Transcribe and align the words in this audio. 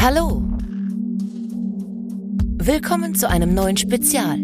Hallo. 0.00 0.40
Willkommen 2.56 3.16
zu 3.16 3.28
einem 3.28 3.52
neuen 3.52 3.76
Spezial. 3.76 4.38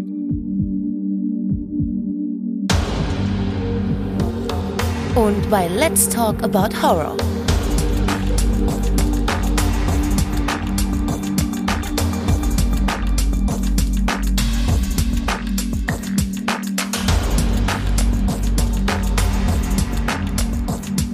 Und 5.15 5.49
bei 5.51 5.69
Let's 5.69 6.09
Talk 6.09 6.43
About 6.43 6.77
Horror. 6.83 7.17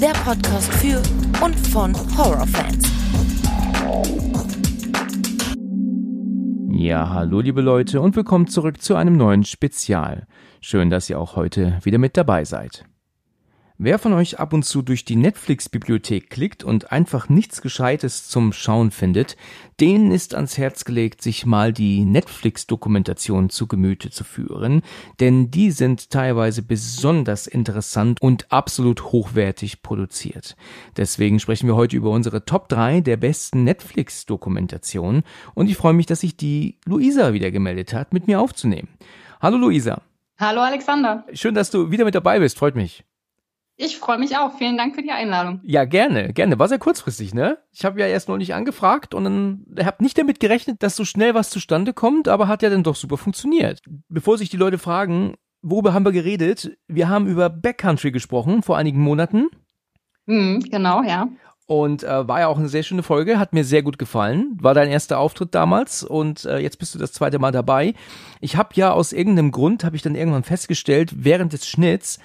Der 0.01 0.15
Podcast 0.25 0.73
für 0.77 1.03
und 1.45 1.55
von 1.69 1.95
Horrorfans. 2.17 2.90
Ja, 6.91 7.11
hallo 7.11 7.39
liebe 7.39 7.61
Leute 7.61 8.01
und 8.01 8.17
willkommen 8.17 8.49
zurück 8.49 8.83
zu 8.83 8.97
einem 8.97 9.17
neuen 9.17 9.45
Spezial. 9.45 10.27
Schön, 10.61 10.91
dass 10.91 11.09
ihr 11.09 11.21
auch 11.21 11.37
heute 11.37 11.79
wieder 11.85 11.99
mit 11.99 12.17
dabei 12.17 12.45
seid. 12.45 12.85
Wer 13.83 13.99
von 13.99 14.13
euch 14.13 14.39
ab 14.39 14.53
und 14.53 14.63
zu 14.63 14.83
durch 14.83 15.07
die 15.07 15.17
Netflix-Bibliothek 15.17 16.29
klickt 16.29 16.65
und 16.65 16.93
einfach 16.93 17.31
nichts 17.31 17.63
Gescheites 17.63 18.29
zum 18.29 18.53
Schauen 18.53 18.91
findet, 18.91 19.39
denen 19.81 20.11
ist 20.11 20.35
ans 20.35 20.59
Herz 20.59 20.85
gelegt, 20.85 21.23
sich 21.23 21.47
mal 21.47 21.73
die 21.73 22.05
Netflix-Dokumentation 22.05 23.49
zu 23.49 23.67
Gemüte 23.69 24.11
zu 24.11 24.23
führen, 24.23 24.83
denn 25.19 25.51
die 25.51 25.71
sind 25.71 26.11
teilweise 26.11 26.61
besonders 26.61 27.47
interessant 27.47 28.21
und 28.21 28.53
absolut 28.53 29.05
hochwertig 29.05 29.81
produziert. 29.81 30.57
Deswegen 30.99 31.41
sprechen 31.41 31.67
wir 31.67 31.75
heute 31.75 31.97
über 31.97 32.11
unsere 32.11 32.45
Top 32.45 32.69
3 32.69 33.01
der 33.01 33.17
besten 33.17 33.65
Netflix-Dokumentationen 33.65 35.23
und 35.55 35.71
ich 35.71 35.79
freue 35.79 35.95
mich, 35.95 36.05
dass 36.05 36.21
sich 36.21 36.37
die 36.37 36.77
Luisa 36.85 37.33
wieder 37.33 37.51
gemeldet 37.51 37.95
hat, 37.95 38.13
mit 38.13 38.27
mir 38.27 38.41
aufzunehmen. 38.41 38.89
Hallo 39.41 39.57
Luisa. 39.57 40.03
Hallo 40.39 40.61
Alexander. 40.61 41.25
Schön, 41.33 41.55
dass 41.55 41.71
du 41.71 41.91
wieder 41.91 42.05
mit 42.05 42.15
dabei 42.15 42.41
bist, 42.41 42.59
freut 42.59 42.75
mich. 42.75 43.05
Ich 43.83 43.97
freue 43.97 44.19
mich 44.19 44.37
auch. 44.37 44.59
Vielen 44.59 44.77
Dank 44.77 44.95
für 44.95 45.01
die 45.01 45.11
Einladung. 45.11 45.61
Ja, 45.63 45.87
gerne, 45.87 46.35
gerne. 46.35 46.59
War 46.59 46.69
sehr 46.69 46.79
kurzfristig, 46.79 47.33
ne? 47.33 47.57
Ich 47.73 47.87
habe 47.87 47.99
ja 47.99 48.07
erst 48.07 48.29
noch 48.29 48.37
nicht 48.37 48.53
angefragt 48.53 49.15
und 49.15 49.25
dann 49.25 49.65
habe 49.83 50.03
nicht 50.03 50.19
damit 50.19 50.39
gerechnet, 50.39 50.83
dass 50.83 50.97
so 50.97 51.07
schnell 51.07 51.33
was 51.33 51.49
zustande 51.49 51.95
kommt, 51.95 52.29
aber 52.29 52.47
hat 52.47 52.61
ja 52.63 52.69
dann 52.69 52.83
doch 52.83 52.95
super 52.95 53.17
funktioniert. 53.17 53.81
Bevor 54.11 54.37
sich 54.37 54.51
die 54.51 54.59
Leute 54.59 54.77
fragen, 54.77 55.37
worüber 55.63 55.95
haben 55.95 56.05
wir 56.05 56.13
geredet? 56.13 56.77
Wir 56.89 57.09
haben 57.09 57.27
über 57.27 57.49
Backcountry 57.49 58.11
gesprochen 58.11 58.63
vor 58.63 58.77
einigen 58.77 59.01
Monaten. 59.01 59.49
Mhm, 60.27 60.61
genau, 60.71 61.03
ja. 61.03 61.29
Und 61.65 62.03
äh, 62.03 62.29
war 62.29 62.41
ja 62.41 62.49
auch 62.49 62.59
eine 62.59 62.69
sehr 62.69 62.83
schöne 62.83 63.03
Folge, 63.03 63.39
hat 63.39 63.55
mir 63.55 63.65
sehr 63.65 63.83
gut 63.83 63.99
gefallen. 63.99 64.59
War 64.61 64.75
dein 64.75 64.91
erster 64.91 65.19
Auftritt 65.19 65.55
damals 65.55 66.03
und 66.03 66.45
äh, 66.45 66.59
jetzt 66.59 66.79
bist 66.79 66.95
du 66.95 66.99
das 66.99 67.13
zweite 67.13 67.39
Mal 67.39 67.53
dabei. 67.53 67.95
Ich 68.43 68.57
habe 68.57 68.75
ja 68.75 68.93
aus 68.93 69.15
irgendeinem 69.15 69.53
Grund, 69.53 69.85
habe 69.85 69.97
ich 69.97 70.03
dann 70.03 70.17
irgendwann 70.17 70.43
festgestellt, 70.43 71.25
während 71.25 71.55
des 71.55 71.67
Schnitts, 71.67 72.19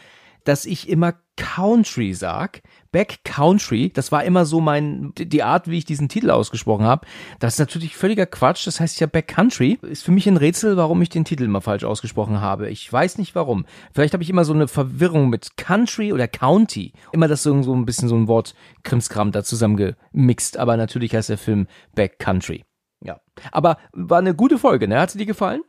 dass 0.46 0.66
ich 0.66 0.88
immer 0.88 1.16
Country 1.36 2.14
sag. 2.14 2.62
Back 2.92 3.26
Country, 3.26 3.92
das 3.94 4.14
war 4.14 4.24
immer 4.24 4.46
so 4.46 4.62
mein, 4.62 5.12
die 5.18 5.44
Art, 5.44 5.70
wie 5.70 5.78
ich 5.78 5.84
diesen 5.84 6.08
Titel 6.08 6.30
ausgesprochen 6.30 6.86
habe. 6.86 7.06
Das 7.40 7.56
ist 7.56 7.60
natürlich 7.60 7.98
völliger 7.98 8.26
Quatsch, 8.26 8.66
das 8.66 8.80
heißt 8.80 9.02
ja 9.02 9.08
Back 9.08 9.28
Country. 9.28 9.78
Ist 9.82 10.04
für 10.04 10.14
mich 10.14 10.28
ein 10.28 10.38
Rätsel, 10.38 10.78
warum 10.78 11.02
ich 11.02 11.10
den 11.10 11.26
Titel 11.26 11.44
immer 11.44 11.60
falsch 11.60 11.84
ausgesprochen 11.84 12.40
habe. 12.40 12.70
Ich 12.70 12.92
weiß 12.92 13.18
nicht 13.18 13.36
warum. 13.36 13.66
Vielleicht 13.94 14.14
habe 14.14 14.24
ich 14.24 14.30
immer 14.30 14.46
so 14.46 14.54
eine 14.54 14.70
Verwirrung 14.70 15.30
mit 15.30 15.58
Country 15.58 16.14
oder 16.14 16.30
County. 16.30 16.94
Immer 17.12 17.28
das 17.28 17.44
so, 17.44 17.62
so 17.64 17.76
ein 17.76 17.86
bisschen 17.86 18.08
so 18.08 18.16
ein 18.16 18.30
Wort 18.30 18.56
Krimskram 18.84 19.34
da 19.34 19.44
zusammengemixt, 19.44 20.58
aber 20.58 20.78
natürlich 20.78 21.14
heißt 21.14 21.30
der 21.30 21.38
Film 21.38 21.68
Back 21.96 22.18
Country. 22.20 22.64
Ja. 23.04 23.20
Aber 23.52 23.78
war 23.92 24.20
eine 24.20 24.36
gute 24.36 24.58
Folge, 24.58 24.88
ne? 24.88 25.00
Hat 25.00 25.12
sie 25.12 25.18
dir 25.18 25.26
gefallen? 25.26 25.64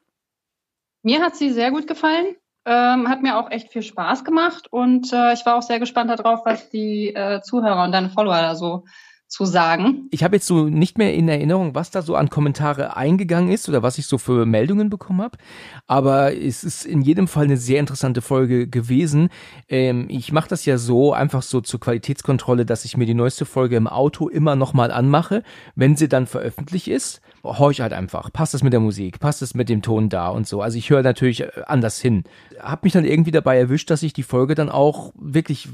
Mir 1.03 1.23
hat 1.23 1.37
sie 1.37 1.53
sehr 1.53 1.73
gut 1.73 1.89
gefallen. 1.89 2.37
Ähm, 2.69 3.09
hat 3.09 3.23
mir 3.23 3.39
auch 3.39 3.51
echt 3.51 3.73
viel 3.73 3.83
Spaß 3.83 4.25
gemacht 4.25 4.67
und 4.73 5.13
äh, 5.13 5.33
ich 5.33 5.47
war 5.47 5.57
auch 5.57 5.63
sehr 5.63 5.79
gespannt 5.79 6.11
darauf, 6.11 6.41
was 6.45 6.69
die 6.69 7.15
äh, 7.15 7.41
Zuhörer 7.41 7.85
und 7.85 7.93
deine 7.93 8.11
Follower 8.11 8.41
da 8.41 8.57
so 8.57 8.83
zu 9.29 9.45
sagen. 9.45 10.09
Ich 10.11 10.23
habe 10.23 10.37
jetzt 10.37 10.47
so 10.47 10.65
nicht 10.69 10.99
mehr 10.99 11.15
in 11.15 11.29
Erinnerung, 11.29 11.75
was 11.75 11.91
da 11.91 12.03
so 12.03 12.15
an 12.15 12.31
Kommentare 12.31 12.97
eingegangen 12.97 13.51
ist 13.51 13.69
oder 13.69 13.83
was 13.83 13.99
ich 13.99 14.07
so 14.07 14.19
für 14.19 14.47
Meldungen 14.47 14.89
bekommen 14.89 15.21
habe. 15.21 15.39
Aber 15.87 16.37
es 16.37 16.63
ist 16.63 16.85
in 16.85 17.03
jedem 17.03 17.27
Fall 17.27 17.45
eine 17.45 17.57
sehr 17.57 17.81
interessante 17.81 18.23
Folge 18.23 18.69
gewesen. 18.69 19.31
Ähm, 19.69 20.07
ich 20.09 20.33
mache 20.33 20.49
das 20.49 20.65
ja 20.65 20.79
so, 20.79 21.13
einfach 21.13 21.43
so 21.43 21.61
zur 21.61 21.81
Qualitätskontrolle, 21.81 22.67
dass 22.67 22.85
ich 22.85 22.97
mir 22.97 23.07
die 23.07 23.15
neueste 23.15 23.47
Folge 23.47 23.77
im 23.77 23.89
Auto 23.89 24.29
immer 24.29 24.55
nochmal 24.55 24.93
anmache, 24.93 25.43
wenn 25.75 25.97
sie 25.97 26.09
dann 26.09 26.27
veröffentlicht 26.27 26.89
ist 26.89 27.21
horch 27.47 27.81
halt 27.81 27.93
einfach. 27.93 28.33
Passt 28.33 28.55
es 28.55 28.63
mit 28.63 28.73
der 28.73 28.81
Musik? 28.81 29.21
Passt 29.21 29.43
es 29.43 29.55
mit 29.55 29.69
dem 29.69 29.83
Ton 29.83 30.09
da 30.09 30.29
und 30.29 30.47
so? 30.47 30.61
Also 30.63 30.79
ich 30.79 30.91
höre 30.91 31.03
natürlich 31.03 31.43
äh, 31.43 31.51
anders 31.67 32.01
hin. 32.01 32.25
Hab 32.61 32.85
mich 32.85 32.93
dann 32.93 33.05
irgendwie 33.05 33.31
dabei 33.31 33.59
erwischt, 33.59 33.91
dass 33.91 34.03
ich 34.03 34.13
die 34.13 34.23
Folge 34.23 34.55
dann 34.55 34.69
auch 34.69 35.13
wirklich 35.19 35.69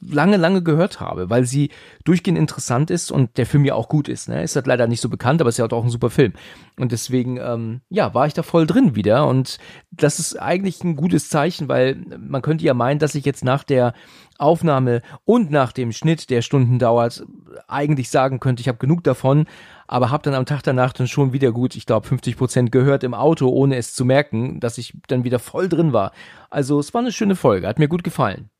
lange, 0.00 0.36
lange 0.36 0.62
gehört 0.62 1.00
habe, 1.00 1.30
weil 1.30 1.44
sie 1.44 1.70
durchgehend 2.04 2.38
interessant 2.38 2.90
ist 2.90 3.10
und 3.10 3.36
der 3.36 3.46
Film 3.46 3.64
ja 3.64 3.74
auch 3.74 3.88
gut 3.88 4.08
ist. 4.08 4.28
Ne? 4.28 4.42
Ist 4.42 4.56
halt 4.56 4.66
leider 4.66 4.86
nicht 4.86 5.00
so 5.00 5.08
bekannt, 5.08 5.40
aber 5.40 5.48
ist 5.48 5.58
ja 5.58 5.66
auch 5.70 5.84
ein 5.84 5.90
super 5.90 6.10
Film. 6.10 6.32
Und 6.78 6.92
deswegen, 6.92 7.38
ähm, 7.38 7.80
ja, 7.90 8.14
war 8.14 8.26
ich 8.26 8.34
da 8.34 8.42
voll 8.42 8.66
drin 8.66 8.94
wieder. 8.94 9.26
Und 9.26 9.58
das 9.90 10.18
ist 10.18 10.40
eigentlich 10.40 10.82
ein 10.84 10.96
gutes 10.96 11.28
Zeichen, 11.28 11.68
weil 11.68 11.96
man 12.18 12.42
könnte 12.42 12.64
ja 12.64 12.74
meinen, 12.74 12.98
dass 12.98 13.14
ich 13.14 13.24
jetzt 13.24 13.44
nach 13.44 13.64
der 13.64 13.94
Aufnahme 14.38 15.02
und 15.24 15.50
nach 15.50 15.72
dem 15.72 15.92
Schnitt, 15.92 16.30
der 16.30 16.42
Stunden 16.42 16.78
dauert, 16.78 17.26
eigentlich 17.66 18.08
sagen 18.08 18.38
könnte, 18.38 18.60
ich 18.60 18.68
habe 18.68 18.78
genug 18.78 19.02
davon 19.02 19.46
aber 19.88 20.10
habe 20.10 20.22
dann 20.22 20.34
am 20.34 20.46
Tag 20.46 20.62
danach 20.62 20.92
dann 20.92 21.08
schon 21.08 21.32
wieder 21.32 21.50
gut, 21.50 21.74
ich 21.74 21.86
glaube 21.86 22.06
50 22.06 22.36
Prozent 22.36 22.72
gehört 22.72 23.02
im 23.02 23.14
Auto, 23.14 23.48
ohne 23.48 23.76
es 23.76 23.94
zu 23.94 24.04
merken, 24.04 24.60
dass 24.60 24.78
ich 24.78 24.94
dann 25.08 25.24
wieder 25.24 25.38
voll 25.38 25.68
drin 25.68 25.92
war. 25.92 26.12
Also 26.50 26.78
es 26.78 26.94
war 26.94 27.00
eine 27.00 27.12
schöne 27.12 27.34
Folge, 27.34 27.66
hat 27.66 27.78
mir 27.78 27.88
gut 27.88 28.04
gefallen. 28.04 28.50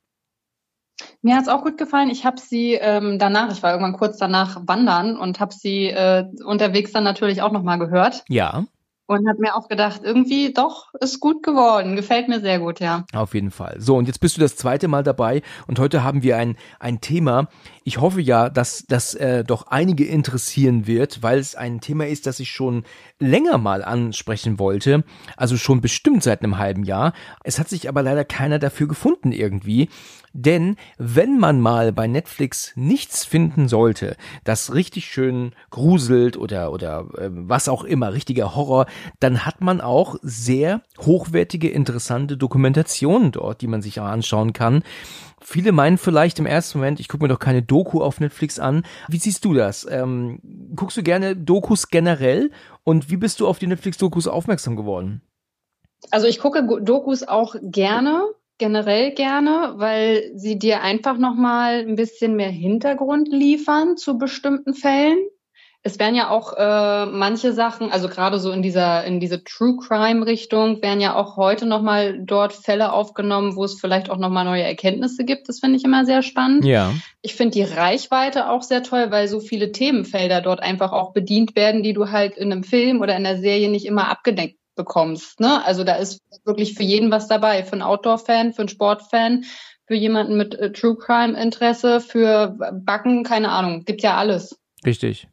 Mir 1.21 1.35
hat 1.35 1.43
es 1.43 1.49
auch 1.49 1.63
gut 1.63 1.77
gefallen. 1.77 2.09
Ich 2.09 2.25
habe 2.25 2.39
sie 2.39 2.73
ähm, 2.73 3.19
danach, 3.19 3.51
ich 3.51 3.63
war 3.63 3.71
irgendwann 3.71 3.97
kurz 3.97 4.17
danach 4.17 4.61
wandern 4.65 5.17
und 5.17 5.39
habe 5.39 5.53
sie 5.53 5.87
äh, 5.87 6.25
unterwegs 6.43 6.91
dann 6.91 7.03
natürlich 7.03 7.41
auch 7.41 7.51
nochmal 7.51 7.79
gehört. 7.79 8.23
Ja. 8.27 8.65
Und 9.05 9.27
habe 9.27 9.39
mir 9.39 9.55
auch 9.55 9.67
gedacht, 9.67 10.01
irgendwie 10.03 10.53
doch, 10.53 10.93
ist 10.99 11.19
gut 11.19 11.41
geworden. 11.41 11.95
Gefällt 11.95 12.27
mir 12.27 12.41
sehr 12.41 12.59
gut, 12.59 12.79
ja. 12.79 13.05
Auf 13.11 13.33
jeden 13.33 13.49
Fall. 13.49 13.77
So, 13.79 13.97
und 13.97 14.05
jetzt 14.05 14.19
bist 14.19 14.37
du 14.37 14.41
das 14.41 14.55
zweite 14.55 14.87
Mal 14.87 15.03
dabei 15.03 15.41
und 15.67 15.79
heute 15.79 16.03
haben 16.03 16.21
wir 16.21 16.37
ein, 16.37 16.57
ein 16.79 17.01
Thema. 17.01 17.47
Ich 17.89 17.99
hoffe 17.99 18.21
ja, 18.21 18.51
dass 18.51 18.85
das 18.87 19.15
äh, 19.15 19.43
doch 19.43 19.65
einige 19.65 20.05
interessieren 20.05 20.85
wird, 20.85 21.23
weil 21.23 21.39
es 21.39 21.55
ein 21.55 21.81
Thema 21.81 22.05
ist, 22.05 22.27
das 22.27 22.39
ich 22.39 22.51
schon 22.51 22.83
länger 23.17 23.57
mal 23.57 23.83
ansprechen 23.83 24.59
wollte. 24.59 25.03
Also 25.37 25.57
schon 25.57 25.81
bestimmt 25.81 26.21
seit 26.21 26.43
einem 26.43 26.59
halben 26.59 26.83
Jahr. 26.83 27.13
Es 27.43 27.57
hat 27.57 27.67
sich 27.67 27.89
aber 27.89 28.03
leider 28.03 28.25
keiner 28.25 28.59
dafür 28.59 28.87
gefunden 28.87 29.31
irgendwie. 29.31 29.89
Denn 30.33 30.75
wenn 30.99 31.39
man 31.39 31.59
mal 31.59 31.91
bei 31.91 32.05
Netflix 32.05 32.73
nichts 32.75 33.25
finden 33.25 33.67
sollte, 33.67 34.15
das 34.43 34.73
richtig 34.73 35.07
schön 35.07 35.53
gruselt 35.71 36.37
oder, 36.37 36.71
oder 36.71 37.07
äh, 37.17 37.29
was 37.31 37.67
auch 37.67 37.83
immer, 37.83 38.13
richtiger 38.13 38.55
Horror, 38.55 38.85
dann 39.19 39.47
hat 39.47 39.61
man 39.61 39.81
auch 39.81 40.17
sehr 40.21 40.83
hochwertige, 40.99 41.69
interessante 41.69 42.37
Dokumentationen 42.37 43.31
dort, 43.31 43.61
die 43.61 43.67
man 43.67 43.81
sich 43.81 43.99
anschauen 43.99 44.53
kann. 44.53 44.83
Viele 45.41 45.71
meinen 45.71 45.97
vielleicht 45.97 46.39
im 46.39 46.45
ersten 46.45 46.79
Moment, 46.79 46.99
ich 46.99 47.07
gucke 47.07 47.23
mir 47.23 47.29
doch 47.29 47.39
keine 47.39 47.61
Doku 47.61 48.01
auf 48.01 48.19
Netflix 48.19 48.59
an. 48.59 48.83
Wie 49.07 49.17
siehst 49.17 49.45
du 49.45 49.53
das? 49.53 49.87
Ähm, 49.89 50.39
guckst 50.75 50.97
du 50.97 51.03
gerne 51.03 51.35
Dokus 51.35 51.89
generell? 51.89 52.51
Und 52.83 53.09
wie 53.09 53.17
bist 53.17 53.39
du 53.39 53.47
auf 53.47 53.59
die 53.59 53.67
Netflix-Dokus 53.67 54.27
aufmerksam 54.27 54.75
geworden? 54.75 55.21
Also 56.11 56.27
ich 56.27 56.39
gucke 56.39 56.65
Dokus 56.81 57.23
auch 57.23 57.55
gerne 57.61 58.23
generell 58.59 59.11
gerne, 59.13 59.73
weil 59.77 60.31
sie 60.35 60.59
dir 60.59 60.81
einfach 60.81 61.17
nochmal 61.17 61.79
ein 61.79 61.95
bisschen 61.95 62.35
mehr 62.35 62.49
Hintergrund 62.49 63.27
liefern 63.29 63.97
zu 63.97 64.19
bestimmten 64.19 64.75
Fällen. 64.75 65.17
Es 65.89 65.97
werden 65.97 66.13
ja 66.13 66.29
auch 66.29 66.53
äh, 66.55 67.07
manche 67.07 67.51
Sachen, 67.51 67.91
also 67.91 68.09
gerade 68.09 68.37
so 68.37 68.51
in 68.51 68.61
dieser 68.61 69.03
in 69.05 69.19
diese 69.19 69.43
True 69.43 69.77
Crime 69.77 70.23
Richtung, 70.23 70.83
werden 70.83 71.01
ja 71.01 71.15
auch 71.15 71.35
heute 71.35 71.65
nochmal 71.65 72.19
dort 72.23 72.53
Fälle 72.53 72.93
aufgenommen, 72.93 73.55
wo 73.55 73.63
es 73.63 73.79
vielleicht 73.79 74.11
auch 74.11 74.17
nochmal 74.17 74.45
neue 74.45 74.61
Erkenntnisse 74.61 75.25
gibt. 75.25 75.49
Das 75.49 75.59
finde 75.59 75.77
ich 75.77 75.83
immer 75.83 76.05
sehr 76.05 76.21
spannend. 76.21 76.63
Ja. 76.63 76.93
Ich 77.23 77.33
finde 77.33 77.53
die 77.53 77.63
Reichweite 77.63 78.51
auch 78.51 78.61
sehr 78.61 78.83
toll, 78.83 79.07
weil 79.09 79.27
so 79.27 79.39
viele 79.39 79.71
Themenfelder 79.71 80.41
dort 80.41 80.61
einfach 80.61 80.91
auch 80.91 81.11
bedient 81.11 81.55
werden, 81.55 81.81
die 81.81 81.93
du 81.93 82.11
halt 82.11 82.37
in 82.37 82.51
einem 82.51 82.63
Film 82.63 83.01
oder 83.01 83.17
in 83.17 83.23
der 83.23 83.39
Serie 83.39 83.69
nicht 83.69 83.87
immer 83.87 84.09
abgedeckt 84.09 84.59
bekommst. 84.75 85.39
Ne? 85.39 85.65
Also 85.65 85.83
da 85.83 85.95
ist 85.95 86.21
wirklich 86.45 86.75
für 86.75 86.83
jeden 86.83 87.09
was 87.09 87.27
dabei. 87.27 87.63
Für 87.63 87.73
einen 87.73 87.81
Outdoor-Fan, 87.81 88.53
für 88.53 88.61
einen 88.61 88.69
Sportfan, 88.69 89.43
für 89.87 89.95
jemanden 89.95 90.37
mit 90.37 90.53
äh, 90.53 90.71
True 90.71 90.95
Crime-Interesse, 90.95 91.99
für 91.99 92.55
Backen, 92.85 93.23
keine 93.23 93.49
Ahnung. 93.49 93.85
Gibt 93.85 94.03
ja 94.03 94.17
alles. 94.17 94.55
Richtig. 94.85 95.27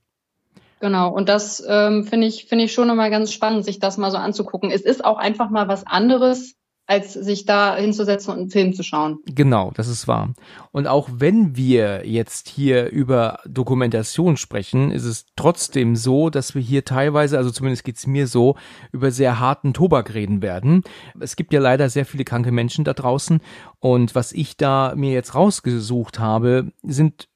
Genau, 0.81 1.11
und 1.11 1.29
das 1.29 1.65
ähm, 1.67 2.05
finde 2.05 2.27
ich, 2.27 2.45
finde 2.47 2.65
ich 2.65 2.73
schon 2.73 2.91
immer 2.91 3.09
ganz 3.11 3.33
spannend, 3.33 3.65
sich 3.65 3.79
das 3.79 3.97
mal 3.97 4.11
so 4.11 4.19
anzugucken. 4.19 4.71
Es 4.71 4.83
ist 4.83 5.05
auch 5.05 5.17
einfach 5.17 5.49
mal 5.49 5.69
was 5.69 5.87
anderes, 5.87 6.55
als 6.87 7.15
sich 7.15 7.45
da 7.47 7.77
hinzusetzen 7.77 8.33
und 8.33 8.39
einen 8.39 8.51
Film 8.51 8.73
zu 8.73 8.83
schauen. 8.83 9.19
Genau, 9.27 9.73
das 9.75 9.89
ist 9.89 10.07
wahr. 10.07 10.35
Und 10.71 10.87
auch 10.87 11.09
wenn 11.13 11.57
wir 11.57 12.07
jetzt 12.07 12.49
hier 12.49 12.91
über 12.91 13.41
Dokumentation 13.47 14.37
sprechen, 14.37 14.93
ist 14.93 15.05
es 15.05 15.27
trotzdem 15.35 15.97
so, 15.97 16.31
dass 16.31 16.55
wir 16.55 16.63
hier 16.63 16.85
teilweise, 16.85 17.39
also 17.39 17.51
zumindest 17.51 17.85
geht's 17.85 18.07
mir 18.07 18.29
so, 18.29 18.55
über 18.93 19.11
sehr 19.11 19.41
harten 19.41 19.75
Tobak 19.75 20.15
reden 20.15 20.43
werden. 20.43 20.85
Es 21.19 21.35
gibt 21.35 21.53
ja 21.53 21.61
leider 21.61 21.91
sehr 21.91 22.07
viele 22.07 22.25
kranke 22.25 22.53
Menschen 22.53 22.85
da 22.85 22.95
draußen 22.95 23.41
und 23.81 24.15
was 24.15 24.33
ich 24.33 24.57
da 24.57 24.95
mir 24.95 25.13
jetzt 25.13 25.35
rausgesucht 25.35 26.21
habe, 26.21 26.71
sind 26.83 27.29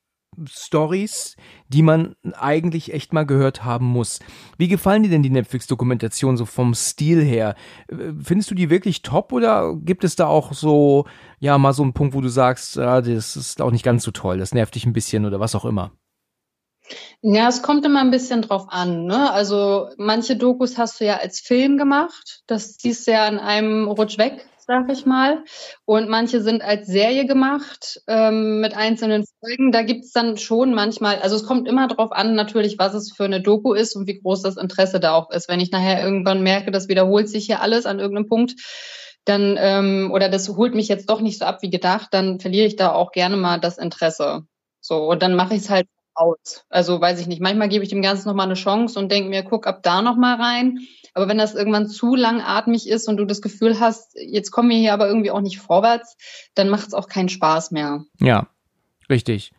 Stories, 0.48 1.36
die 1.68 1.82
man 1.82 2.14
eigentlich 2.32 2.92
echt 2.92 3.12
mal 3.12 3.26
gehört 3.26 3.64
haben 3.64 3.86
muss. 3.86 4.20
Wie 4.58 4.68
gefallen 4.68 5.02
dir 5.02 5.10
denn 5.10 5.22
die 5.22 5.30
Netflix-Dokumentation 5.30 6.36
so 6.36 6.46
vom 6.46 6.74
Stil 6.74 7.22
her? 7.22 7.54
Findest 8.22 8.50
du 8.50 8.54
die 8.54 8.70
wirklich 8.70 9.02
top 9.02 9.32
oder 9.32 9.74
gibt 9.76 10.04
es 10.04 10.16
da 10.16 10.26
auch 10.26 10.52
so, 10.52 11.06
ja, 11.38 11.58
mal 11.58 11.72
so 11.72 11.82
einen 11.82 11.92
Punkt, 11.92 12.14
wo 12.14 12.20
du 12.20 12.28
sagst, 12.28 12.78
ah, 12.78 13.00
das 13.00 13.36
ist 13.36 13.60
auch 13.60 13.70
nicht 13.70 13.84
ganz 13.84 14.04
so 14.04 14.10
toll, 14.10 14.38
das 14.38 14.54
nervt 14.54 14.74
dich 14.74 14.86
ein 14.86 14.92
bisschen 14.92 15.24
oder 15.24 15.40
was 15.40 15.54
auch 15.54 15.64
immer? 15.64 15.92
Ja, 17.22 17.48
es 17.48 17.62
kommt 17.62 17.84
immer 17.84 18.00
ein 18.00 18.10
bisschen 18.10 18.42
drauf 18.42 18.66
an. 18.68 19.04
Ne? 19.04 19.30
Also 19.30 19.88
manche 19.96 20.36
Dokus 20.36 20.78
hast 20.78 21.00
du 21.00 21.04
ja 21.04 21.16
als 21.16 21.40
Film 21.40 21.78
gemacht. 21.78 22.42
Das 22.46 22.76
ziehst 22.76 23.06
du 23.06 23.12
ja 23.12 23.28
in 23.28 23.38
einem 23.38 23.88
Rutsch 23.88 24.18
weg 24.18 24.46
sag 24.70 24.88
ich 24.88 25.04
mal. 25.04 25.42
Und 25.84 26.08
manche 26.08 26.40
sind 26.40 26.62
als 26.62 26.86
Serie 26.86 27.26
gemacht 27.26 28.00
ähm, 28.06 28.60
mit 28.60 28.76
einzelnen 28.76 29.24
Folgen. 29.40 29.72
Da 29.72 29.82
gibt 29.82 30.04
es 30.04 30.12
dann 30.12 30.36
schon 30.36 30.74
manchmal, 30.74 31.16
also 31.16 31.34
es 31.34 31.42
kommt 31.42 31.66
immer 31.66 31.88
darauf 31.88 32.12
an, 32.12 32.36
natürlich, 32.36 32.78
was 32.78 32.94
es 32.94 33.12
für 33.12 33.24
eine 33.24 33.40
Doku 33.40 33.72
ist 33.72 33.96
und 33.96 34.06
wie 34.06 34.20
groß 34.20 34.42
das 34.42 34.56
Interesse 34.56 35.00
da 35.00 35.14
auch 35.14 35.30
ist. 35.32 35.48
Wenn 35.48 35.58
ich 35.58 35.72
nachher 35.72 36.04
irgendwann 36.04 36.44
merke, 36.44 36.70
das 36.70 36.86
wiederholt 36.86 37.28
sich 37.28 37.46
hier 37.46 37.60
alles 37.60 37.84
an 37.84 37.98
irgendeinem 37.98 38.28
Punkt, 38.28 38.54
dann, 39.24 39.56
ähm, 39.58 40.12
oder 40.14 40.28
das 40.28 40.48
holt 40.50 40.76
mich 40.76 40.86
jetzt 40.86 41.10
doch 41.10 41.20
nicht 41.20 41.40
so 41.40 41.46
ab 41.46 41.62
wie 41.62 41.70
gedacht, 41.70 42.08
dann 42.12 42.38
verliere 42.38 42.66
ich 42.68 42.76
da 42.76 42.92
auch 42.92 43.10
gerne 43.10 43.36
mal 43.36 43.58
das 43.58 43.76
Interesse. 43.76 44.42
So, 44.80 45.10
und 45.10 45.20
dann 45.20 45.34
mache 45.34 45.54
ich 45.54 45.62
es 45.62 45.70
halt 45.70 45.88
aus. 46.20 46.64
Also 46.68 47.00
weiß 47.00 47.20
ich 47.20 47.26
nicht. 47.26 47.40
Manchmal 47.40 47.68
gebe 47.68 47.82
ich 47.82 47.90
dem 47.90 48.02
Ganzen 48.02 48.28
nochmal 48.28 48.46
eine 48.46 48.54
Chance 48.54 48.98
und 48.98 49.10
denke 49.10 49.30
mir, 49.30 49.42
guck 49.42 49.66
ab 49.66 49.82
da 49.82 50.02
nochmal 50.02 50.40
rein. 50.40 50.78
Aber 51.14 51.28
wenn 51.28 51.38
das 51.38 51.54
irgendwann 51.54 51.88
zu 51.88 52.14
langatmig 52.14 52.88
ist 52.88 53.08
und 53.08 53.16
du 53.16 53.24
das 53.24 53.42
Gefühl 53.42 53.80
hast, 53.80 54.12
jetzt 54.14 54.50
kommen 54.50 54.70
wir 54.70 54.76
hier 54.76 54.92
aber 54.92 55.08
irgendwie 55.08 55.30
auch 55.30 55.40
nicht 55.40 55.58
vorwärts, 55.58 56.16
dann 56.54 56.68
macht 56.68 56.88
es 56.88 56.94
auch 56.94 57.08
keinen 57.08 57.28
Spaß 57.28 57.72
mehr. 57.72 58.04
Ja, 58.20 58.48
richtig. 59.08 59.52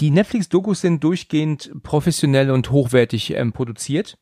Die 0.00 0.10
Netflix-Dokus 0.10 0.80
sind 0.80 1.02
durchgehend 1.02 1.72
professionell 1.82 2.50
und 2.50 2.70
hochwertig 2.70 3.34
ähm, 3.34 3.52
produziert. 3.52 4.16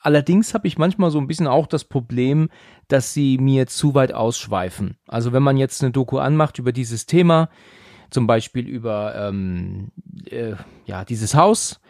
Allerdings 0.00 0.54
habe 0.54 0.66
ich 0.66 0.78
manchmal 0.78 1.10
so 1.10 1.18
ein 1.18 1.26
bisschen 1.26 1.46
auch 1.46 1.66
das 1.66 1.84
Problem, 1.84 2.48
dass 2.88 3.12
sie 3.12 3.38
mir 3.38 3.66
zu 3.66 3.94
weit 3.94 4.14
ausschweifen. 4.14 4.96
Also 5.06 5.32
wenn 5.32 5.42
man 5.42 5.56
jetzt 5.56 5.82
eine 5.82 5.92
Doku 5.92 6.18
anmacht 6.18 6.58
über 6.58 6.72
dieses 6.72 7.06
Thema, 7.06 7.50
zum 8.10 8.26
Beispiel 8.26 8.68
über 8.68 9.14
ähm, 9.16 9.92
äh, 10.30 10.54
ja 10.86 11.04
dieses 11.04 11.34
Haus, 11.34 11.80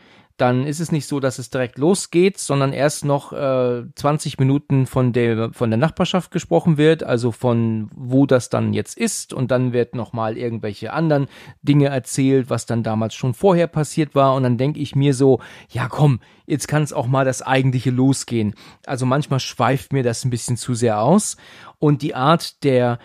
dann 0.40 0.67
ist 0.67 0.81
es 0.81 0.90
nicht 0.90 1.06
so, 1.06 1.20
dass 1.20 1.38
es 1.38 1.50
direkt 1.50 1.76
losgeht, 1.76 2.38
sondern 2.38 2.72
erst 2.72 3.05
noch 3.05 3.34
äh, 3.34 3.82
20 3.94 4.38
Minuten 4.38 4.87
von 4.87 5.12
der 5.12 5.52
von 5.52 5.70
der 5.70 5.76
Nachbarschaft 5.76 6.31
gesprochen 6.31 6.78
wird, 6.78 7.02
also 7.02 7.31
von 7.31 7.90
wo 7.94 8.25
das 8.25 8.49
dann 8.49 8.72
jetzt 8.72 8.96
ist. 8.96 9.34
Und 9.34 9.50
dann 9.50 9.75
wird 9.75 9.94
noch 9.94 10.14
mal 10.14 10.38
irgendwelche 10.38 10.94
anderen 10.94 11.28
Dinge 11.61 11.88
erzählt, 11.88 12.49
was 12.49 12.64
dann 12.64 12.82
damals 12.82 13.14
schon 13.14 13.34
vorher 13.34 13.66
passiert 13.66 14.14
war. 14.14 14.34
Und 14.34 14.44
dann 14.44 14.56
denke 14.56 14.81
ich 14.81 14.96
mir 14.96 15.12
so, 15.12 15.40
ja 15.69 15.88
komm, 15.88 16.20
jetzt 16.46 16.69
kann 16.69 16.82
es 16.84 16.94
auch 16.94 17.06
mal 17.06 17.26
das 17.26 17.43
eigentliche 17.43 17.90
losgehen. 17.90 18.55
Also 18.87 19.05
manchmal 19.05 19.40
schweift 19.40 19.93
mir 19.93 20.02
das 20.02 20.25
ein 20.25 20.31
bisschen 20.31 20.56
zu 20.56 20.73
sehr 20.75 21.02
aus. 21.02 21.37
Und 21.78 22.00
die 22.00 22.14
Art 22.14 22.64
der 22.64 22.99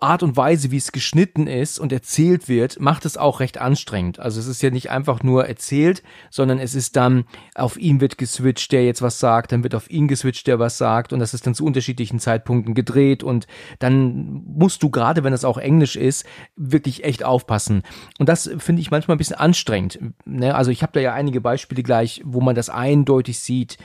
Art 0.00 0.22
und 0.22 0.38
Weise, 0.38 0.70
wie 0.70 0.78
es 0.78 0.90
geschnitten 0.90 1.46
ist 1.46 1.78
und 1.78 1.92
erzählt 1.92 2.48
wird, 2.48 2.80
macht 2.80 3.04
es 3.04 3.18
auch 3.18 3.40
recht 3.40 3.58
anstrengend. 3.58 4.18
Also 4.18 4.40
es 4.40 4.46
ist 4.46 4.62
ja 4.62 4.70
nicht 4.70 4.90
einfach 4.90 5.22
nur 5.22 5.46
erzählt, 5.46 6.02
sondern 6.30 6.58
es 6.58 6.74
ist 6.74 6.96
dann, 6.96 7.24
auf 7.54 7.76
ihn 7.76 8.00
wird 8.00 8.16
geswitcht, 8.16 8.72
der 8.72 8.86
jetzt 8.86 9.02
was 9.02 9.18
sagt, 9.18 9.52
dann 9.52 9.62
wird 9.62 9.74
auf 9.74 9.90
ihn 9.90 10.08
geswitcht, 10.08 10.46
der 10.46 10.58
was 10.58 10.78
sagt 10.78 11.12
und 11.12 11.18
das 11.18 11.34
ist 11.34 11.46
dann 11.46 11.54
zu 11.54 11.66
unterschiedlichen 11.66 12.20
Zeitpunkten 12.20 12.74
gedreht 12.74 13.22
und 13.22 13.46
dann 13.80 14.42
musst 14.46 14.82
du 14.82 14.88
gerade, 14.88 15.24
wenn 15.24 15.34
es 15.34 15.44
auch 15.44 15.58
Englisch 15.58 15.96
ist, 15.96 16.24
wirklich 16.56 17.04
echt 17.04 17.22
aufpassen. 17.22 17.82
Und 18.18 18.30
das 18.30 18.50
finde 18.56 18.80
ich 18.80 18.90
manchmal 18.90 19.16
ein 19.16 19.18
bisschen 19.18 19.36
anstrengend. 19.36 19.98
Ne? 20.24 20.54
Also 20.54 20.70
ich 20.70 20.82
habe 20.82 20.92
da 20.92 21.00
ja 21.00 21.12
einige 21.12 21.42
Beispiele 21.42 21.82
gleich, 21.82 22.22
wo 22.24 22.40
man 22.40 22.54
das 22.54 22.70
eindeutig 22.70 23.40
sieht 23.40 23.76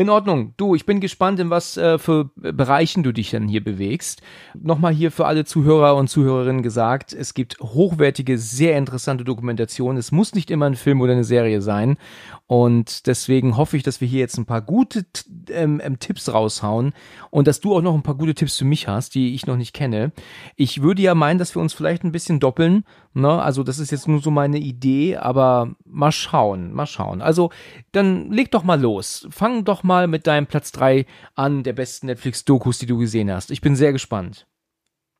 in 0.00 0.10
Ordnung. 0.10 0.54
Du, 0.56 0.74
ich 0.74 0.86
bin 0.86 1.00
gespannt, 1.00 1.38
in 1.40 1.50
was 1.50 1.76
äh, 1.76 1.98
für 1.98 2.30
Bereichen 2.34 3.02
du 3.02 3.12
dich 3.12 3.30
denn 3.30 3.48
hier 3.48 3.62
bewegst. 3.62 4.22
Nochmal 4.58 4.92
hier 4.92 5.12
für 5.12 5.26
alle 5.26 5.44
Zuhörer 5.44 5.94
und 5.96 6.08
Zuhörerinnen 6.08 6.62
gesagt, 6.62 7.12
es 7.12 7.34
gibt 7.34 7.60
hochwertige, 7.60 8.38
sehr 8.38 8.78
interessante 8.78 9.24
Dokumentationen. 9.24 9.98
Es 9.98 10.10
muss 10.10 10.34
nicht 10.34 10.50
immer 10.50 10.66
ein 10.66 10.74
Film 10.74 11.00
oder 11.00 11.12
eine 11.12 11.24
Serie 11.24 11.60
sein. 11.60 11.98
Und 12.46 13.06
deswegen 13.06 13.56
hoffe 13.56 13.76
ich, 13.76 13.82
dass 13.82 14.00
wir 14.00 14.08
hier 14.08 14.20
jetzt 14.20 14.38
ein 14.38 14.46
paar 14.46 14.62
gute 14.62 15.04
ähm, 15.50 15.80
ähm, 15.84 15.98
Tipps 15.98 16.32
raushauen 16.32 16.94
und 17.30 17.46
dass 17.46 17.60
du 17.60 17.76
auch 17.76 17.82
noch 17.82 17.94
ein 17.94 18.02
paar 18.02 18.16
gute 18.16 18.34
Tipps 18.34 18.56
für 18.56 18.64
mich 18.64 18.88
hast, 18.88 19.14
die 19.14 19.34
ich 19.34 19.46
noch 19.46 19.56
nicht 19.56 19.72
kenne. 19.72 20.12
Ich 20.56 20.82
würde 20.82 21.02
ja 21.02 21.14
meinen, 21.14 21.38
dass 21.38 21.54
wir 21.54 21.62
uns 21.62 21.74
vielleicht 21.74 22.04
ein 22.04 22.10
bisschen 22.10 22.40
doppeln. 22.40 22.84
Ne? 23.12 23.40
Also 23.40 23.62
das 23.62 23.78
ist 23.78 23.90
jetzt 23.90 24.08
nur 24.08 24.20
so 24.20 24.30
meine 24.30 24.58
Idee, 24.58 25.16
aber 25.16 25.70
mal 25.84 26.10
schauen, 26.10 26.72
mal 26.72 26.86
schauen. 26.86 27.22
Also 27.22 27.50
dann 27.92 28.30
leg 28.32 28.50
doch 28.50 28.64
mal 28.64 28.80
los. 28.80 29.28
Fang 29.30 29.64
doch 29.64 29.82
mal 29.82 29.89
mit 30.06 30.26
deinem 30.26 30.46
Platz 30.46 30.72
drei 30.72 31.06
an, 31.34 31.62
der 31.62 31.72
besten 31.72 32.06
Netflix-Dokus, 32.06 32.78
die 32.78 32.86
du 32.86 32.98
gesehen 32.98 33.30
hast. 33.30 33.50
Ich 33.50 33.60
bin 33.60 33.76
sehr 33.76 33.92
gespannt. 33.92 34.46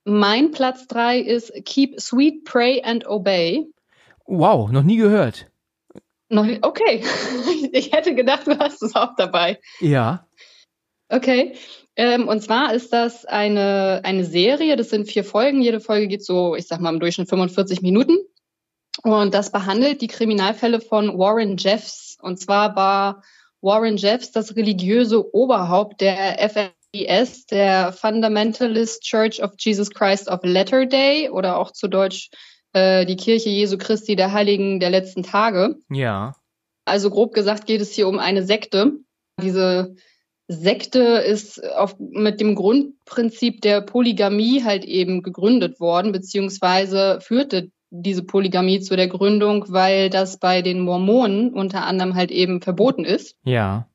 Mein 0.04 0.50
Platz 0.50 0.86
drei 0.86 1.18
ist 1.18 1.52
Keep 1.64 2.00
Sweet, 2.00 2.44
Pray 2.44 2.82
and 2.82 3.06
Obey. 3.06 3.66
Wow, 4.26 4.70
noch 4.70 4.82
nie 4.82 4.96
gehört. 4.96 5.50
Noch, 6.28 6.46
okay, 6.62 7.02
ich 7.72 7.92
hätte 7.92 8.14
gedacht, 8.14 8.46
du 8.46 8.58
hast 8.58 8.82
es 8.82 8.94
auch 8.94 9.14
dabei. 9.16 9.58
Ja. 9.80 10.26
Okay. 11.08 11.54
Ähm, 11.96 12.28
und 12.28 12.40
zwar 12.40 12.72
ist 12.72 12.92
das 12.92 13.24
eine, 13.24 14.00
eine 14.04 14.24
Serie, 14.24 14.76
das 14.76 14.90
sind 14.90 15.10
vier 15.10 15.24
Folgen. 15.24 15.60
Jede 15.60 15.80
Folge 15.80 16.06
geht 16.06 16.24
so, 16.24 16.54
ich 16.54 16.66
sag 16.66 16.80
mal, 16.80 16.94
im 16.94 17.00
Durchschnitt 17.00 17.28
45 17.28 17.82
Minuten. 17.82 18.16
Und 19.02 19.34
das 19.34 19.50
behandelt 19.50 20.00
die 20.00 20.06
Kriminalfälle 20.06 20.80
von 20.80 21.18
Warren 21.18 21.56
Jeffs. 21.56 22.16
Und 22.20 22.38
zwar 22.38 22.76
war 22.76 23.22
Warren 23.62 23.96
Jeffs 23.96 24.32
das 24.32 24.56
religiöse 24.56 25.34
Oberhaupt 25.34 26.00
der 26.00 26.38
FLDS, 26.48 27.46
der 27.46 27.92
Fundamentalist 27.92 29.02
Church 29.02 29.42
of 29.42 29.52
Jesus 29.58 29.90
Christ 29.90 30.28
of 30.28 30.40
Latter 30.42 30.86
Day 30.86 31.28
oder 31.28 31.58
auch 31.58 31.72
zu 31.72 31.88
Deutsch 31.88 32.30
äh, 32.72 33.04
die 33.04 33.16
Kirche 33.16 33.50
Jesu 33.50 33.78
Christi 33.78 34.16
der 34.16 34.32
Heiligen 34.32 34.80
der 34.80 34.90
letzten 34.90 35.22
Tage. 35.22 35.76
Ja. 35.90 36.34
Also 36.84 37.10
grob 37.10 37.34
gesagt 37.34 37.66
geht 37.66 37.80
es 37.80 37.92
hier 37.92 38.08
um 38.08 38.18
eine 38.18 38.44
Sekte. 38.44 38.92
Diese 39.40 39.94
Sekte 40.48 41.00
ist 41.00 41.64
auf, 41.74 41.94
mit 41.98 42.40
dem 42.40 42.54
Grundprinzip 42.54 43.60
der 43.60 43.82
Polygamie 43.82 44.64
halt 44.64 44.84
eben 44.84 45.22
gegründet 45.22 45.78
worden, 45.78 46.10
beziehungsweise 46.10 47.20
führte 47.20 47.70
diese 47.90 48.22
Polygamie 48.22 48.80
zu 48.80 48.96
der 48.96 49.08
Gründung, 49.08 49.66
weil 49.68 50.10
das 50.10 50.38
bei 50.38 50.62
den 50.62 50.80
Mormonen 50.80 51.52
unter 51.52 51.84
anderem 51.84 52.14
halt 52.14 52.30
eben 52.30 52.62
verboten 52.62 53.04
ist. 53.04 53.36
Ja. 53.44 53.88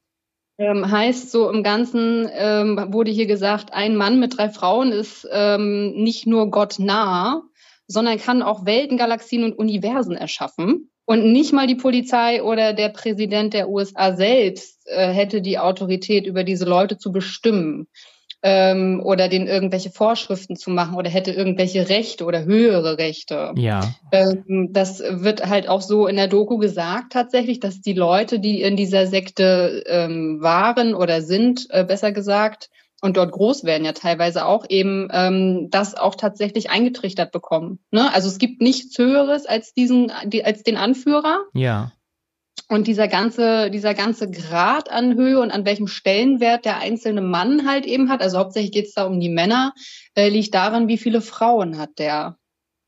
Ähm, 0.58 0.90
heißt 0.90 1.32
so 1.32 1.50
im 1.50 1.64
Ganzen 1.64 2.30
ähm, 2.34 2.88
wurde 2.92 3.12
hier 3.12 3.26
gesagt, 3.26 3.74
ein 3.74 3.96
Mann 3.96 4.20
mit 4.20 4.38
drei 4.38 4.50
Frauen 4.50 4.92
ist 4.92 5.28
ähm, 5.32 5.92
nicht 5.96 6.28
nur 6.28 6.50
Gott 6.50 6.76
nah, 6.80 7.44
sondern 7.88 8.18
kann 8.18 8.42
auch 8.42 8.66
Welten, 8.66 8.98
Galaxien 8.98 9.44
und 9.44 9.58
Universen 9.58 10.16
erschaffen. 10.16 10.90
Und 11.06 11.32
nicht 11.32 11.54
mal 11.54 11.68
die 11.68 11.76
Polizei 11.76 12.42
oder 12.42 12.74
der 12.74 12.90
Präsident 12.90 13.54
der 13.54 13.70
USA 13.70 14.16
selbst 14.16 14.88
äh, 14.88 15.10
hätte 15.10 15.42
die 15.42 15.60
Autorität, 15.60 16.26
über 16.26 16.44
diese 16.44 16.66
Leute 16.66 16.98
zu 16.98 17.12
bestimmen 17.12 17.88
ähm, 18.48 19.02
oder 19.04 19.28
denen 19.28 19.48
irgendwelche 19.48 19.90
Vorschriften 19.90 20.56
zu 20.56 20.70
machen 20.70 20.96
oder 20.96 21.10
hätte 21.10 21.32
irgendwelche 21.32 21.90
Rechte 21.90 22.26
oder 22.26 22.46
höhere 22.46 23.00
Rechte. 23.00 23.52
Ja. 23.56 23.82
Ähm, 24.12 24.70
das 24.70 25.00
wird 25.00 25.48
halt 25.50 25.68
auch 25.68 25.82
so 25.82 26.06
in 26.06 26.16
der 26.16 26.28
Doku 26.28 26.60
gesagt 26.60 27.12
tatsächlich, 27.12 27.60
dass 27.60 27.82
die 27.82 27.94
Leute, 27.94 28.40
die 28.40 28.62
in 28.62 28.78
dieser 28.78 29.08
Sekte 29.08 29.84
ähm, 29.88 30.38
waren 30.42 30.94
oder 30.94 31.24
sind, 31.24 31.66
äh, 31.72 31.84
besser 31.84 32.12
gesagt, 32.12 32.70
und 33.02 33.18
dort 33.18 33.32
groß 33.32 33.64
werden 33.64 33.84
ja 33.84 33.94
teilweise 33.94 34.46
auch 34.46 34.66
eben 34.70 35.10
ähm, 35.12 35.68
das 35.72 35.96
auch 35.96 36.14
tatsächlich 36.14 36.70
eingetrichtert 36.70 37.32
bekommen. 37.32 37.80
Ne? 37.90 38.14
Also 38.14 38.30
es 38.30 38.38
gibt 38.38 38.62
nichts 38.62 38.98
Höheres 38.98 39.48
als 39.48 39.74
diesen, 39.74 40.12
die, 40.26 40.46
als 40.46 40.62
den 40.62 40.78
Anführer. 40.78 41.46
Ja. 41.54 41.92
Und 42.68 42.88
dieser 42.88 43.08
ganze, 43.08 43.70
dieser 43.70 43.94
ganze 43.94 44.30
Grad 44.30 44.90
an 44.90 45.14
Höhe 45.16 45.40
und 45.40 45.52
an 45.52 45.66
welchem 45.66 45.88
Stellenwert 45.88 46.66
der 46.66 46.80
einzelne 46.80 47.22
Mann 47.22 47.68
halt 47.68 47.86
eben 47.86 48.10
hat, 48.10 48.22
also 48.22 48.40
hauptsächlich 48.40 48.72
geht 48.72 48.88
es 48.88 48.94
da 48.94 49.06
um 49.06 49.20
die 49.20 49.30
Männer, 49.30 49.74
äh, 50.16 50.30
liegt 50.30 50.54
daran, 50.56 50.88
wie 50.88 50.98
viele 50.98 51.22
Frauen 51.22 51.78
hat 51.78 52.00
der. 52.00 52.38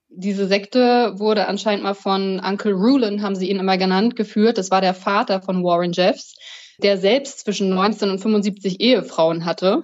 Diese 0.10 0.48
Sekte 0.48 1.14
wurde 1.18 1.48
anscheinend 1.48 1.84
mal 1.84 1.94
von 1.94 2.40
Uncle 2.40 2.74
Rulon, 2.74 3.22
haben 3.22 3.36
sie 3.36 3.50
ihn 3.52 3.60
immer 3.60 3.78
genannt, 3.78 4.16
geführt. 4.16 4.58
Das 4.58 4.72
war 4.72 4.82
der 4.82 4.96
Vater 4.96 5.42
von 5.42 5.64
Warren 5.64 5.92
Jeffs, 5.92 6.36
der 6.82 6.98
selbst 6.98 7.42
zwischen 7.42 7.70
19 7.70 8.10
und 8.10 8.20
75 8.20 8.80
Ehefrauen 8.80 9.46
hatte 9.46 9.84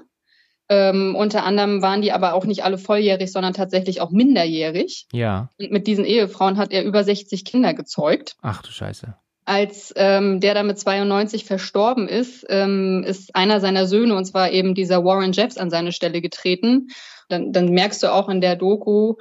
Ähm, 0.69 1.15
unter 1.15 1.43
anderem 1.43 1.81
waren 1.81 2.01
die 2.01 2.13
aber 2.13 2.33
auch 2.33 2.45
nicht 2.45 2.63
alle 2.63 2.77
volljährig, 2.77 3.31
sondern 3.31 3.53
tatsächlich 3.53 4.01
auch 4.01 4.12
minderjährig. 4.12 5.07
Ja. 5.12 5.50
Und 5.59 5.71
mit 5.71 5.88
diesen 5.88 6.05
Ehefrauen 6.05 6.57
hat 6.57 6.71
er 6.71 6.83
über 6.85 7.03
60 7.03 7.43
Kinder 7.45 7.73
gezeugt. 7.73 8.38
Ach 8.41 8.62
du 8.62 8.71
Scheiße. 8.71 9.15
Als 9.45 9.93
ähm, 9.95 10.39
der 10.39 10.53
da 10.53 10.63
mit 10.63 10.79
92 10.79 11.45
verstorben 11.45 12.07
ist, 12.07 12.45
ähm, 12.50 13.03
ist 13.05 13.35
einer 13.35 13.59
seiner 13.59 13.88
Söhne, 13.88 14.15
und 14.15 14.25
zwar 14.25 14.51
eben 14.51 14.73
dieser 14.73 15.03
Warren 15.03 15.33
Jeffs, 15.33 15.57
an 15.57 15.69
seine 15.69 15.91
Stelle 15.91 16.21
getreten. 16.21 16.88
Dann, 17.29 17.51
dann 17.51 17.69
merkst 17.69 18.03
du 18.03 18.13
auch 18.13 18.29
in 18.29 18.41
der 18.41 18.55
Doku 18.55 19.15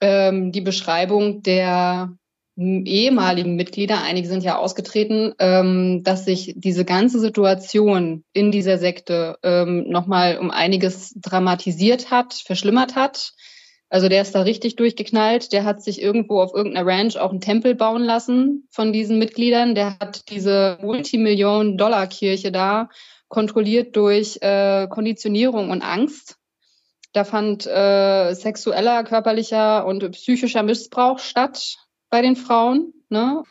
ähm, 0.00 0.52
die 0.52 0.60
Beschreibung 0.60 1.42
der 1.42 2.12
ehemaligen 2.58 3.54
Mitglieder, 3.54 4.02
einige 4.02 4.26
sind 4.26 4.42
ja 4.42 4.58
ausgetreten, 4.58 5.32
ähm, 5.38 6.02
dass 6.02 6.24
sich 6.24 6.54
diese 6.56 6.84
ganze 6.84 7.20
Situation 7.20 8.24
in 8.32 8.50
dieser 8.50 8.78
Sekte 8.78 9.38
ähm, 9.44 9.84
nochmal 9.88 10.38
um 10.38 10.50
einiges 10.50 11.14
dramatisiert 11.14 12.10
hat, 12.10 12.34
verschlimmert 12.34 12.96
hat. 12.96 13.32
Also 13.90 14.08
der 14.08 14.22
ist 14.22 14.34
da 14.34 14.42
richtig 14.42 14.76
durchgeknallt. 14.76 15.52
Der 15.52 15.64
hat 15.64 15.82
sich 15.82 16.02
irgendwo 16.02 16.40
auf 16.40 16.54
irgendeiner 16.54 16.86
Ranch 16.86 17.16
auch 17.16 17.30
einen 17.30 17.40
Tempel 17.40 17.74
bauen 17.74 18.02
lassen 18.02 18.68
von 18.70 18.92
diesen 18.92 19.18
Mitgliedern. 19.18 19.74
Der 19.74 19.98
hat 19.98 20.28
diese 20.30 20.78
Multimillionen-Dollar-Kirche 20.82 22.52
da 22.52 22.88
kontrolliert 23.28 23.96
durch 23.96 24.38
äh, 24.40 24.86
Konditionierung 24.88 25.70
und 25.70 25.82
Angst. 25.82 26.36
Da 27.12 27.24
fand 27.24 27.66
äh, 27.66 28.34
sexueller, 28.34 29.04
körperlicher 29.04 29.86
und 29.86 30.10
psychischer 30.12 30.62
Missbrauch 30.62 31.18
statt 31.18 31.76
bei 32.10 32.20
den 32.20 32.36
Frauen. 32.36 32.92
Ne? 33.08 33.42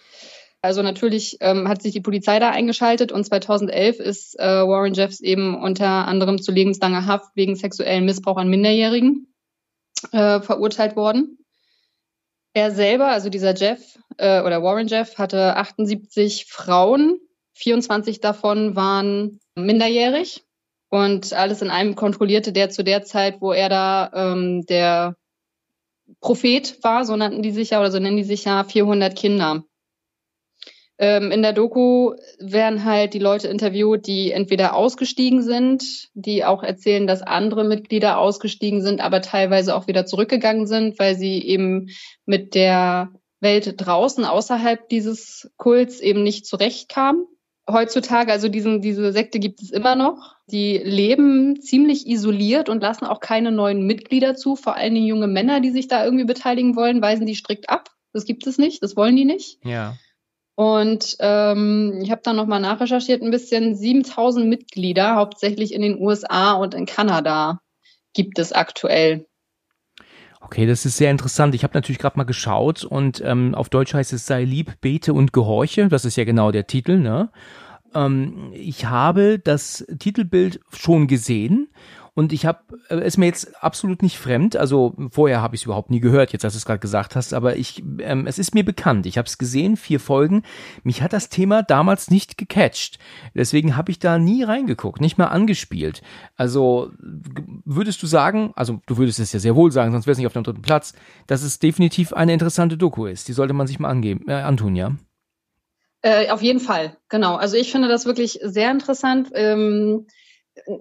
Also 0.61 0.83
natürlich 0.83 1.37
ähm, 1.41 1.67
hat 1.67 1.81
sich 1.81 1.93
die 1.93 2.01
Polizei 2.01 2.39
da 2.39 2.51
eingeschaltet 2.51 3.11
und 3.11 3.23
2011 3.23 3.99
ist 3.99 4.39
äh, 4.39 4.43
Warren 4.43 4.93
Jeffs 4.93 5.19
eben 5.19 5.55
unter 5.55 6.07
anderem 6.07 6.39
zu 6.41 6.51
lebenslanger 6.51 7.07
Haft 7.07 7.35
wegen 7.35 7.55
sexuellen 7.55 8.05
Missbrauch 8.05 8.37
an 8.37 8.49
Minderjährigen 8.49 9.27
äh, 10.11 10.41
verurteilt 10.41 10.95
worden. 10.95 11.37
Er 12.53 12.71
selber, 12.71 13.07
also 13.07 13.29
dieser 13.29 13.55
Jeff 13.55 13.99
äh, 14.17 14.41
oder 14.41 14.63
Warren 14.63 14.87
Jeff, 14.87 15.17
hatte 15.17 15.55
78 15.55 16.45
Frauen, 16.45 17.19
24 17.53 18.19
davon 18.19 18.75
waren 18.75 19.39
minderjährig 19.55 20.43
und 20.89 21.33
alles 21.33 21.61
in 21.61 21.69
allem 21.69 21.95
kontrollierte 21.95 22.53
der 22.53 22.69
zu 22.69 22.83
der 22.83 23.03
Zeit, 23.03 23.41
wo 23.41 23.51
er 23.51 23.69
da 23.69 24.11
ähm, 24.13 24.65
der 24.65 25.15
Prophet 26.21 26.83
war, 26.83 27.05
so 27.05 27.15
nannten 27.15 27.41
die 27.41 27.51
sich 27.51 27.71
ja 27.71 27.79
oder 27.79 27.91
so 27.91 27.99
nennen 27.99 28.17
die 28.17 28.23
sich 28.23 28.45
ja 28.45 28.63
400 28.63 29.15
Kinder. 29.15 29.63
Ähm, 30.99 31.31
in 31.31 31.41
der 31.41 31.53
Doku 31.53 32.15
werden 32.39 32.83
halt 32.83 33.13
die 33.13 33.19
Leute 33.19 33.47
interviewt, 33.47 34.07
die 34.07 34.31
entweder 34.31 34.75
ausgestiegen 34.75 35.43
sind, 35.43 36.09
die 36.13 36.43
auch 36.43 36.63
erzählen, 36.63 37.05
dass 37.05 37.21
andere 37.21 37.63
Mitglieder 37.63 38.17
ausgestiegen 38.17 38.81
sind, 38.81 38.99
aber 39.01 39.21
teilweise 39.21 39.75
auch 39.75 39.87
wieder 39.87 40.05
zurückgegangen 40.05 40.65
sind, 40.65 40.97
weil 40.99 41.15
sie 41.15 41.41
eben 41.43 41.89
mit 42.25 42.55
der 42.55 43.11
Welt 43.39 43.75
draußen 43.77 44.25
außerhalb 44.25 44.89
dieses 44.89 45.51
Kults 45.57 45.99
eben 45.99 46.23
nicht 46.23 46.47
zurechtkamen 46.47 47.25
heutzutage, 47.69 48.31
also 48.31 48.47
diesen, 48.49 48.81
diese 48.81 49.11
Sekte 49.11 49.39
gibt 49.39 49.61
es 49.61 49.71
immer 49.71 49.95
noch. 49.95 50.35
Die 50.47 50.77
leben 50.77 51.59
ziemlich 51.61 52.07
isoliert 52.07 52.69
und 52.69 52.81
lassen 52.81 53.05
auch 53.05 53.19
keine 53.19 53.51
neuen 53.51 53.85
Mitglieder 53.85 54.35
zu. 54.35 54.55
Vor 54.55 54.75
allen 54.75 54.93
Dingen 54.93 55.07
junge 55.07 55.27
Männer, 55.27 55.59
die 55.59 55.71
sich 55.71 55.87
da 55.87 56.03
irgendwie 56.03 56.25
beteiligen 56.25 56.75
wollen, 56.75 57.01
weisen 57.01 57.25
die 57.25 57.35
strikt 57.35 57.69
ab. 57.69 57.89
Das 58.13 58.25
gibt 58.25 58.47
es 58.47 58.57
nicht, 58.57 58.81
das 58.81 58.95
wollen 58.95 59.15
die 59.15 59.25
nicht. 59.25 59.59
Ja. 59.63 59.97
Und 60.57 61.17
ähm, 61.19 61.99
ich 62.01 62.09
habe 62.09 62.21
dann 62.23 62.35
nochmal 62.35 62.59
nachrecherchiert, 62.59 63.21
ein 63.21 63.29
bisschen 63.29 63.75
7000 63.75 64.47
Mitglieder, 64.47 65.13
hauptsächlich 65.13 65.71
in 65.71 65.83
den 65.83 66.01
USA 66.01 66.53
und 66.53 66.73
in 66.73 66.87
Kanada 66.87 67.61
gibt 68.15 68.39
es 68.39 68.53
aktuell. 68.53 69.27
Okay, 70.41 70.65
das 70.65 70.83
ist 70.83 70.97
sehr 70.97 71.11
interessant. 71.11 71.53
Ich 71.53 71.61
habe 71.63 71.75
natürlich 71.75 71.99
gerade 71.99 72.17
mal 72.17 72.23
geschaut 72.23 72.83
und 72.83 73.21
ähm, 73.23 73.53
auf 73.53 73.69
Deutsch 73.69 73.93
heißt 73.93 74.13
es 74.13 74.25
sei 74.25 74.45
lieb, 74.45 74.81
bete 74.81 75.13
und 75.13 75.31
gehorche. 75.31 75.89
Das 75.89 76.05
ist 76.05 76.15
ja 76.15 76.23
genau 76.23 76.51
der 76.51 76.65
Titel, 76.65 76.97
ne? 76.97 77.29
Ähm, 77.93 78.51
ich 78.51 78.85
habe 78.85 79.37
das 79.37 79.85
Titelbild 79.99 80.59
schon 80.75 81.05
gesehen 81.05 81.69
und 82.17 82.33
ich 82.33 82.47
habe 82.47 82.61
äh, 82.89 83.05
ist 83.05 83.17
mir 83.17 83.27
jetzt 83.27 83.63
absolut 83.63 84.01
nicht 84.01 84.17
fremd. 84.17 84.55
Also 84.55 84.95
vorher 85.11 85.43
habe 85.43 85.53
ich 85.53 85.61
es 85.61 85.65
überhaupt 85.65 85.91
nie 85.91 85.99
gehört, 85.99 86.33
jetzt 86.33 86.43
als 86.43 86.55
du 86.55 86.57
es 86.57 86.65
gerade 86.65 86.79
gesagt 86.79 87.15
hast, 87.15 87.31
aber 87.31 87.57
ich, 87.57 87.83
ähm, 87.99 88.25
es 88.25 88.39
ist 88.39 88.55
mir 88.55 88.65
bekannt. 88.65 89.05
Ich 89.05 89.19
habe 89.19 89.27
es 89.27 89.37
gesehen, 89.37 89.77
vier 89.77 89.99
Folgen. 89.99 90.41
Mich 90.83 91.03
hat 91.03 91.13
das 91.13 91.29
Thema 91.29 91.61
damals 91.61 92.09
nicht 92.09 92.39
gecatcht. 92.39 92.97
Deswegen 93.35 93.77
habe 93.77 93.91
ich 93.91 93.99
da 93.99 94.17
nie 94.17 94.41
reingeguckt, 94.41 94.99
nicht 94.99 95.19
mal 95.19 95.27
angespielt. 95.27 96.01
Also 96.35 96.89
würdest 97.65 98.01
du 98.01 98.07
sagen, 98.07 98.51
also 98.55 98.81
du 98.87 98.97
würdest 98.97 99.19
es 99.19 99.31
ja 99.31 99.39
sehr 99.39 99.55
wohl 99.55 99.71
sagen, 99.71 99.91
sonst 99.91 100.07
wäre 100.07 100.13
es 100.13 100.17
nicht 100.17 100.25
auf 100.25 100.33
dem 100.33 100.43
dritten 100.43 100.63
Platz, 100.63 100.95
dass 101.27 101.43
es 101.43 101.59
definitiv 101.59 102.13
eine 102.13 102.33
interessante 102.33 102.77
Doku 102.77 103.05
ist. 103.05 103.27
Die 103.27 103.33
sollte 103.33 103.53
man 103.53 103.67
sich 103.67 103.77
mal 103.77 103.89
angeben, 103.89 104.25
äh, 104.27 104.33
antun, 104.33 104.75
ja? 104.75 104.93
Äh, 106.01 106.31
auf 106.31 106.41
jeden 106.41 106.61
Fall, 106.61 106.97
genau. 107.09 107.35
Also 107.35 107.57
ich 107.57 107.71
finde 107.71 107.89
das 107.89 108.07
wirklich 108.07 108.39
sehr 108.41 108.71
interessant. 108.71 109.29
Ähm 109.35 110.07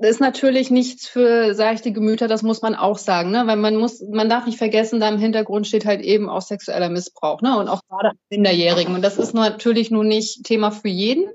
ist 0.00 0.20
natürlich 0.20 0.70
nichts 0.70 1.06
für 1.06 1.54
seichte 1.54 1.92
Gemüter, 1.92 2.28
das 2.28 2.42
muss 2.42 2.62
man 2.62 2.74
auch 2.74 2.98
sagen, 2.98 3.30
ne? 3.30 3.46
Weil 3.46 3.56
man 3.56 3.76
muss, 3.76 4.00
man 4.00 4.28
darf 4.28 4.46
nicht 4.46 4.58
vergessen, 4.58 5.00
da 5.00 5.08
im 5.08 5.18
Hintergrund 5.18 5.66
steht 5.66 5.84
halt 5.84 6.00
eben 6.00 6.28
auch 6.28 6.42
sexueller 6.42 6.88
Missbrauch, 6.88 7.42
ne? 7.42 7.58
Und 7.58 7.68
auch 7.68 7.80
gerade 7.88 8.12
Minderjährigen. 8.30 8.94
Und 8.94 9.02
das 9.02 9.18
ist 9.18 9.34
natürlich 9.34 9.90
nur 9.90 10.04
nicht 10.04 10.44
Thema 10.44 10.70
für 10.70 10.88
jeden. 10.88 11.26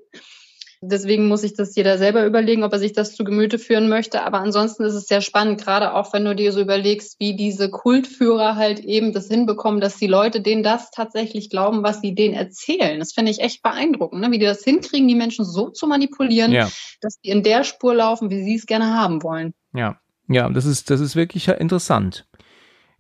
Deswegen 0.84 1.28
muss 1.28 1.42
sich 1.42 1.54
das 1.54 1.76
jeder 1.76 2.00
selber 2.00 2.26
überlegen, 2.26 2.64
ob 2.64 2.74
er 2.74 2.80
sich 2.80 2.92
das 2.92 3.16
zu 3.16 3.24
Gemüte 3.24 3.60
führen 3.60 3.88
möchte. 3.88 4.24
Aber 4.24 4.40
ansonsten 4.40 4.84
ist 4.84 4.96
es 4.96 5.06
sehr 5.06 5.22
spannend, 5.22 5.62
gerade 5.62 5.94
auch 5.94 6.12
wenn 6.12 6.26
du 6.26 6.36
dir 6.36 6.52
so 6.52 6.60
überlegst, 6.60 7.20
wie 7.20 7.36
diese 7.36 7.70
Kultführer 7.70 8.56
halt 8.56 8.80
eben 8.80 9.14
das 9.14 9.28
hinbekommen, 9.28 9.80
dass 9.80 9.98
die 9.98 10.08
Leute 10.08 10.42
denen 10.42 10.64
das 10.64 10.90
tatsächlich 10.90 11.52
glauben, 11.52 11.84
was 11.84 12.02
sie 12.02 12.16
denen 12.16 12.34
erzählen. 12.34 12.98
Das 12.98 13.14
finde 13.14 13.30
ich 13.30 13.42
echt 13.42 13.62
beeindruckend, 13.62 14.22
ne? 14.22 14.32
wie 14.32 14.40
die 14.40 14.46
das 14.46 14.64
hinkriegen, 14.64 15.08
die 15.08 15.14
Menschen 15.14 15.46
so 15.46 15.70
zu 15.70 15.86
manipulieren, 15.86 16.52
ja. 16.52 16.68
dass 17.00 17.20
die 17.20 17.30
in 17.30 17.44
der 17.44 17.64
Spur 17.64 17.94
laufen, 17.94 18.32
wie 18.32 18.44
sie 18.44 18.56
es 18.56 18.66
gerne 18.66 18.96
haben 18.96 19.22
wollen. 19.22 19.54
Ja, 19.76 20.00
ja, 20.28 20.50
das 20.50 20.66
ist, 20.66 20.90
das 20.90 21.00
ist 21.00 21.16
wirklich 21.16 21.48
interessant. 21.48 22.26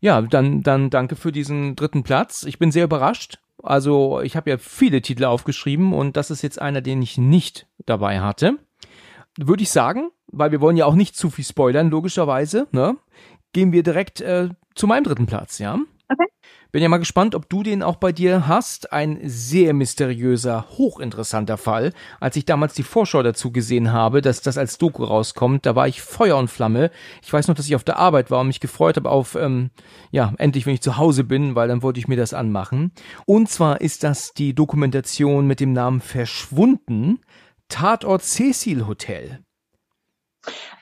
Ja, 0.01 0.21
dann, 0.21 0.61
dann 0.61 0.91
danke 0.91 1.15
für 1.15 1.31
diesen 1.31 1.75
dritten 1.75 2.03
Platz. 2.03 2.43
Ich 2.43 2.59
bin 2.59 2.71
sehr 2.71 2.83
überrascht. 2.83 3.39
Also 3.63 4.21
ich 4.21 4.35
habe 4.35 4.49
ja 4.49 4.57
viele 4.57 5.01
Titel 5.01 5.25
aufgeschrieben 5.25 5.93
und 5.93 6.17
das 6.17 6.31
ist 6.31 6.41
jetzt 6.41 6.61
einer, 6.61 6.81
den 6.81 7.01
ich 7.01 7.17
nicht 7.17 7.67
dabei 7.85 8.19
hatte. 8.21 8.57
Würde 9.37 9.63
ich 9.63 9.69
sagen, 9.69 10.11
weil 10.27 10.51
wir 10.51 10.61
wollen 10.61 10.77
ja 10.77 10.85
auch 10.85 10.95
nicht 10.95 11.15
zu 11.15 11.29
viel 11.29 11.45
spoilern, 11.45 11.89
logischerweise, 11.89 12.67
ne? 12.71 12.97
Gehen 13.53 13.71
wir 13.71 13.83
direkt 13.83 14.21
äh, 14.21 14.49
zu 14.75 14.87
meinem 14.87 15.03
dritten 15.03 15.25
Platz, 15.25 15.59
ja? 15.59 15.79
Okay. 16.07 16.27
Bin 16.71 16.81
ja 16.81 16.87
mal 16.87 16.97
gespannt, 16.97 17.35
ob 17.35 17.49
du 17.49 17.63
den 17.63 17.83
auch 17.83 17.97
bei 17.97 18.13
dir 18.13 18.47
hast. 18.47 18.93
Ein 18.93 19.19
sehr 19.23 19.73
mysteriöser, 19.73 20.67
hochinteressanter 20.77 21.57
Fall. 21.57 21.91
Als 22.21 22.37
ich 22.37 22.45
damals 22.45 22.73
die 22.73 22.83
Vorschau 22.83 23.21
dazu 23.23 23.51
gesehen 23.51 23.91
habe, 23.91 24.21
dass 24.21 24.41
das 24.41 24.57
als 24.57 24.77
Doku 24.77 25.03
rauskommt, 25.03 25.65
da 25.65 25.75
war 25.75 25.89
ich 25.89 26.01
Feuer 26.01 26.37
und 26.37 26.49
Flamme. 26.49 26.89
Ich 27.21 27.31
weiß 27.31 27.49
noch, 27.49 27.55
dass 27.55 27.67
ich 27.67 27.75
auf 27.75 27.83
der 27.83 27.97
Arbeit 27.97 28.31
war 28.31 28.39
und 28.39 28.47
mich 28.47 28.61
gefreut 28.61 28.95
habe 28.95 29.09
auf, 29.09 29.35
ähm, 29.35 29.69
ja, 30.11 30.33
endlich, 30.37 30.65
wenn 30.65 30.73
ich 30.73 30.81
zu 30.81 30.95
Hause 30.95 31.25
bin, 31.25 31.55
weil 31.55 31.67
dann 31.67 31.83
wollte 31.83 31.99
ich 31.99 32.07
mir 32.07 32.15
das 32.15 32.33
anmachen. 32.33 32.93
Und 33.25 33.49
zwar 33.49 33.81
ist 33.81 34.05
das 34.05 34.33
die 34.33 34.55
Dokumentation 34.55 35.47
mit 35.47 35.59
dem 35.59 35.73
Namen 35.73 35.99
Verschwunden, 35.99 37.19
Tatort 37.71 38.23
Cecil 38.23 38.85
Hotel. 38.85 39.39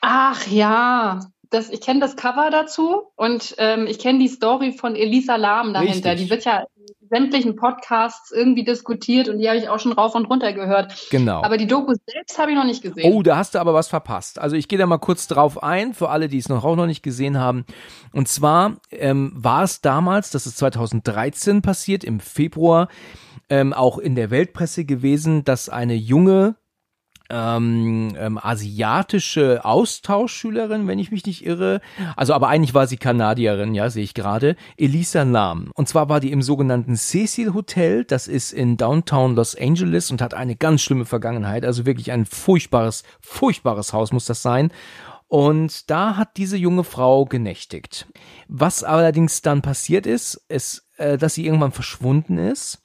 Ach 0.02 0.48
ja, 0.48 1.20
das, 1.50 1.70
ich 1.70 1.82
kenne 1.82 2.00
das 2.00 2.16
Cover 2.16 2.50
dazu 2.52 3.04
und 3.16 3.56
ähm, 3.58 3.88
ich 3.88 4.00
kenne 4.00 4.20
die 4.20 4.28
Story 4.28 4.72
von 4.72 4.96
Elisa 4.96 5.36
Lahm 5.36 5.74
dahinter. 5.74 6.12
Richtig. 6.12 6.26
Die 6.26 6.30
wird 6.30 6.46
ja 6.46 6.66
in 6.76 7.08
sämtlichen 7.10 7.56
Podcasts 7.56 8.32
irgendwie 8.32 8.64
diskutiert 8.64 9.30
und 9.30 9.40
die 9.40 9.48
habe 9.50 9.58
ich 9.58 9.68
auch 9.68 9.80
schon 9.80 9.92
rauf 9.92 10.16
und 10.16 10.26
runter 10.26 10.54
gehört. 10.54 11.08
Genau. 11.10 11.42
Aber 11.42 11.58
die 11.58 11.68
Doku 11.68 11.94
selbst 12.06 12.38
habe 12.38 12.52
ich 12.52 12.58
noch 12.58 12.66
nicht 12.66 12.84
gesehen. 12.84 13.12
Oh, 13.12 13.24
da 13.24 13.38
hast 13.38 13.56
du 13.56 13.60
aber 13.60 13.74
was 13.74 13.88
verpasst. 13.88 14.40
Also 14.40 14.56
ich 14.56 14.68
gehe 14.68 14.78
da 14.78 14.86
mal 14.86 15.00
kurz 15.00 15.28
drauf 15.28 15.62
ein, 15.64 15.94
für 15.94 16.10
alle, 16.10 16.28
die 16.28 16.38
es 16.38 16.50
noch 16.50 16.64
auch 16.64 16.76
noch 16.76 16.86
nicht 16.86 17.04
gesehen 17.04 17.40
haben. 17.40 17.66
Und 18.14 18.28
zwar 18.28 18.78
ähm, 18.92 19.32
war 19.36 19.64
es 19.64 19.82
damals, 19.82 20.30
das 20.30 20.46
ist 20.46 20.58
2013 20.58 21.62
passiert, 21.62 22.04
im 22.04 22.20
Februar, 22.20 22.90
ähm, 23.50 23.74
auch 23.74 23.98
in 23.98 24.16
der 24.16 24.30
Weltpresse 24.30 24.86
gewesen, 24.86 25.44
dass 25.44 25.70
eine 25.70 25.96
junge 25.96 26.56
ähm, 27.30 28.16
ähm, 28.18 28.40
asiatische 28.42 29.64
Austauschschülerin, 29.64 30.88
wenn 30.88 31.00
ich 31.00 31.12
mich 31.12 31.26
nicht 31.26 31.46
irre. 31.46 31.82
Also, 32.16 32.34
aber 32.34 32.48
eigentlich 32.48 32.74
war 32.74 32.88
sie 32.88 32.98
Kanadierin, 32.98 33.76
ja, 33.76 33.90
sehe 33.90 34.04
ich 34.04 34.14
gerade. 34.14 34.56
Elisa 34.78 35.24
Lam. 35.24 35.72
Und 35.76 35.88
zwar 35.88 36.10
war 36.10 36.20
die 36.20 36.32
im 36.32 36.42
sogenannten 36.42 36.96
Cecil 36.96 37.54
Hotel. 37.54 38.04
Das 38.04 38.28
ist 38.28 38.52
in 38.52 38.78
Downtown 38.78 39.36
Los 39.36 39.56
Angeles 39.56 40.12
und 40.12 40.22
hat 40.22 40.34
eine 40.34 40.56
ganz 40.56 40.82
schlimme 40.82 41.06
Vergangenheit. 41.06 41.66
Also 41.66 41.86
wirklich 41.86 42.12
ein 42.12 42.26
furchtbares, 42.26 43.04
furchtbares 43.22 43.94
Haus 43.94 44.12
muss 44.12 44.26
das 44.26 44.42
sein. 44.42 44.72
Und 45.28 45.92
da 45.92 46.18
hat 46.18 46.38
diese 46.38 46.58
junge 46.58 46.84
Frau 46.84 47.26
genächtigt. 47.26 48.08
Was 48.48 48.84
allerdings 48.84 49.44
dann 49.44 49.62
passiert 49.62 50.08
ist, 50.08 50.44
ist, 50.50 50.88
äh, 50.98 51.20
dass 51.20 51.36
sie 51.36 51.46
irgendwann 51.46 51.72
verschwunden 51.72 52.40
ist 52.40 52.80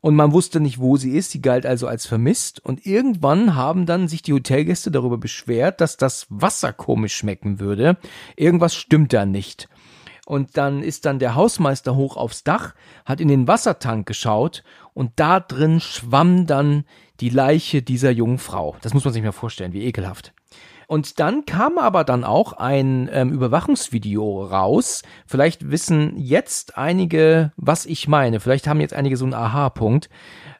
und 0.00 0.14
man 0.14 0.32
wusste 0.32 0.60
nicht, 0.60 0.78
wo 0.78 0.96
sie 0.96 1.16
ist. 1.16 1.30
Sie 1.30 1.42
galt 1.42 1.66
also 1.66 1.86
als 1.86 2.06
vermisst. 2.06 2.64
Und 2.64 2.86
irgendwann 2.86 3.54
haben 3.54 3.86
dann 3.86 4.08
sich 4.08 4.22
die 4.22 4.32
Hotelgäste 4.32 4.90
darüber 4.90 5.18
beschwert, 5.18 5.80
dass 5.80 5.96
das 5.96 6.26
Wasser 6.30 6.72
komisch 6.72 7.16
schmecken 7.16 7.60
würde. 7.60 7.96
Irgendwas 8.36 8.74
stimmt 8.74 9.12
da 9.12 9.26
nicht. 9.26 9.68
Und 10.26 10.58
dann 10.58 10.82
ist 10.82 11.06
dann 11.06 11.18
der 11.18 11.34
Hausmeister 11.34 11.96
hoch 11.96 12.18
aufs 12.18 12.44
Dach, 12.44 12.74
hat 13.06 13.20
in 13.20 13.28
den 13.28 13.48
Wassertank 13.48 14.06
geschaut 14.06 14.62
und 14.92 15.12
da 15.16 15.40
drin 15.40 15.80
schwamm 15.80 16.46
dann 16.46 16.84
die 17.20 17.30
Leiche 17.30 17.80
dieser 17.80 18.10
jungen 18.10 18.38
Frau. 18.38 18.76
Das 18.82 18.92
muss 18.92 19.04
man 19.04 19.14
sich 19.14 19.22
mal 19.22 19.32
vorstellen, 19.32 19.72
wie 19.72 19.84
ekelhaft. 19.84 20.34
Und 20.88 21.20
dann 21.20 21.44
kam 21.44 21.76
aber 21.76 22.02
dann 22.02 22.24
auch 22.24 22.54
ein 22.54 23.10
ähm, 23.12 23.30
Überwachungsvideo 23.30 24.44
raus. 24.44 25.02
Vielleicht 25.26 25.70
wissen 25.70 26.16
jetzt 26.16 26.78
einige, 26.78 27.52
was 27.58 27.84
ich 27.84 28.08
meine. 28.08 28.40
Vielleicht 28.40 28.66
haben 28.66 28.80
jetzt 28.80 28.94
einige 28.94 29.18
so 29.18 29.26
einen 29.26 29.34
Aha-Punkt. 29.34 30.08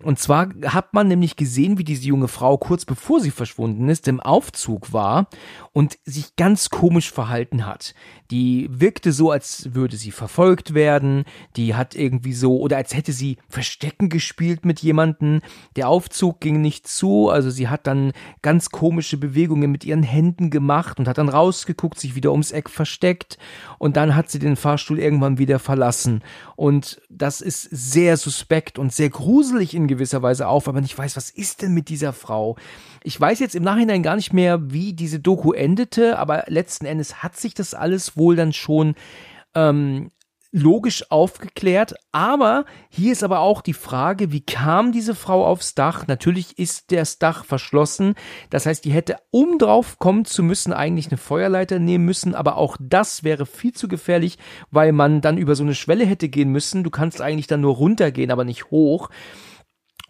Und 0.03 0.19
zwar 0.19 0.51
hat 0.67 0.93
man 0.93 1.09
nämlich 1.09 1.37
gesehen, 1.37 1.79
wie 1.79 1.83
diese 1.83 2.05
junge 2.05 2.29
Frau 2.29 2.59
kurz 2.59 2.85
bevor 2.85 3.21
sie 3.21 3.31
verschwunden 3.31 3.89
ist, 3.89 4.07
im 4.07 4.21
Aufzug 4.21 4.93
war 4.93 5.29
und 5.73 5.99
sich 6.05 6.37
ganz 6.37 6.69
komisch 6.69 7.11
verhalten 7.11 7.65
hat. 7.65 7.95
Die 8.31 8.69
wirkte 8.71 9.13
so, 9.13 9.31
als 9.31 9.75
würde 9.75 9.97
sie 9.97 10.11
verfolgt 10.13 10.75
werden. 10.75 11.25
Die 11.57 11.75
hat 11.75 11.95
irgendwie 11.95 12.35
so, 12.35 12.59
oder 12.59 12.77
als 12.77 12.95
hätte 12.95 13.13
sie 13.13 13.39
Verstecken 13.49 14.11
gespielt 14.11 14.67
mit 14.67 14.81
jemanden. 14.81 15.41
Der 15.75 15.89
Aufzug 15.89 16.41
ging 16.41 16.61
nicht 16.61 16.87
zu, 16.87 17.31
also 17.31 17.49
sie 17.49 17.69
hat 17.69 17.87
dann 17.87 18.13
ganz 18.43 18.69
komische 18.71 19.17
Bewegungen 19.17 19.73
mit 19.73 19.85
ihren 19.85 20.03
Händen 20.03 20.18
gemacht 20.51 20.99
und 20.99 21.09
hat 21.09 21.19
dann 21.19 21.29
rausgeguckt, 21.29 21.99
sich 21.99 22.15
wieder 22.15 22.33
ums 22.33 22.53
Eck 22.53 22.69
versteckt 22.69 23.39
und 23.79 23.97
dann 23.97 24.15
hat 24.15 24.31
sie 24.31 24.39
den 24.39 24.57
Fahrstuhl 24.57 24.99
irgendwann 24.99 25.39
wieder 25.39 25.59
verlassen. 25.59 26.23
Und 26.57 27.01
das 27.09 27.41
ist 27.41 27.63
sehr 27.63 28.17
suspekt 28.17 28.79
und 28.79 28.93
sehr 28.93 29.11
gruselig 29.11 29.75
in 29.75 29.89
gewisser 29.89 30.23
Weise 30.23 30.49
auf, 30.49 30.69
aber 30.69 30.81
ich 30.81 30.97
weiß, 30.97 31.17
was 31.17 31.31
ist 31.31 31.63
denn 31.63 31.75
mit 31.75 31.89
dieser 31.89 32.13
Frau? 32.13 32.57
Ich 33.03 33.21
weiß 33.21 33.39
jetzt 33.39 33.55
im 33.55 33.63
Nachhinein 33.63 34.03
gar 34.03 34.17
nicht 34.17 34.33
mehr, 34.33 34.73
wie 34.73 34.93
diese 34.93 35.21
Doku 35.21 35.53
endete, 35.53 36.19
aber 36.19 36.45
letzten 36.49 36.87
Endes 36.87 37.23
hat 37.23 37.37
sich 37.37 37.55
das 37.55 37.75
alles 37.75 38.17
wohl 38.17 38.37
dann 38.37 38.53
schon 38.53 38.95
ähm, 39.55 40.11
logisch 40.53 41.11
aufgeklärt. 41.11 41.95
Aber 42.13 42.65
hier 42.89 43.13
ist 43.13 43.23
aber 43.23 43.41
auch 43.41 43.61
die 43.61 43.75
Frage, 43.75 44.33
wie 44.33 44.41
kam 44.41 44.93
diese 44.93 45.15
Frau 45.15 45.47
aufs 45.47 45.75
Dach? 45.75 46.07
Natürlich 46.07 46.59
ist 46.59 46.91
das 46.93 47.19
Dach 47.19 47.45
verschlossen. 47.45 48.15
Das 48.51 48.67
heißt, 48.67 48.85
die 48.85 48.93
hätte, 48.93 49.17
um 49.31 49.59
drauf 49.59 49.99
kommen 49.99 50.25
zu 50.25 50.43
müssen, 50.43 50.73
eigentlich 50.73 51.09
eine 51.09 51.19
Feuerleiter 51.19 51.79
nehmen 51.79 52.05
müssen. 52.05 52.35
Aber 52.35 52.57
auch 52.57 52.77
das 52.81 53.25
wäre 53.25 53.47
viel 53.47 53.73
zu 53.73 53.89
gefährlich, 53.89 54.39
weil 54.71 54.93
man 54.93 55.21
dann 55.21 55.39
über 55.39 55.55
so 55.55 55.63
eine 55.63 55.75
Schwelle 55.75 56.07
hätte 56.07 56.29
gehen 56.29 56.51
müssen. 56.51 56.85
Du 56.85 56.91
kannst 56.91 57.21
eigentlich 57.21 57.47
dann 57.47 57.61
nur 57.61 57.75
runtergehen, 57.75 58.31
aber 58.31 58.45
nicht 58.45 58.71
hoch. 58.71 59.11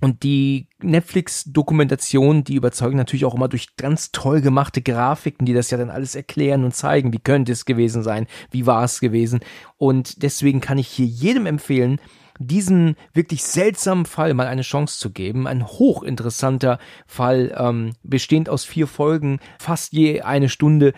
Und 0.01 0.23
die 0.23 0.69
Netflix-Dokumentationen, 0.81 2.45
die 2.45 2.55
überzeugen 2.55 2.97
natürlich 2.97 3.25
auch 3.25 3.35
immer 3.35 3.49
durch 3.49 3.75
ganz 3.77 4.13
toll 4.13 4.41
gemachte 4.41 4.81
Grafiken, 4.81 5.45
die 5.45 5.55
das 5.55 5.71
ja 5.71 5.79
dann 5.79 5.91
alles 5.91 6.15
erklären 6.15 6.65
und 6.65 6.75
zeigen, 6.75 7.13
wie 7.13 7.19
könnte 7.19 7.51
es 7.51 7.65
gewesen 7.65 8.03
sein, 8.03 8.27
wie 8.51 8.67
war 8.67 8.85
es 8.85 9.01
gewesen. 9.01 9.41
Und 9.77 10.23
deswegen 10.23 10.61
kann 10.61 10.79
ich 10.79 10.89
hier 10.89 11.07
jedem 11.07 11.47
empfehlen, 11.47 12.01
diesen 12.39 12.95
wirklich 13.13 13.43
seltsamen 13.43 14.07
Fall 14.07 14.35
mal 14.35 14.47
eine 14.47 14.63
Chance 14.63 15.01
zu 15.01 15.11
geben. 15.11 15.49
Ein 15.49 15.67
hochinteressanter 15.67 16.79
Fall, 17.07 17.53
ähm, 17.59 17.95
bestehend 18.05 18.49
aus 18.49 18.65
vier 18.65 18.87
Folgen, 18.87 19.41
fast 19.59 19.93
je 19.93 20.21
eine 20.23 20.49
Stunde. 20.49 20.93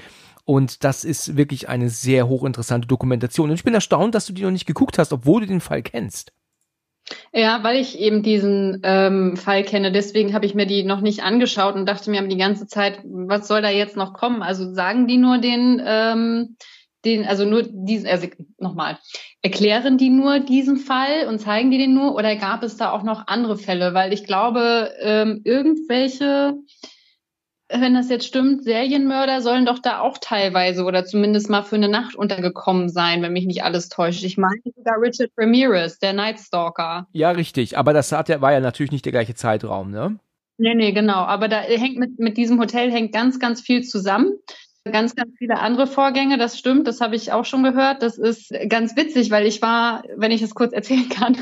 Und 0.45 0.85
das 0.85 1.05
ist 1.05 1.37
wirklich 1.37 1.69
eine 1.69 1.89
sehr 1.89 2.29
hochinteressante 2.29 2.87
Dokumentation. 2.87 3.51
Und 3.51 3.55
ich 3.55 3.65
bin 3.65 3.73
erstaunt, 3.73 4.15
dass 4.15 4.27
du 4.27 4.33
die 4.35 4.43
noch 4.43 4.51
nicht 4.51 4.67
geguckt 4.67 4.99
hast, 4.99 5.13
obwohl 5.13 5.41
du 5.41 5.47
den 5.47 5.61
Fall 5.61 5.83
kennst. 5.83 6.33
Ja, 7.33 7.63
weil 7.63 7.81
ich 7.81 7.99
eben 7.99 8.23
diesen 8.23 8.81
ähm, 8.83 9.37
Fall 9.37 9.63
kenne. 9.63 9.93
Deswegen 9.93 10.35
habe 10.35 10.47
ich 10.47 10.55
mir 10.55 10.67
die 10.67 10.85
noch 10.85 11.01
nicht 11.01 11.23
angeschaut 11.23 11.75
und 11.75 11.87
dachte 11.87 12.11
mir 12.11 12.27
die 12.27 12.37
ganze 12.37 12.67
Zeit, 12.67 13.01
was 13.05 13.49
soll 13.49 13.63
da 13.63 13.71
jetzt 13.71 13.97
noch 13.97 14.13
kommen? 14.13 14.43
Also 14.43 14.73
sagen 14.75 15.07
die 15.07 15.17
nur 15.17 15.39
den, 15.39 15.81
ähm, 15.85 16.57
den, 17.05 17.27
also 17.27 17.45
nur 17.45 17.63
diesen, 17.63 18.09
also 18.09 18.27
nochmal, 18.59 18.99
erklären 19.43 19.97
die 19.97 20.11
nur 20.11 20.41
diesen 20.41 20.77
Fall 20.77 21.27
und 21.29 21.39
zeigen 21.39 21.71
die 21.71 21.79
den 21.79 21.95
nur 21.95 22.15
oder 22.15 22.37
gab 22.37 22.63
es 22.63 22.77
da 22.77 22.91
auch 22.93 23.03
noch 23.03 23.27
andere 23.27 23.57
Fälle? 23.57 23.95
Weil 23.95 24.13
ich 24.13 24.25
glaube, 24.25 24.93
ähm, 25.01 25.41
irgendwelche 25.45 26.55
wenn 27.73 27.95
das 27.95 28.09
jetzt 28.09 28.27
stimmt, 28.27 28.65
Serienmörder 28.65 29.43
sollen 29.43 29.67
doch 29.67 29.79
da 29.79 30.01
auch 30.01 30.19
teilweise 30.19 30.85
oder 30.85 31.05
zumindest 31.05 31.49
mal 31.49 31.63
für 31.63 31.77
eine 31.77 31.89
Nacht 31.89 32.17
untergekommen 32.17 32.89
sein, 32.89 33.23
wenn 33.23 33.33
mich 33.33 33.47
nicht 33.47 33.63
alles 33.63 33.89
täuscht. 33.89 34.25
Ich 34.25 34.37
meine 34.37 34.61
sogar 34.77 35.01
Richard 35.01 35.31
Ramirez, 35.37 35.99
der 35.99 36.13
Night 36.13 36.41
Stalker. 36.41 37.07
Ja, 37.13 37.31
richtig. 37.31 37.79
Aber 37.79 37.93
das 37.93 38.13
hat 38.13 38.29
ja, 38.29 38.41
war 38.41 38.53
ja 38.53 38.61
natürlich 38.61 38.93
nicht 38.93 39.05
der 39.05 39.13
gleiche 39.13 39.35
Zeitraum, 39.35 39.91
ne? 39.91 40.19
Nee, 40.59 40.75
nee, 40.75 40.93
genau. 40.93 41.15
Aber 41.15 41.49
da 41.49 41.61
hängt 41.61 41.97
mit, 41.97 42.19
mit 42.19 42.37
diesem 42.37 42.61
Hotel 42.61 42.91
hängt 42.91 43.13
ganz, 43.13 43.39
ganz 43.39 43.61
viel 43.61 43.83
zusammen. 43.83 44.33
Ganz, 44.85 45.15
ganz 45.15 45.33
viele 45.39 45.59
andere 45.59 45.87
Vorgänge, 45.87 46.39
das 46.39 46.59
stimmt, 46.59 46.89
das 46.89 47.03
habe 47.03 47.15
ich 47.15 47.33
auch 47.33 47.45
schon 47.45 47.63
gehört. 47.63 48.03
Das 48.03 48.17
ist 48.17 48.51
ganz 48.69 48.97
witzig, 48.97 49.31
weil 49.31 49.47
ich 49.47 49.61
war, 49.61 50.03
wenn 50.17 50.31
ich 50.31 50.41
das 50.41 50.55
kurz 50.55 50.73
erzählen 50.73 51.09
kann, 51.09 51.37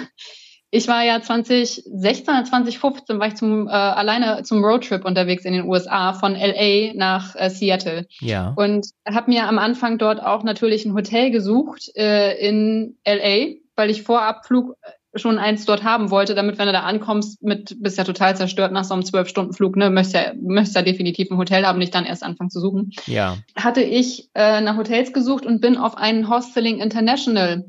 ich 0.70 0.86
war 0.86 1.02
ja 1.02 1.20
2016 1.20 2.34
oder 2.34 2.44
2015 2.44 3.18
war 3.18 3.28
ich 3.28 3.36
zum 3.36 3.68
äh, 3.68 3.70
alleine 3.70 4.42
zum 4.42 4.62
Roadtrip 4.62 5.04
unterwegs 5.04 5.44
in 5.44 5.54
den 5.54 5.64
USA 5.64 6.12
von 6.12 6.34
LA 6.34 6.92
nach 6.94 7.34
äh, 7.36 7.48
Seattle. 7.48 8.06
Ja. 8.20 8.52
Und 8.56 8.86
habe 9.08 9.30
mir 9.30 9.48
am 9.48 9.58
Anfang 9.58 9.98
dort 9.98 10.22
auch 10.22 10.42
natürlich 10.42 10.84
ein 10.84 10.94
Hotel 10.94 11.30
gesucht 11.30 11.90
äh, 11.96 12.38
in 12.46 12.96
LA, 13.06 13.54
weil 13.76 13.90
ich 13.90 14.02
vor 14.02 14.22
Abflug 14.22 14.76
äh, 14.82 15.18
schon 15.18 15.38
eins 15.38 15.64
dort 15.64 15.84
haben 15.84 16.10
wollte, 16.10 16.34
damit 16.34 16.58
wenn 16.58 16.66
du 16.66 16.72
da 16.72 16.82
ankommst, 16.82 17.42
mit 17.42 17.76
bist 17.80 17.96
ja 17.96 18.04
total 18.04 18.36
zerstört 18.36 18.72
nach 18.72 18.84
so 18.84 18.92
einem 18.92 19.04
zwölf 19.04 19.28
Stunden 19.28 19.54
Flug, 19.54 19.74
ne, 19.74 19.88
möchtest 19.88 20.14
ja, 20.16 20.32
möchtest 20.38 20.76
ja 20.76 20.82
definitiv 20.82 21.30
ein 21.30 21.38
Hotel 21.38 21.64
haben, 21.64 21.78
nicht 21.78 21.94
dann 21.94 22.04
erst 22.04 22.22
anfangen 22.22 22.50
zu 22.50 22.60
suchen. 22.60 22.90
Ja. 23.06 23.38
Hatte 23.56 23.80
ich 23.80 24.28
äh, 24.34 24.60
nach 24.60 24.76
Hotels 24.76 25.14
gesucht 25.14 25.46
und 25.46 25.62
bin 25.62 25.78
auf 25.78 25.96
einen 25.96 26.28
Hosteling 26.28 26.78
International 26.78 27.64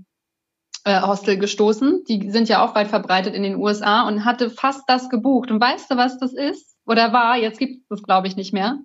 äh, 0.86 1.02
Hostel 1.02 1.38
gestoßen. 1.38 2.04
Die 2.08 2.30
sind 2.32 2.50
ja 2.50 2.64
auch 2.64 2.76
weit 2.76 2.88
verbreitet 2.88 3.34
in 3.36 3.44
den 3.44 3.56
USA 3.56 4.08
und 4.08 4.26
hatte 4.26 4.50
fast 4.50 4.84
das 4.88 5.10
gebucht. 5.10 5.52
Und 5.52 5.62
weißt 5.62 5.92
du, 5.92 5.98
was 5.98 6.20
das 6.20 6.34
ist? 6.34 6.78
Oder 6.86 7.14
war, 7.14 7.38
jetzt 7.38 7.60
gibt 7.60 7.82
es 7.82 7.88
das, 7.88 8.04
glaube 8.04 8.28
ich, 8.28 8.36
nicht 8.36 8.54
mehr. 8.54 8.80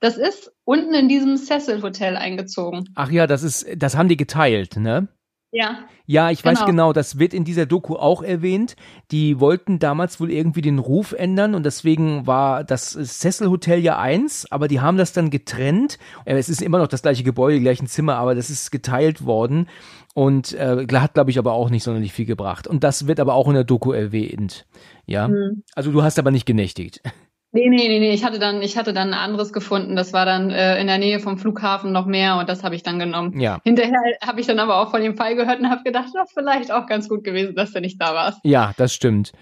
Das 0.00 0.16
ist 0.16 0.52
unten 0.64 0.94
in 0.94 1.08
diesem 1.08 1.36
Cecil 1.36 1.82
Hotel 1.82 2.16
eingezogen. 2.16 2.88
Ach 2.94 3.10
ja, 3.10 3.26
das 3.26 3.42
ist, 3.42 3.66
das 3.76 3.96
haben 3.96 4.08
die 4.08 4.16
geteilt, 4.16 4.76
ne? 4.76 5.08
Ja. 5.52 5.80
Ja, 6.06 6.30
ich 6.30 6.42
genau. 6.42 6.60
weiß 6.60 6.66
genau, 6.66 6.92
das 6.92 7.18
wird 7.18 7.34
in 7.34 7.44
dieser 7.44 7.66
Doku 7.66 7.96
auch 7.96 8.22
erwähnt. 8.22 8.76
Die 9.10 9.40
wollten 9.40 9.78
damals 9.78 10.20
wohl 10.20 10.30
irgendwie 10.30 10.60
den 10.60 10.78
Ruf 10.78 11.12
ändern 11.12 11.54
und 11.54 11.64
deswegen 11.64 12.26
war 12.26 12.64
das 12.64 12.92
Cecil 12.92 13.48
Hotel 13.48 13.80
ja 13.80 13.98
eins, 13.98 14.50
aber 14.50 14.68
die 14.68 14.80
haben 14.80 14.96
das 14.96 15.12
dann 15.12 15.30
getrennt. 15.30 15.98
Äh, 16.24 16.36
es 16.36 16.48
ist 16.48 16.62
immer 16.62 16.78
noch 16.78 16.88
das 16.88 17.02
gleiche 17.02 17.24
Gebäude, 17.24 17.58
die 17.58 17.62
gleichen 17.62 17.86
Zimmer, 17.86 18.16
aber 18.16 18.34
das 18.34 18.48
ist 18.50 18.70
geteilt 18.70 19.24
worden 19.24 19.68
und 20.14 20.52
äh, 20.54 20.86
hat, 20.94 21.14
glaube 21.14 21.30
ich, 21.30 21.38
aber 21.38 21.52
auch 21.52 21.70
nicht 21.70 21.84
sonderlich 21.84 22.12
viel 22.12 22.26
gebracht. 22.26 22.66
Und 22.66 22.84
das 22.84 23.06
wird 23.06 23.20
aber 23.20 23.34
auch 23.34 23.48
in 23.48 23.54
der 23.54 23.64
Doku 23.64 23.92
erwähnt. 23.92 24.66
Ja. 25.06 25.28
Mhm. 25.28 25.62
Also 25.74 25.92
du 25.92 26.02
hast 26.02 26.18
aber 26.18 26.30
nicht 26.30 26.46
genächtigt. 26.46 27.00
Nee, 27.52 27.68
nee, 27.68 27.88
nee, 27.88 27.98
nee. 27.98 28.12
Ich 28.12 28.24
hatte 28.24 28.38
dann, 28.38 28.62
ich 28.62 28.78
hatte 28.78 28.92
dann 28.92 29.08
ein 29.08 29.14
anderes 29.14 29.52
gefunden. 29.52 29.96
Das 29.96 30.12
war 30.12 30.24
dann 30.24 30.50
äh, 30.50 30.80
in 30.80 30.86
der 30.86 30.98
Nähe 30.98 31.18
vom 31.18 31.36
Flughafen 31.36 31.90
noch 31.90 32.06
mehr 32.06 32.36
und 32.36 32.48
das 32.48 32.62
habe 32.62 32.76
ich 32.76 32.84
dann 32.84 33.00
genommen. 33.00 33.40
Ja. 33.40 33.58
Hinterher 33.64 33.98
habe 34.24 34.40
ich 34.40 34.46
dann 34.46 34.60
aber 34.60 34.78
auch 34.78 34.92
von 34.92 35.02
dem 35.02 35.16
Fall 35.16 35.34
gehört 35.34 35.58
und 35.58 35.68
habe 35.68 35.82
gedacht, 35.82 36.10
das 36.14 36.30
vielleicht 36.32 36.70
auch 36.70 36.86
ganz 36.86 37.08
gut 37.08 37.24
gewesen, 37.24 37.56
dass 37.56 37.72
du 37.72 37.80
nicht 37.80 38.00
da 38.00 38.14
warst. 38.14 38.38
Ja, 38.44 38.72
das 38.76 38.94
stimmt. 38.94 39.32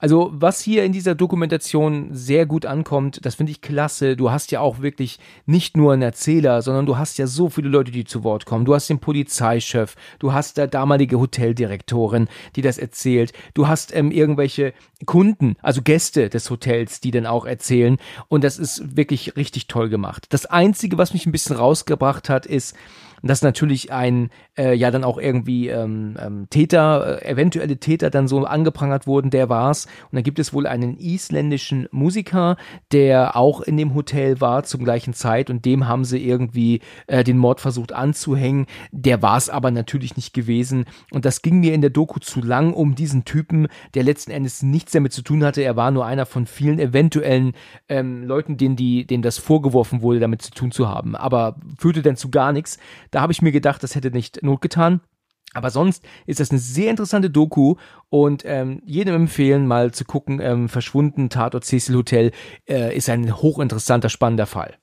Also 0.00 0.30
was 0.32 0.60
hier 0.60 0.84
in 0.84 0.92
dieser 0.92 1.16
Dokumentation 1.16 2.10
sehr 2.12 2.46
gut 2.46 2.66
ankommt, 2.66 3.18
das 3.26 3.34
finde 3.34 3.50
ich 3.50 3.60
klasse. 3.60 4.16
Du 4.16 4.30
hast 4.30 4.52
ja 4.52 4.60
auch 4.60 4.80
wirklich 4.80 5.18
nicht 5.44 5.76
nur 5.76 5.92
einen 5.92 6.02
Erzähler, 6.02 6.62
sondern 6.62 6.86
du 6.86 6.96
hast 6.96 7.18
ja 7.18 7.26
so 7.26 7.48
viele 7.48 7.68
Leute, 7.68 7.90
die 7.90 8.04
zu 8.04 8.22
Wort 8.22 8.46
kommen. 8.46 8.64
Du 8.64 8.76
hast 8.76 8.88
den 8.88 9.00
Polizeichef, 9.00 9.96
du 10.20 10.32
hast 10.32 10.56
der 10.56 10.68
damalige 10.68 11.18
Hoteldirektorin, 11.18 12.28
die 12.54 12.62
das 12.62 12.78
erzählt. 12.78 13.32
Du 13.54 13.66
hast 13.66 13.92
ähm, 13.92 14.12
irgendwelche 14.12 14.72
Kunden, 15.04 15.56
also 15.62 15.82
Gäste 15.82 16.28
des 16.28 16.48
Hotels, 16.48 17.00
die 17.00 17.10
dann 17.10 17.26
auch 17.26 17.44
erzählen. 17.44 17.96
Und 18.28 18.44
das 18.44 18.56
ist 18.60 18.96
wirklich 18.96 19.36
richtig 19.36 19.66
toll 19.66 19.88
gemacht. 19.88 20.26
Das 20.28 20.46
Einzige, 20.46 20.96
was 20.96 21.12
mich 21.12 21.26
ein 21.26 21.32
bisschen 21.32 21.56
rausgebracht 21.56 22.28
hat, 22.28 22.46
ist, 22.46 22.76
dass 23.22 23.42
natürlich 23.42 23.92
ein, 23.92 24.30
äh, 24.56 24.74
ja 24.74 24.90
dann 24.90 25.04
auch 25.04 25.18
irgendwie 25.18 25.68
ähm, 25.68 26.16
ähm, 26.20 26.46
Täter, 26.50 27.22
äh, 27.22 27.30
eventuelle 27.30 27.78
Täter 27.78 28.10
dann 28.10 28.28
so 28.28 28.44
angeprangert 28.44 29.06
wurden, 29.06 29.30
der 29.30 29.48
war's. 29.48 29.86
Und 30.04 30.16
dann 30.16 30.22
gibt 30.22 30.38
es 30.38 30.52
wohl 30.52 30.66
einen 30.66 30.98
isländischen 30.98 31.88
Musiker, 31.90 32.56
der 32.92 33.36
auch 33.36 33.60
in 33.60 33.76
dem 33.76 33.94
Hotel 33.94 34.40
war 34.40 34.62
zum 34.64 34.84
gleichen 34.84 35.14
Zeit 35.14 35.50
und 35.50 35.64
dem 35.64 35.88
haben 35.88 36.04
sie 36.04 36.24
irgendwie 36.24 36.80
äh, 37.06 37.24
den 37.24 37.38
Mord 37.38 37.60
versucht 37.60 37.92
anzuhängen. 37.92 38.66
Der 38.92 39.22
war's 39.22 39.48
aber 39.48 39.70
natürlich 39.70 40.16
nicht 40.16 40.32
gewesen. 40.32 40.84
Und 41.10 41.24
das 41.24 41.42
ging 41.42 41.60
mir 41.60 41.74
in 41.74 41.80
der 41.80 41.90
Doku 41.90 42.20
zu 42.20 42.40
lang 42.40 42.72
um 42.72 42.94
diesen 42.94 43.24
Typen, 43.24 43.68
der 43.94 44.02
letzten 44.02 44.30
Endes 44.30 44.62
nichts 44.62 44.92
damit 44.92 45.12
zu 45.12 45.22
tun 45.22 45.44
hatte. 45.44 45.62
Er 45.62 45.76
war 45.76 45.90
nur 45.90 46.06
einer 46.06 46.26
von 46.26 46.46
vielen 46.46 46.78
eventuellen 46.78 47.52
ähm, 47.88 48.24
Leuten, 48.24 48.56
denen, 48.56 48.76
die, 48.76 49.06
denen 49.06 49.22
das 49.22 49.38
vorgeworfen 49.38 50.02
wurde, 50.02 50.20
damit 50.20 50.42
zu 50.42 50.50
tun 50.50 50.70
zu 50.70 50.88
haben. 50.88 51.16
Aber 51.16 51.56
führte 51.78 52.02
dann 52.02 52.16
zu 52.16 52.30
gar 52.30 52.52
nichts. 52.52 52.78
Da 53.10 53.20
habe 53.20 53.32
ich 53.32 53.42
mir 53.42 53.52
gedacht, 53.52 53.82
das 53.82 53.94
hätte 53.94 54.10
nicht 54.10 54.42
Not 54.42 54.60
getan. 54.60 55.00
Aber 55.54 55.70
sonst 55.70 56.04
ist 56.26 56.40
das 56.40 56.50
eine 56.50 56.58
sehr 56.58 56.90
interessante 56.90 57.30
Doku 57.30 57.76
und 58.10 58.42
ähm, 58.44 58.82
jedem 58.84 59.14
empfehlen, 59.14 59.66
mal 59.66 59.92
zu 59.92 60.04
gucken. 60.04 60.40
Ähm, 60.40 60.68
Verschwunden, 60.68 61.30
Tatort 61.30 61.64
Cecil 61.64 61.96
Hotel 61.96 62.32
äh, 62.68 62.94
ist 62.94 63.08
ein 63.08 63.34
hochinteressanter, 63.34 64.10
spannender 64.10 64.46
Fall. 64.46 64.76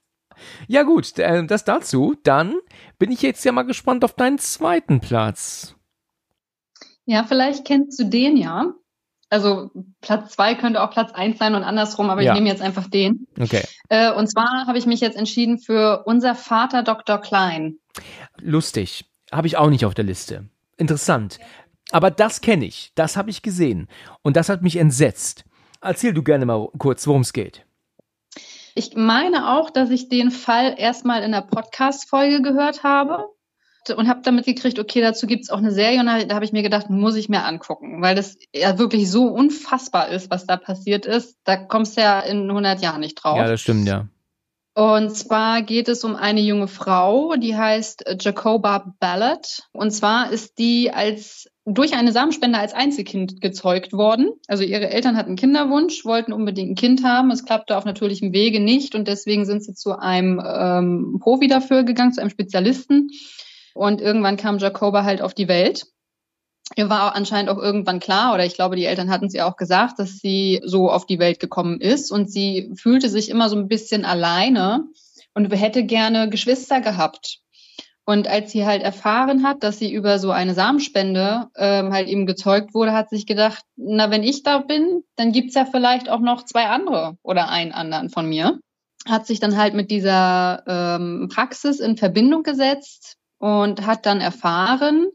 Ja 0.68 0.84
gut, 0.84 1.18
äh, 1.20 1.46
das 1.46 1.66
dazu. 1.66 2.16
Dann 2.24 2.56
bin 2.98 3.12
ich 3.12 3.22
jetzt 3.22 3.46
ja 3.46 3.52
mal 3.52 3.64
gespannt 3.64 4.04
auf 4.04 4.14
deinen 4.14 4.40
zweiten 4.40 5.00
Platz. 5.00 5.76
Ja, 7.06 7.24
vielleicht 7.24 7.66
kennst 7.66 8.00
du 8.00 8.06
den 8.06 8.36
ja. 8.36 8.74
Also 9.36 9.70
Platz 10.00 10.32
zwei 10.32 10.56
könnte 10.56 10.82
auch 10.82 10.92
Platz 10.92 11.12
eins 11.12 11.40
sein 11.40 11.56
und 11.56 11.64
andersrum, 11.64 12.10
aber 12.10 12.22
ja. 12.22 12.32
ich 12.32 12.40
nehme 12.40 12.48
jetzt 12.50 12.62
einfach 12.62 12.90
den. 12.90 13.28
Okay. 13.38 13.66
Äh, 13.90 14.14
und 14.14 14.28
zwar 14.28 14.66
habe 14.66 14.78
ich 14.78 14.86
mich 14.86 15.02
jetzt 15.02 15.18
entschieden 15.18 15.60
für 15.60 16.04
unser 16.06 16.36
Vater 16.36 16.84
Dr. 16.84 17.18
Klein. 17.18 17.76
Lustig. 18.40 19.04
Habe 19.34 19.48
ich 19.48 19.58
auch 19.58 19.70
nicht 19.70 19.84
auf 19.84 19.94
der 19.94 20.06
Liste. 20.06 20.48
Interessant. 20.78 21.38
Aber 21.92 22.12
das 22.12 22.40
kenne 22.40 22.64
ich. 22.64 22.94
Das 22.96 23.18
habe 23.18 23.30
ich 23.30 23.42
gesehen. 23.42 23.90
Und 24.22 24.38
das 24.38 24.48
hat 24.48 24.62
mich 24.62 24.78
entsetzt. 24.78 25.44
Erzähl 25.82 26.14
du 26.14 26.24
gerne 26.24 26.46
mal 26.46 26.70
kurz, 26.78 27.06
worum 27.06 27.20
es 27.20 27.34
geht. 27.34 27.66
Ich 28.74 28.96
meine 28.96 29.58
auch, 29.58 29.70
dass 29.70 29.90
ich 29.90 30.08
den 30.08 30.32
Fall 30.32 30.76
erstmal 30.78 31.24
in 31.24 31.34
der 31.34 31.42
Podcast-Folge 31.42 32.42
gehört 32.42 32.84
habe 32.84 33.26
und 33.90 34.08
habe 34.08 34.22
damit 34.24 34.46
gekriegt, 34.46 34.80
okay, 34.80 35.02
dazu 35.02 35.28
gibt 35.28 35.44
es 35.44 35.50
auch 35.50 35.58
eine 35.58 35.72
Serie 35.72 36.00
und 36.00 36.06
da, 36.06 36.24
da 36.24 36.36
habe 36.36 36.46
ich 36.46 36.52
mir 36.52 36.64
gedacht, 36.64 36.90
muss 36.90 37.16
ich 37.16 37.30
mir 37.30 37.44
angucken, 37.44 38.02
weil 38.02 38.16
das 38.16 38.38
ja 38.54 38.78
wirklich 38.78 39.10
so 39.10 39.28
unfassbar 39.28 40.10
ist, 40.10 40.30
was 40.30 40.46
da 40.46 40.58
passiert 40.58 41.06
ist. 41.06 41.38
Da 41.44 41.58
kommst 41.58 41.98
du 41.98 42.02
ja 42.02 42.20
in 42.20 42.50
100 42.50 42.82
Jahren 42.82 43.02
nicht 43.02 43.16
drauf. 43.16 43.38
Ja, 43.38 43.48
das 43.48 43.62
stimmt, 43.62 43.88
ja. 43.88 44.08
Und 44.78 45.16
zwar 45.16 45.62
geht 45.62 45.88
es 45.88 46.04
um 46.04 46.18
eine 46.18 46.42
junge 46.42 46.68
Frau, 46.68 47.36
die 47.38 47.56
heißt 47.56 48.18
Jacoba 48.20 48.94
Ballard. 49.00 49.70
Und 49.72 49.92
zwar 49.92 50.32
ist 50.32 50.60
die 50.60 50.92
als 50.92 51.48
durch 51.64 51.96
eine 51.96 52.12
Samenspende 52.12 52.60
als 52.60 52.74
Einzelkind 52.74 53.40
gezeugt 53.40 53.94
worden. 53.94 54.34
Also 54.48 54.64
ihre 54.64 54.90
Eltern 54.90 55.16
hatten 55.16 55.38
Kinderwunsch, 55.38 56.04
wollten 56.04 56.34
unbedingt 56.34 56.72
ein 56.72 56.76
Kind 56.76 57.04
haben. 57.06 57.32
Es 57.32 57.46
klappte 57.46 57.78
auf 57.78 57.86
natürlichem 57.86 58.34
Wege 58.34 58.60
nicht 58.60 58.96
und 58.96 59.08
deswegen 59.08 59.46
sind 59.46 59.64
sie 59.64 59.74
zu 59.74 59.98
einem 59.98 60.42
ähm, 60.46 61.20
Profi 61.22 61.48
dafür 61.48 61.84
gegangen, 61.84 62.12
zu 62.12 62.20
einem 62.20 62.30
Spezialisten. 62.30 63.10
Und 63.76 64.02
irgendwann 64.02 64.38
kam 64.38 64.58
Jacoba 64.58 65.04
halt 65.04 65.22
auf 65.22 65.34
die 65.34 65.50
Welt. 65.50 65.86
Ihr 66.78 66.90
war 66.90 67.14
anscheinend 67.14 67.52
auch 67.52 67.58
irgendwann 67.58 68.00
klar, 68.00 68.34
oder 68.34 68.46
ich 68.46 68.56
glaube, 68.56 68.78
die 68.78 68.86
Eltern 68.86 69.10
hatten 69.12 69.26
es 69.26 69.34
ihr 69.34 69.46
auch 69.46 69.58
gesagt, 69.58 70.00
dass 70.00 70.18
sie 70.18 70.62
so 70.64 70.90
auf 70.90 71.06
die 71.06 71.20
Welt 71.20 71.40
gekommen 71.40 71.82
ist. 71.82 72.10
Und 72.10 72.32
sie 72.32 72.72
fühlte 72.76 73.10
sich 73.10 73.30
immer 73.30 73.50
so 73.50 73.58
ein 73.58 73.68
bisschen 73.68 74.06
alleine 74.06 74.86
und 75.34 75.52
hätte 75.52 75.84
gerne 75.84 76.30
Geschwister 76.30 76.80
gehabt. 76.80 77.40
Und 78.06 78.30
als 78.30 78.52
sie 78.52 78.66
halt 78.66 78.82
erfahren 78.82 79.44
hat, 79.44 79.62
dass 79.62 79.78
sie 79.78 79.92
über 79.92 80.20
so 80.20 80.32
eine 80.32 80.54
Samenspende 80.54 81.50
ähm, 81.58 81.92
halt 81.92 82.08
eben 82.08 82.26
gezeugt 82.26 82.74
wurde, 82.74 82.94
hat 82.94 83.10
sich 83.10 83.26
gedacht, 83.26 83.64
na, 83.76 84.10
wenn 84.10 84.24
ich 84.24 84.42
da 84.44 84.60
bin, 84.60 85.04
dann 85.18 85.34
gibt's 85.34 85.56
ja 85.56 85.66
vielleicht 85.66 86.08
auch 86.08 86.22
noch 86.22 86.46
zwei 86.46 86.68
andere 86.68 87.18
oder 87.24 87.50
einen 87.50 87.74
anderen 87.74 88.10
von 88.10 88.30
mir. 88.30 88.60
Hat 89.06 89.28
sich 89.28 89.42
dann 89.42 89.58
halt 89.58 89.74
mit 89.74 89.92
dieser 89.92 90.64
ähm, 90.66 91.30
Praxis 91.34 91.82
in 91.82 91.98
Verbindung 91.98 92.44
gesetzt 92.44 93.18
und 93.46 93.86
hat 93.86 94.08
dann 94.08 94.22
erfahren, 94.22 95.12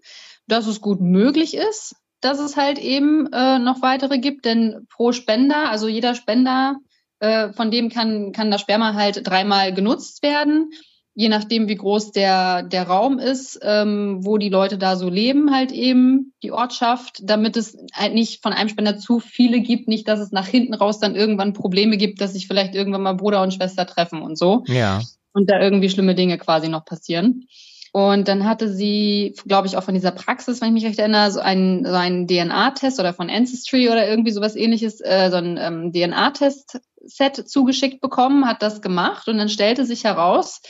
dass 0.47 0.69
es 0.69 0.81
gut 0.81 1.01
möglich 1.01 1.57
ist, 1.57 1.97
dass 2.21 2.39
es 2.39 2.57
halt 2.57 2.79
eben 2.79 3.27
äh, 3.33 3.59
noch 3.59 3.83
weitere 3.83 4.19
gibt, 4.19 4.45
denn 4.45 4.87
pro 4.89 5.11
Spender, 5.11 5.69
also 5.69 5.89
jeder 5.89 6.15
Spender, 6.15 6.77
äh, 7.19 7.53
von 7.53 7.73
dem 7.73 7.89
kann, 7.89 8.31
kann 8.31 8.53
das 8.53 8.61
Sperma 8.61 8.95
halt 8.95 9.27
dreimal 9.27 9.75
genutzt 9.75 10.23
werden, 10.23 10.71
je 11.15 11.29
nachdem, 11.29 11.67
wie 11.67 11.75
groß 11.75 12.13
der, 12.13 12.63
der 12.63 12.85
Raum 12.85 13.19
ist, 13.19 13.59
ähm, 13.65 14.25
wo 14.25 14.39
die 14.39 14.49
Leute 14.49 14.79
da 14.79 14.95
so 14.95 15.09
leben, 15.09 15.53
halt 15.53 15.73
eben 15.73 16.33
die 16.45 16.53
Ortschaft, 16.53 17.19
damit 17.25 17.57
es 17.57 17.77
halt 17.93 18.15
nicht 18.15 18.45
von 18.45 18.53
einem 18.53 18.69
Spender 18.69 18.97
zu 18.97 19.19
viele 19.19 19.61
gibt, 19.61 19.89
nicht, 19.89 20.07
dass 20.07 20.21
es 20.21 20.31
nach 20.31 20.47
hinten 20.47 20.75
raus 20.75 21.01
dann 21.01 21.17
irgendwann 21.17 21.53
Probleme 21.53 21.97
gibt, 21.97 22.21
dass 22.21 22.35
sich 22.35 22.47
vielleicht 22.47 22.77
irgendwann 22.77 23.03
mal 23.03 23.15
Bruder 23.15 23.43
und 23.43 23.53
Schwester 23.53 23.87
treffen 23.87 24.23
und 24.23 24.39
so. 24.39 24.63
Ja. 24.69 25.03
Und 25.33 25.51
da 25.51 25.61
irgendwie 25.61 25.91
schlimme 25.91 26.15
Dinge 26.15 26.39
quasi 26.39 26.69
noch 26.69 26.85
passieren. 26.85 27.49
Und 27.93 28.29
dann 28.29 28.45
hatte 28.45 28.73
sie, 28.73 29.35
glaube 29.47 29.67
ich, 29.67 29.77
auch 29.77 29.83
von 29.83 29.95
dieser 29.95 30.13
Praxis, 30.13 30.61
wenn 30.61 30.69
ich 30.69 30.75
mich 30.75 30.85
recht 30.85 30.99
erinnere, 30.99 31.33
so 31.33 31.41
einen, 31.41 31.85
so 31.85 31.93
einen 31.93 32.29
DNA-Test 32.29 33.01
oder 33.01 33.13
von 33.13 33.29
Ancestry 33.29 33.89
oder 33.89 34.09
irgendwie 34.09 34.31
sowas 34.31 34.55
ähnliches, 34.55 35.01
äh, 35.01 35.29
so 35.31 35.37
ein 35.37 35.57
ähm, 35.57 35.93
DNA-Test-Set 35.93 37.49
zugeschickt 37.49 38.01
bekommen, 38.01 38.47
hat 38.47 38.63
das 38.63 38.81
gemacht 38.81 39.27
und 39.27 39.39
dann 39.39 39.49
stellte 39.49 39.85
sich 39.85 40.05
heraus, 40.05 40.61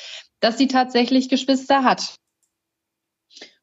dass 0.41 0.57
sie 0.57 0.69
tatsächlich 0.69 1.29
Geschwister 1.29 1.85
hat. 1.85 2.15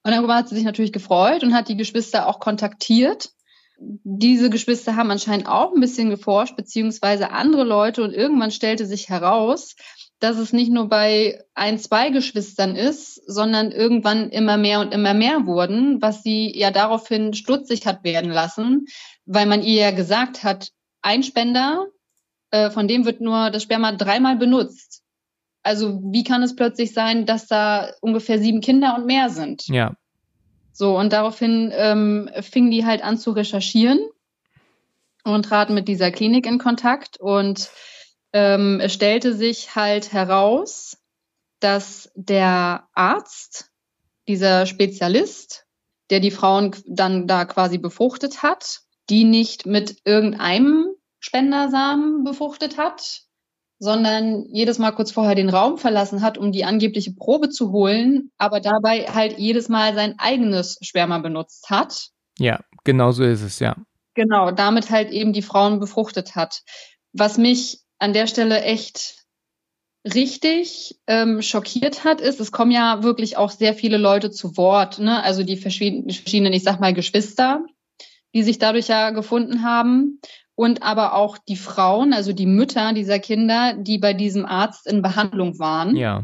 Und 0.04 0.12
darüber 0.13 0.36
hat 0.36 0.48
sie 0.48 0.56
sich 0.56 0.63
natürlich 0.63 0.93
gefreut 0.93 1.43
und 1.43 1.54
hat 1.54 1.67
die 1.67 1.78
Geschwister 1.78 2.28
auch 2.28 2.39
kontaktiert. 2.39 3.32
Diese 3.80 4.50
Geschwister 4.50 4.96
haben 4.96 5.12
anscheinend 5.12 5.48
auch 5.48 5.74
ein 5.74 5.82
bisschen 5.82 6.10
geforscht, 6.10 6.56
beziehungsweise 6.56 7.32
andere 7.32 7.63
Leute 7.63 8.04
und 8.04 8.13
irgendwann 8.13 8.52
stellte 8.52 8.86
sich 8.86 9.10
heraus, 9.10 9.76
dass 10.20 10.38
es 10.38 10.52
nicht 10.52 10.72
nur 10.72 10.90
bei 10.90 11.44
ein, 11.54 11.78
zwei 11.78 12.10
Geschwistern 12.10 12.76
ist, 12.76 13.22
sondern 13.28 13.72
irgendwann 13.72 14.30
immer 14.30 14.58
mehr 14.58 14.80
und 14.80 14.94
immer 14.94 15.14
mehr 15.14 15.46
wurden, 15.46 16.02
was 16.02 16.24
sie 16.24 16.52
ja 16.58 16.72
daraufhin 16.72 17.34
stutzig 17.34 17.86
hat 17.86 18.04
werden 18.04 18.32
lassen, 18.32 18.88
weil 19.26 19.46
man 19.46 19.62
ihr 19.62 19.82
ja 19.82 19.92
gesagt 19.92 20.44
hat, 20.44 20.72
ein 21.02 21.24
Spender, 21.24 21.86
äh, 22.52 22.72
von 22.72 22.88
dem 22.88 23.06
wird 23.06 23.22
nur 23.22 23.52
das 23.52 23.64
Sperma 23.64 23.92
dreimal 23.92 24.38
benutzt. 24.38 25.04
Also 25.62 26.02
wie 26.12 26.24
kann 26.24 26.42
es 26.44 26.56
plötzlich 26.56 26.94
sein, 26.94 27.26
dass 27.26 27.48
da 27.48 27.92
ungefähr 28.02 28.40
sieben 28.40 28.62
Kinder 28.62 28.96
und 28.96 29.06
mehr 29.06 29.30
sind? 29.30 29.68
Ja. 29.68 29.94
So, 30.72 30.98
und 30.98 31.12
daraufhin 31.12 31.72
ähm, 31.76 32.30
fingen 32.42 32.72
die 32.72 32.86
halt 32.86 33.04
an 33.04 33.18
zu 33.18 33.32
recherchieren 33.32 34.00
und 35.24 35.44
traten 35.44 35.74
mit 35.74 35.88
dieser 35.88 36.12
Klinik 36.12 36.46
in 36.46 36.58
Kontakt 36.58 37.20
und 37.20 37.70
ähm, 38.34 38.80
es 38.82 38.94
stellte 38.94 39.34
sich 39.34 39.76
halt 39.76 40.12
heraus, 40.12 40.98
dass 41.60 42.12
der 42.16 42.88
Arzt, 42.94 43.72
dieser 44.28 44.66
Spezialist, 44.66 45.66
der 46.10 46.20
die 46.20 46.32
Frauen 46.32 46.76
dann 46.86 47.28
da 47.28 47.46
quasi 47.46 47.78
befruchtet 47.78 48.44
hat, 48.44 48.82
die 49.10 49.24
nicht 49.24 49.66
mit 49.66 50.02
irgendeinem 50.06 50.94
Spendersamen 51.20 52.24
befruchtet 52.24 52.78
hat, 52.78 53.22
sondern 53.80 54.46
jedes 54.50 54.80
Mal 54.80 54.92
kurz 54.92 55.12
vorher 55.12 55.36
den 55.36 55.50
Raum 55.50 55.78
verlassen 55.78 56.22
hat, 56.22 56.38
um 56.38 56.52
die 56.52 56.66
angebliche 56.66 57.13
Probe 57.13 57.50
zu 57.50 57.72
holen, 57.72 58.32
aber 58.38 58.60
dabei 58.60 59.06
halt 59.06 59.38
jedes 59.38 59.70
Mal 59.70 59.94
sein 59.94 60.16
eigenes 60.18 60.78
Sperma 60.82 61.20
benutzt 61.20 61.70
hat. 61.70 62.10
Ja, 62.40 62.60
genau 62.84 63.12
so 63.12 63.24
ist 63.24 63.42
es, 63.42 63.60
ja. 63.60 63.76
Genau, 64.13 64.52
damit 64.52 64.90
halt 64.90 65.12
eben 65.12 65.32
die 65.32 65.44
Frauen 65.44 65.80
befruchtet 65.80 66.36
hat. 66.36 66.63
Was 67.13 67.38
mich 67.38 67.82
an 68.00 68.14
der 68.14 68.28
Stelle 68.28 68.62
echt 68.62 69.26
richtig 70.06 71.00
ähm, 71.08 71.42
schockiert 71.42 72.04
hat, 72.04 72.22
ist, 72.22 72.40
es 72.40 72.52
kommen 72.52 72.72
ja 72.72 73.04
wirklich 73.04 73.38
auch 73.38 73.50
sehr 73.50 73.74
viele 73.74 73.98
Leute 73.98 74.32
zu 74.32 74.56
Wort, 74.58 75.00
ne? 75.00 75.24
also 75.24 75.44
die 75.44 75.58
verschiedenen, 75.58 76.54
ich 76.54 76.64
sag 76.64 76.80
mal, 76.80 76.94
Geschwister, 76.94 77.66
die 78.34 78.44
sich 78.44 78.60
dadurch 78.60 78.88
ja 78.88 79.10
gefunden 79.10 79.64
haben 79.64 80.20
und 80.56 80.82
aber 80.82 81.14
auch 81.14 81.38
die 81.38 81.56
Frauen, 81.56 82.14
also 82.14 82.34
die 82.34 82.46
Mütter 82.46 82.94
dieser 82.94 83.20
Kinder, 83.20 83.74
die 83.78 83.98
bei 83.98 84.14
diesem 84.14 84.46
Arzt 84.46 84.88
in 84.88 85.02
Behandlung 85.02 85.60
waren. 85.60 85.96
Ja. 85.96 86.24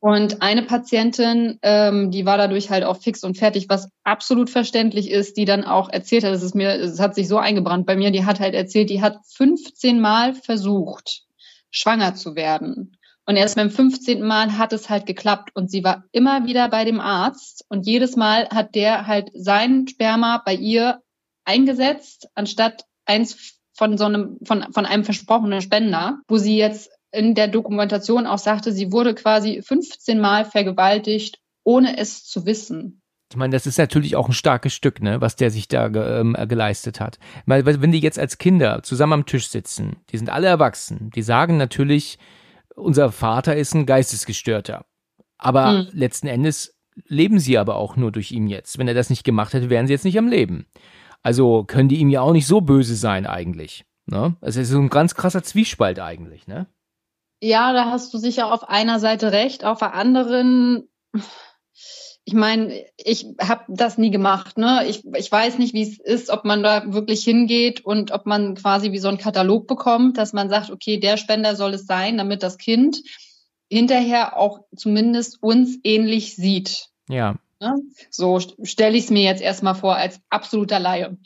Und 0.00 0.40
eine 0.40 0.62
Patientin, 0.62 1.58
ähm, 1.60 2.10
die 2.10 2.24
war 2.24 2.38
dadurch 2.38 2.70
halt 2.70 2.84
auch 2.84 2.96
fix 2.96 3.22
und 3.22 3.36
fertig, 3.36 3.68
was 3.68 3.90
absolut 4.02 4.48
verständlich 4.48 5.10
ist, 5.10 5.36
die 5.36 5.44
dann 5.44 5.62
auch 5.62 5.90
erzählt 5.90 6.24
hat, 6.24 6.32
es 6.32 6.42
ist 6.42 6.54
mir, 6.54 6.70
es 6.70 6.98
hat 6.98 7.14
sich 7.14 7.28
so 7.28 7.36
eingebrannt 7.36 7.84
bei 7.84 7.96
mir, 7.96 8.10
die 8.10 8.24
hat 8.24 8.40
halt 8.40 8.54
erzählt, 8.54 8.88
die 8.88 9.02
hat 9.02 9.18
15 9.26 10.00
Mal 10.00 10.34
versucht, 10.34 11.24
schwanger 11.70 12.14
zu 12.14 12.34
werden. 12.34 12.96
Und 13.26 13.36
erst 13.36 13.56
beim 13.56 13.70
15. 13.70 14.22
Mal 14.22 14.56
hat 14.56 14.72
es 14.72 14.88
halt 14.88 15.04
geklappt 15.04 15.50
und 15.54 15.70
sie 15.70 15.84
war 15.84 16.04
immer 16.12 16.46
wieder 16.46 16.68
bei 16.70 16.84
dem 16.84 16.98
Arzt 16.98 17.66
und 17.68 17.86
jedes 17.86 18.16
Mal 18.16 18.48
hat 18.48 18.74
der 18.74 19.06
halt 19.06 19.30
sein 19.34 19.86
Sperma 19.86 20.42
bei 20.44 20.54
ihr 20.54 21.02
eingesetzt, 21.44 22.28
anstatt 22.34 22.86
eins 23.04 23.60
von 23.74 23.98
so 23.98 24.06
einem, 24.06 24.38
von, 24.44 24.72
von 24.72 24.86
einem 24.86 25.04
versprochenen 25.04 25.60
Spender, 25.60 26.20
wo 26.26 26.38
sie 26.38 26.56
jetzt 26.56 26.90
in 27.12 27.34
der 27.34 27.48
Dokumentation 27.48 28.26
auch 28.26 28.38
sagte, 28.38 28.72
sie 28.72 28.92
wurde 28.92 29.14
quasi 29.14 29.62
15 29.62 30.20
Mal 30.20 30.44
vergewaltigt, 30.44 31.38
ohne 31.64 31.98
es 31.98 32.24
zu 32.24 32.46
wissen. 32.46 33.02
Ich 33.30 33.36
meine, 33.36 33.52
das 33.52 33.66
ist 33.66 33.78
natürlich 33.78 34.16
auch 34.16 34.28
ein 34.28 34.32
starkes 34.32 34.74
Stück, 34.74 35.00
ne, 35.00 35.20
was 35.20 35.36
der 35.36 35.50
sich 35.50 35.68
da 35.68 35.86
ähm, 35.86 36.36
geleistet 36.48 36.98
hat. 36.98 37.18
Weil, 37.46 37.64
wenn 37.64 37.92
die 37.92 38.00
jetzt 38.00 38.18
als 38.18 38.38
Kinder 38.38 38.82
zusammen 38.82 39.12
am 39.12 39.26
Tisch 39.26 39.48
sitzen, 39.48 39.96
die 40.10 40.18
sind 40.18 40.30
alle 40.30 40.48
erwachsen, 40.48 41.10
die 41.14 41.22
sagen 41.22 41.56
natürlich, 41.56 42.18
unser 42.74 43.12
Vater 43.12 43.54
ist 43.56 43.74
ein 43.74 43.86
Geistesgestörter. 43.86 44.84
Aber 45.38 45.70
hm. 45.70 45.88
letzten 45.92 46.26
Endes 46.26 46.76
leben 47.06 47.38
sie 47.38 47.56
aber 47.56 47.76
auch 47.76 47.96
nur 47.96 48.10
durch 48.10 48.32
ihn 48.32 48.48
jetzt. 48.48 48.78
Wenn 48.78 48.88
er 48.88 48.94
das 48.94 49.10
nicht 49.10 49.24
gemacht 49.24 49.54
hätte, 49.54 49.70
wären 49.70 49.86
sie 49.86 49.92
jetzt 49.92 50.04
nicht 50.04 50.18
am 50.18 50.28
Leben. 50.28 50.66
Also 51.22 51.64
können 51.64 51.88
die 51.88 52.00
ihm 52.00 52.08
ja 52.08 52.22
auch 52.22 52.32
nicht 52.32 52.46
so 52.46 52.60
böse 52.60 52.96
sein 52.96 53.26
eigentlich. 53.26 53.84
Ne? 54.06 54.36
Es 54.40 54.56
ist 54.56 54.70
so 54.70 54.78
ein 54.78 54.90
ganz 54.90 55.14
krasser 55.14 55.42
Zwiespalt 55.42 56.00
eigentlich, 56.00 56.48
ne? 56.48 56.66
Ja, 57.40 57.72
da 57.72 57.86
hast 57.86 58.12
du 58.12 58.18
sicher 58.18 58.52
auf 58.52 58.68
einer 58.68 59.00
Seite 59.00 59.32
recht, 59.32 59.64
auf 59.64 59.78
der 59.78 59.94
anderen 59.94 60.88
ich 62.30 62.34
meine, 62.34 62.84
ich 62.96 63.26
habe 63.40 63.64
das 63.68 63.98
nie 63.98 64.10
gemacht. 64.10 64.58
Ne? 64.58 64.86
Ich, 64.86 65.04
ich 65.16 65.32
weiß 65.32 65.58
nicht, 65.58 65.74
wie 65.74 65.82
es 65.82 65.98
ist, 65.98 66.30
ob 66.30 66.44
man 66.44 66.62
da 66.62 66.92
wirklich 66.92 67.24
hingeht 67.24 67.84
und 67.84 68.12
ob 68.12 68.24
man 68.24 68.54
quasi 68.54 68.92
wie 68.92 68.98
so 68.98 69.08
einen 69.08 69.18
Katalog 69.18 69.66
bekommt, 69.66 70.16
dass 70.16 70.32
man 70.32 70.48
sagt, 70.48 70.70
okay, 70.70 70.98
der 70.98 71.16
Spender 71.16 71.56
soll 71.56 71.74
es 71.74 71.86
sein, 71.86 72.18
damit 72.18 72.44
das 72.44 72.56
Kind 72.56 73.02
hinterher 73.68 74.36
auch 74.36 74.60
zumindest 74.76 75.42
uns 75.42 75.78
ähnlich 75.82 76.36
sieht. 76.36 76.88
Ja. 77.08 77.36
Ne? 77.60 77.76
So 78.10 78.38
stelle 78.38 78.96
ich 78.96 79.04
es 79.04 79.10
mir 79.10 79.22
jetzt 79.22 79.42
erstmal 79.42 79.74
vor 79.74 79.96
als 79.96 80.20
absoluter 80.28 80.78
Laie. 80.78 81.16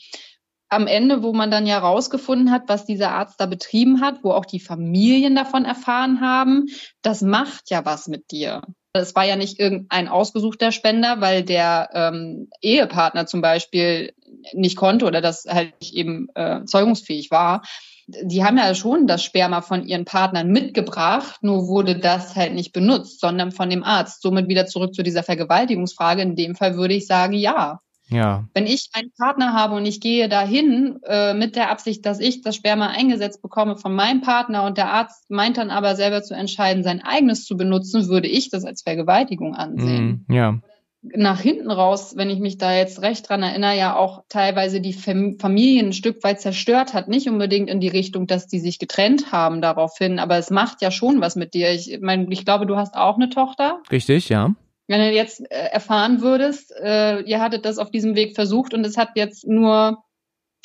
Am 0.68 0.86
Ende, 0.86 1.22
wo 1.22 1.32
man 1.32 1.50
dann 1.50 1.66
ja 1.66 1.78
rausgefunden 1.78 2.50
hat, 2.50 2.62
was 2.66 2.84
dieser 2.84 3.12
Arzt 3.12 3.40
da 3.40 3.46
betrieben 3.46 4.00
hat, 4.00 4.24
wo 4.24 4.32
auch 4.32 4.44
die 4.44 4.60
Familien 4.60 5.36
davon 5.36 5.64
erfahren 5.64 6.20
haben, 6.20 6.66
das 7.02 7.22
macht 7.22 7.70
ja 7.70 7.84
was 7.84 8.08
mit 8.08 8.30
dir. 8.30 8.62
Es 8.96 9.14
war 9.16 9.24
ja 9.24 9.34
nicht 9.34 9.58
irgendein 9.58 10.06
ausgesuchter 10.06 10.70
Spender, 10.70 11.20
weil 11.20 11.42
der 11.42 11.90
ähm, 11.94 12.48
Ehepartner 12.60 13.26
zum 13.26 13.40
Beispiel 13.40 14.14
nicht 14.52 14.76
konnte 14.76 15.04
oder 15.04 15.20
das 15.20 15.46
halt 15.48 15.74
nicht 15.80 15.94
eben 15.94 16.28
äh, 16.36 16.64
zeugungsfähig 16.64 17.30
war. 17.32 17.62
Die 18.06 18.44
haben 18.44 18.58
ja 18.58 18.72
schon 18.74 19.06
das 19.06 19.24
Sperma 19.24 19.62
von 19.62 19.86
ihren 19.86 20.04
Partnern 20.04 20.48
mitgebracht, 20.48 21.42
nur 21.42 21.66
wurde 21.66 21.98
das 21.98 22.36
halt 22.36 22.54
nicht 22.54 22.72
benutzt, 22.72 23.20
sondern 23.20 23.50
von 23.50 23.68
dem 23.68 23.82
Arzt. 23.82 24.22
Somit 24.22 24.46
wieder 24.46 24.66
zurück 24.66 24.94
zu 24.94 25.02
dieser 25.02 25.22
Vergewaltigungsfrage. 25.22 26.22
In 26.22 26.36
dem 26.36 26.54
Fall 26.54 26.76
würde 26.76 26.94
ich 26.94 27.06
sagen, 27.06 27.32
ja. 27.32 27.80
Ja. 28.08 28.44
Wenn 28.52 28.66
ich 28.66 28.90
einen 28.92 29.12
Partner 29.16 29.54
habe 29.54 29.74
und 29.76 29.86
ich 29.86 30.00
gehe 30.00 30.28
dahin 30.28 31.00
äh, 31.06 31.34
mit 31.34 31.56
der 31.56 31.70
Absicht, 31.70 32.04
dass 32.04 32.20
ich 32.20 32.42
das 32.42 32.56
Sperma 32.56 32.88
eingesetzt 32.88 33.40
bekomme 33.40 33.76
von 33.76 33.94
meinem 33.94 34.20
Partner 34.20 34.64
und 34.64 34.76
der 34.76 34.92
Arzt 34.92 35.30
meint 35.30 35.56
dann 35.56 35.70
aber 35.70 35.96
selber 35.96 36.22
zu 36.22 36.34
entscheiden, 36.34 36.82
sein 36.82 37.02
eigenes 37.02 37.44
zu 37.44 37.56
benutzen, 37.56 38.08
würde 38.08 38.28
ich 38.28 38.50
das 38.50 38.64
als 38.64 38.82
Vergewaltigung 38.82 39.54
ansehen. 39.54 40.26
Mm, 40.28 40.32
ja. 40.32 40.58
Nach 41.02 41.40
hinten 41.40 41.70
raus, 41.70 42.14
wenn 42.16 42.30
ich 42.30 42.38
mich 42.40 42.56
da 42.56 42.74
jetzt 42.74 43.02
recht 43.02 43.28
dran 43.28 43.42
erinnere, 43.42 43.76
ja 43.76 43.96
auch 43.96 44.24
teilweise 44.30 44.80
die 44.80 44.94
Fam 44.94 45.38
Familien 45.38 45.88
ein 45.88 45.92
Stück 45.92 46.24
weit 46.24 46.40
zerstört 46.40 46.94
hat. 46.94 47.08
Nicht 47.08 47.28
unbedingt 47.28 47.68
in 47.68 47.80
die 47.80 47.88
Richtung, 47.88 48.26
dass 48.26 48.46
die 48.46 48.58
sich 48.58 48.78
getrennt 48.78 49.30
haben 49.30 49.60
daraufhin, 49.60 50.18
aber 50.18 50.38
es 50.38 50.50
macht 50.50 50.80
ja 50.80 50.90
schon 50.90 51.20
was 51.20 51.36
mit 51.36 51.52
dir. 51.52 51.72
Ich 51.72 51.98
meine, 52.00 52.26
ich 52.30 52.46
glaube, 52.46 52.64
du 52.64 52.76
hast 52.76 52.96
auch 52.96 53.16
eine 53.16 53.28
Tochter. 53.28 53.80
Richtig, 53.90 54.30
ja. 54.30 54.54
Wenn 54.86 55.00
du 55.00 55.12
jetzt 55.12 55.40
äh, 55.50 55.68
erfahren 55.72 56.20
würdest, 56.20 56.72
äh, 56.72 57.20
ihr 57.20 57.40
hattet 57.40 57.64
das 57.64 57.78
auf 57.78 57.90
diesem 57.90 58.14
Weg 58.16 58.34
versucht 58.34 58.74
und 58.74 58.84
es 58.84 58.96
hat 58.96 59.10
jetzt 59.14 59.46
nur 59.46 60.04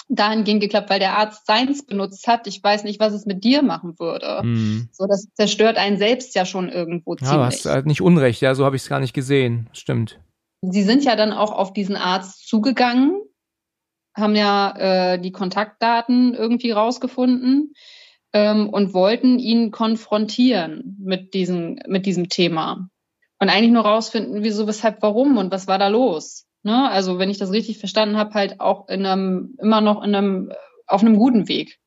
dahingehend 0.10 0.62
geklappt, 0.62 0.90
weil 0.90 1.00
der 1.00 1.18
Arzt 1.18 1.46
seins 1.46 1.86
benutzt 1.86 2.28
hat. 2.28 2.48
Ich 2.48 2.62
weiß 2.64 2.84
nicht, 2.84 3.00
was 3.00 3.14
es 3.14 3.26
mit 3.26 3.44
dir 3.44 3.62
machen 3.62 4.00
würde. 4.00 4.42
Mm. 4.44 4.90
So, 4.92 5.06
das 5.06 5.28
zerstört 5.36 5.78
einen 5.78 5.98
selbst 5.98 6.36
ja 6.36 6.46
schon 6.46 6.68
irgendwo 6.68 7.14
Ja, 7.14 7.18
ziemlich. 7.18 7.46
hast 7.46 7.66
halt 7.66 7.86
nicht 7.86 8.02
Unrecht, 8.02 8.42
ja, 8.42 8.56
so 8.56 8.66
habe 8.66 8.76
ich 8.76 8.82
es 8.82 8.90
gar 8.90 9.00
nicht 9.00 9.14
gesehen. 9.14 9.70
Stimmt. 9.72 10.20
Sie 10.62 10.84
sind 10.84 11.06
ja 11.06 11.16
dann 11.16 11.32
auch 11.32 11.52
auf 11.52 11.72
diesen 11.74 11.96
Arzt 11.96 12.48
zugegangen, 12.48 13.22
haben 14.18 14.36
ja 14.36 15.14
äh, 15.14 15.22
die 15.22 15.32
Kontaktdaten 15.32 16.34
irgendwie 16.34 16.72
rausgefunden 16.72 17.74
ähm, 18.34 18.68
und 18.68 18.94
wollten 18.94 19.40
ihn 19.40 19.72
konfrontieren 19.72 20.98
mit 21.00 21.34
diesem, 21.34 21.80
mit 21.88 22.06
diesem 22.06 22.30
Thema. 22.30 22.90
Und 23.40 23.50
eigentlich 23.50 23.72
nur 23.72 23.86
rausfinden, 23.86 24.44
wieso, 24.44 24.68
weshalb, 24.68 25.02
warum 25.02 25.38
und 25.38 25.52
was 25.52 25.68
war 25.68 25.80
da 25.80 25.88
los. 25.88 26.46
Ne? 26.64 26.90
Also 26.90 27.20
wenn 27.20 27.30
ich 27.30 27.38
das 27.38 27.52
richtig 27.52 27.80
verstanden 27.80 28.18
habe, 28.18 28.34
halt 28.34 28.60
auch 28.60 28.88
in 28.90 29.06
einem, 29.06 29.56
immer 29.62 29.82
noch 29.82 30.04
in 30.04 30.14
einem, 30.14 30.52
auf 30.88 31.02
einem 31.02 31.16
guten 31.16 31.48
Weg. 31.48 31.80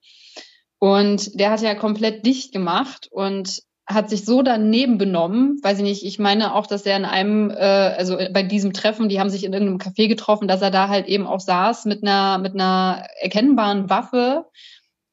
Und 0.79 1.39
der 1.39 1.51
hat 1.51 1.61
ja 1.61 1.75
komplett 1.75 2.27
dicht 2.27 2.53
gemacht 2.53 3.09
und 3.11 3.63
hat 3.87 4.11
sich 4.11 4.25
so 4.25 4.43
daneben 4.43 4.97
benommen, 4.97 5.59
weiß 5.63 5.79
ich 5.79 5.85
nicht, 5.85 6.05
ich 6.05 6.19
meine 6.19 6.55
auch, 6.55 6.67
dass 6.67 6.87
er 6.87 6.97
in 6.97 7.05
einem, 7.05 7.51
äh, 7.51 7.55
also 7.55 8.17
bei 8.33 8.43
diesem 8.43 8.73
Treffen, 8.73 9.09
die 9.09 9.21
haben 9.21 9.31
sich 9.31 9.45
in 9.45 9.53
irgendeinem 9.53 9.79
Café 9.79 10.09
getroffen, 10.09 10.49
dass 10.49 10.63
er 10.63 10.71
da 10.71 10.89
halt 10.89 11.07
eben 11.07 11.27
auch 11.27 11.41
saß 11.41 11.85
mit 11.85 12.03
einer, 12.03 12.39
mit 12.39 12.55
einer 12.55 13.07
erkennbaren 13.21 13.91
Waffe 13.91 14.47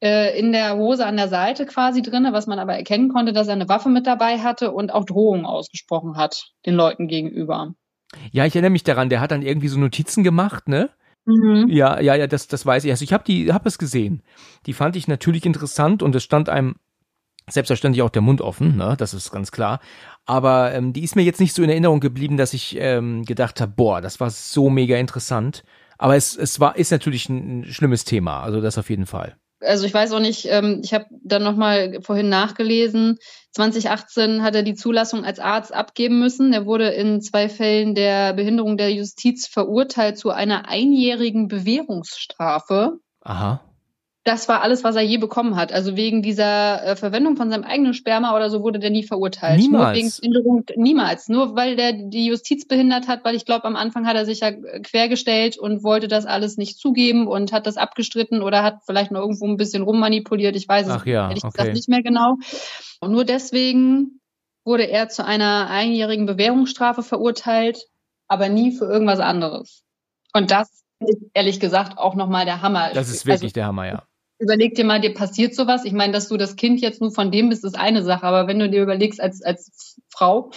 in 0.02 0.54
der 0.54 0.78
Hose 0.78 1.06
an 1.06 1.18
der 1.18 1.28
Seite 1.28 1.66
quasi 1.66 2.02
drinne, 2.02 2.32
was 2.32 2.48
man 2.48 2.58
aber 2.58 2.74
erkennen 2.76 3.10
konnte, 3.10 3.34
dass 3.34 3.48
er 3.48 3.54
eine 3.54 3.68
Waffe 3.68 3.90
mit 3.90 4.08
dabei 4.08 4.40
hatte 4.40 4.72
und 4.72 4.94
auch 4.94 5.06
Drohungen 5.06 5.46
ausgesprochen 5.46 6.16
hat 6.16 6.52
den 6.66 6.76
Leuten 6.76 7.08
gegenüber. 7.08 7.74
Ja, 8.32 8.46
ich 8.46 8.56
erinnere 8.56 8.72
mich 8.72 8.84
daran, 8.84 9.10
der 9.10 9.20
hat 9.20 9.32
dann 9.32 9.42
irgendwie 9.42 9.68
so 9.68 9.80
Notizen 9.80 10.24
gemacht, 10.24 10.68
ne? 10.68 10.90
Mhm. 11.26 11.68
Ja, 11.70 12.00
ja, 12.00 12.16
ja, 12.16 12.28
das, 12.28 12.48
das 12.48 12.66
weiß 12.66 12.86
ich. 12.86 12.92
Also 12.92 13.04
ich 13.04 13.14
habe 13.14 13.24
die, 13.24 13.52
habe 13.54 13.68
es 13.68 13.78
gesehen. 13.78 14.24
Die 14.66 14.74
fand 14.74 14.96
ich 14.96 15.08
natürlich 15.08 15.46
interessant 15.46 16.02
und 16.02 16.16
es 16.16 16.24
stand 16.24 16.50
einem 16.50 16.76
selbstverständlich 17.48 18.02
auch 18.02 18.10
der 18.10 18.22
Mund 18.22 18.42
offen, 18.42 18.78
ne? 18.78 18.96
Das 18.98 19.14
ist 19.14 19.32
ganz 19.32 19.52
klar. 19.52 19.80
Aber 20.26 20.74
ähm, 20.74 20.94
die 20.94 21.04
ist 21.04 21.16
mir 21.16 21.24
jetzt 21.24 21.40
nicht 21.40 21.54
so 21.54 21.64
in 21.64 21.70
Erinnerung 21.70 22.00
geblieben, 22.00 22.38
dass 22.38 22.54
ich 22.54 22.78
ähm, 22.80 23.26
gedacht 23.26 23.60
habe, 23.62 23.74
boah, 23.76 24.02
das 24.02 24.20
war 24.20 24.30
so 24.30 24.70
mega 24.70 24.98
interessant. 24.98 25.64
Aber 25.98 26.16
es, 26.16 26.36
es 26.36 26.60
war, 26.60 26.78
ist 26.78 26.92
natürlich 26.92 27.28
ein, 27.30 27.62
ein 27.62 27.66
schlimmes 27.66 28.06
Thema, 28.06 28.42
also 28.42 28.62
das 28.62 28.78
auf 28.78 28.90
jeden 28.90 29.06
Fall. 29.06 29.36
Also 29.62 29.86
ich 29.86 29.94
weiß 29.94 30.12
auch 30.14 30.20
nicht, 30.20 30.48
ähm, 30.50 30.82
ich 30.84 30.94
habe 30.94 31.06
dann 31.10 31.44
nochmal 31.44 32.00
vorhin 32.02 32.30
nachgelesen, 32.30 33.18
2018 33.52 34.44
hat 34.44 34.56
er 34.56 34.64
die 34.64 34.76
Zulassung 34.76 35.26
als 35.26 35.40
Arzt 35.40 35.74
abgeben 35.74 36.20
müssen. 36.20 36.54
Er 36.54 36.66
wurde 36.66 36.90
in 36.90 37.22
zwei 37.22 37.50
Fällen 37.50 37.96
der 37.96 38.34
Behinderung 38.34 38.78
der 38.78 38.94
Justiz 38.94 39.48
verurteilt 39.48 40.18
zu 40.18 40.30
einer 40.30 40.70
einjährigen 40.70 41.48
Bewährungsstrafe. 41.48 43.00
Aha. 43.22 43.62
Das 44.26 44.50
war 44.50 44.62
alles, 44.62 44.84
was 44.84 44.96
er 44.96 45.02
je 45.02 45.18
bekommen 45.18 45.56
hat. 45.56 45.72
Also 45.72 45.96
wegen 45.96 46.22
dieser 46.22 46.84
äh, 46.84 46.96
Verwendung 46.96 47.38
von 47.38 47.50
seinem 47.50 47.64
eigenen 47.64 47.94
Sperma 47.94 48.36
oder 48.36 48.50
so 48.50 48.62
wurde 48.62 48.78
der 48.78 48.90
nie 48.90 49.04
verurteilt. 49.04 49.60
Niemals. 49.60 50.22
Nur 50.22 50.64
niemals. 50.76 51.30
Nur 51.30 51.56
weil 51.56 51.78
der 51.78 51.94
die 51.94 52.26
Justiz 52.26 52.68
behindert 52.68 53.08
hat, 53.08 53.24
weil 53.24 53.36
ich 53.36 53.46
glaube, 53.46 53.64
am 53.66 53.78
Anfang 53.78 54.06
hat 54.06 54.18
er 54.18 54.26
sich 54.26 54.42
ja 54.42 54.52
quergestellt 54.52 55.58
und 55.58 55.84
wollte 55.84 56.10
das 56.10 56.26
alles 56.26 56.58
nicht 56.58 56.78
zugeben 56.78 57.28
und 57.28 57.54
hat 57.54 57.66
das 57.66 57.78
abgestritten 57.78 58.42
oder 58.42 58.62
hat 58.62 58.80
vielleicht 58.86 59.12
noch 59.12 59.22
irgendwo 59.22 59.48
ein 59.48 59.58
bisschen 59.58 59.84
rummanipuliert. 59.84 60.56
Ich 60.58 60.68
weiß 60.68 60.90
Ach 60.90 61.06
es 61.06 61.12
ja, 61.12 61.30
ehrlich 61.30 61.44
okay. 61.44 61.54
gesagt 61.54 61.74
nicht 61.74 61.90
mehr 61.90 62.04
genau. 62.04 62.36
Und 63.00 63.12
nur 63.12 63.24
deswegen 63.24 64.20
wurde 64.66 64.84
er 64.84 65.08
zu 65.08 65.26
einer 65.26 65.70
einjährigen 65.70 66.26
Bewährungsstrafe 66.26 67.04
verurteilt, 67.04 67.88
aber 68.28 68.50
nie 68.50 68.72
für 68.72 68.86
irgendwas 68.86 69.20
anderes. 69.20 69.84
Und 70.34 70.52
das 70.52 70.84
ist 71.00 71.22
ehrlich 71.34 71.60
gesagt 71.60 71.98
auch 71.98 72.16
nochmal 72.16 72.46
der 72.46 72.62
Hammer. 72.62 72.92
Das 72.94 73.10
ist 73.10 73.22
Also, 73.22 73.28
wirklich 73.28 73.54
der 73.54 73.66
Hammer, 73.66 73.88
ja. 73.88 74.04
Überleg 74.40 74.76
dir 74.76 74.86
mal, 74.86 75.02
dir 75.02 75.14
passiert 75.14 75.54
sowas. 75.54 75.86
Ich 75.86 75.94
meine, 75.94 76.14
dass 76.14 76.30
du 76.30 76.38
das 76.38 76.56
Kind 76.56 76.82
jetzt 76.82 77.02
nur 77.02 77.12
von 77.12 77.32
dem 77.32 77.50
bist, 77.50 77.64
ist 77.66 77.78
eine 77.78 78.04
Sache. 78.04 78.24
Aber 78.26 78.48
wenn 78.48 78.60
du 78.60 78.70
dir 78.70 78.82
überlegst 78.82 79.22
als, 79.22 79.42
als 79.42 80.00
Frau, 80.10 80.52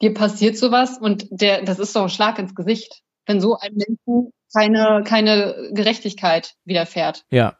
dir 0.00 0.14
passiert 0.14 0.56
sowas 0.56 0.98
und 0.98 1.26
der, 1.30 1.62
das 1.62 1.78
ist 1.78 1.94
doch 1.94 2.04
ein 2.04 2.08
Schlag 2.08 2.38
ins 2.38 2.54
Gesicht, 2.54 3.02
wenn 3.26 3.40
so 3.40 3.58
einem 3.58 3.76
Menschen 3.76 4.32
keine, 4.52 5.02
keine 5.04 5.70
Gerechtigkeit 5.72 6.54
widerfährt. 6.64 7.24
Ja. 7.30 7.56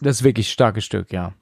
Das 0.00 0.16
ist 0.16 0.24
wirklich 0.24 0.50
starkes 0.50 0.84
Stück, 0.84 1.12
ja. 1.12 1.34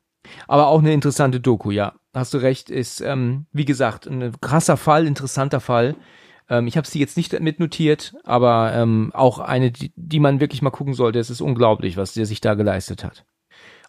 Aber 0.46 0.66
auch 0.66 0.80
eine 0.80 0.92
interessante 0.92 1.40
Doku, 1.40 1.70
ja. 1.70 1.94
Hast 2.12 2.34
du 2.34 2.38
recht, 2.38 2.70
ist, 2.70 3.00
ähm, 3.00 3.46
wie 3.52 3.64
gesagt, 3.64 4.06
ein 4.06 4.32
krasser 4.40 4.76
Fall, 4.76 5.06
interessanter 5.06 5.60
Fall. 5.60 5.94
Ähm, 6.48 6.66
ich 6.66 6.76
habe 6.76 6.86
sie 6.86 6.98
jetzt 6.98 7.16
nicht 7.16 7.38
mitnotiert, 7.40 8.14
aber 8.24 8.72
ähm, 8.74 9.10
auch 9.14 9.38
eine, 9.38 9.70
die, 9.70 9.92
die 9.96 10.20
man 10.20 10.40
wirklich 10.40 10.62
mal 10.62 10.70
gucken 10.70 10.94
sollte. 10.94 11.18
Es 11.18 11.30
ist 11.30 11.40
unglaublich, 11.40 11.96
was 11.96 12.14
der 12.14 12.26
sich 12.26 12.40
da 12.40 12.54
geleistet 12.54 13.04
hat. 13.04 13.24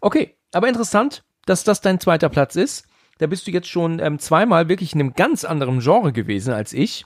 Okay, 0.01 0.35
aber 0.53 0.67
interessant, 0.67 1.23
dass 1.45 1.63
das 1.63 1.81
dein 1.81 1.99
zweiter 1.99 2.29
Platz 2.29 2.55
ist. 2.55 2.85
Da 3.17 3.27
bist 3.27 3.47
du 3.47 3.51
jetzt 3.51 3.67
schon 3.67 3.99
ähm, 3.99 4.19
zweimal 4.19 4.69
wirklich 4.69 4.93
in 4.93 5.01
einem 5.01 5.13
ganz 5.13 5.43
anderen 5.43 5.79
Genre 5.79 6.13
gewesen 6.13 6.53
als 6.53 6.73
ich. 6.73 7.05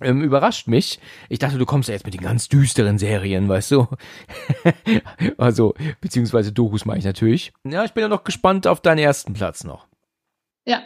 Ähm, 0.00 0.22
überrascht 0.22 0.66
mich. 0.66 0.98
Ich 1.28 1.38
dachte, 1.38 1.58
du 1.58 1.66
kommst 1.66 1.88
ja 1.88 1.94
jetzt 1.94 2.04
mit 2.04 2.14
den 2.14 2.22
ganz 2.22 2.48
düsteren 2.48 2.98
Serien, 2.98 3.48
weißt 3.48 3.70
du? 3.72 3.86
also, 5.36 5.74
beziehungsweise 6.00 6.52
Dokus 6.52 6.84
meine 6.84 6.98
ich 6.98 7.04
natürlich. 7.04 7.52
Ja, 7.64 7.84
ich 7.84 7.92
bin 7.92 8.02
ja 8.02 8.08
noch 8.08 8.24
gespannt 8.24 8.66
auf 8.66 8.80
deinen 8.80 8.98
ersten 8.98 9.34
Platz 9.34 9.64
noch. 9.64 9.86
Ja. 10.66 10.82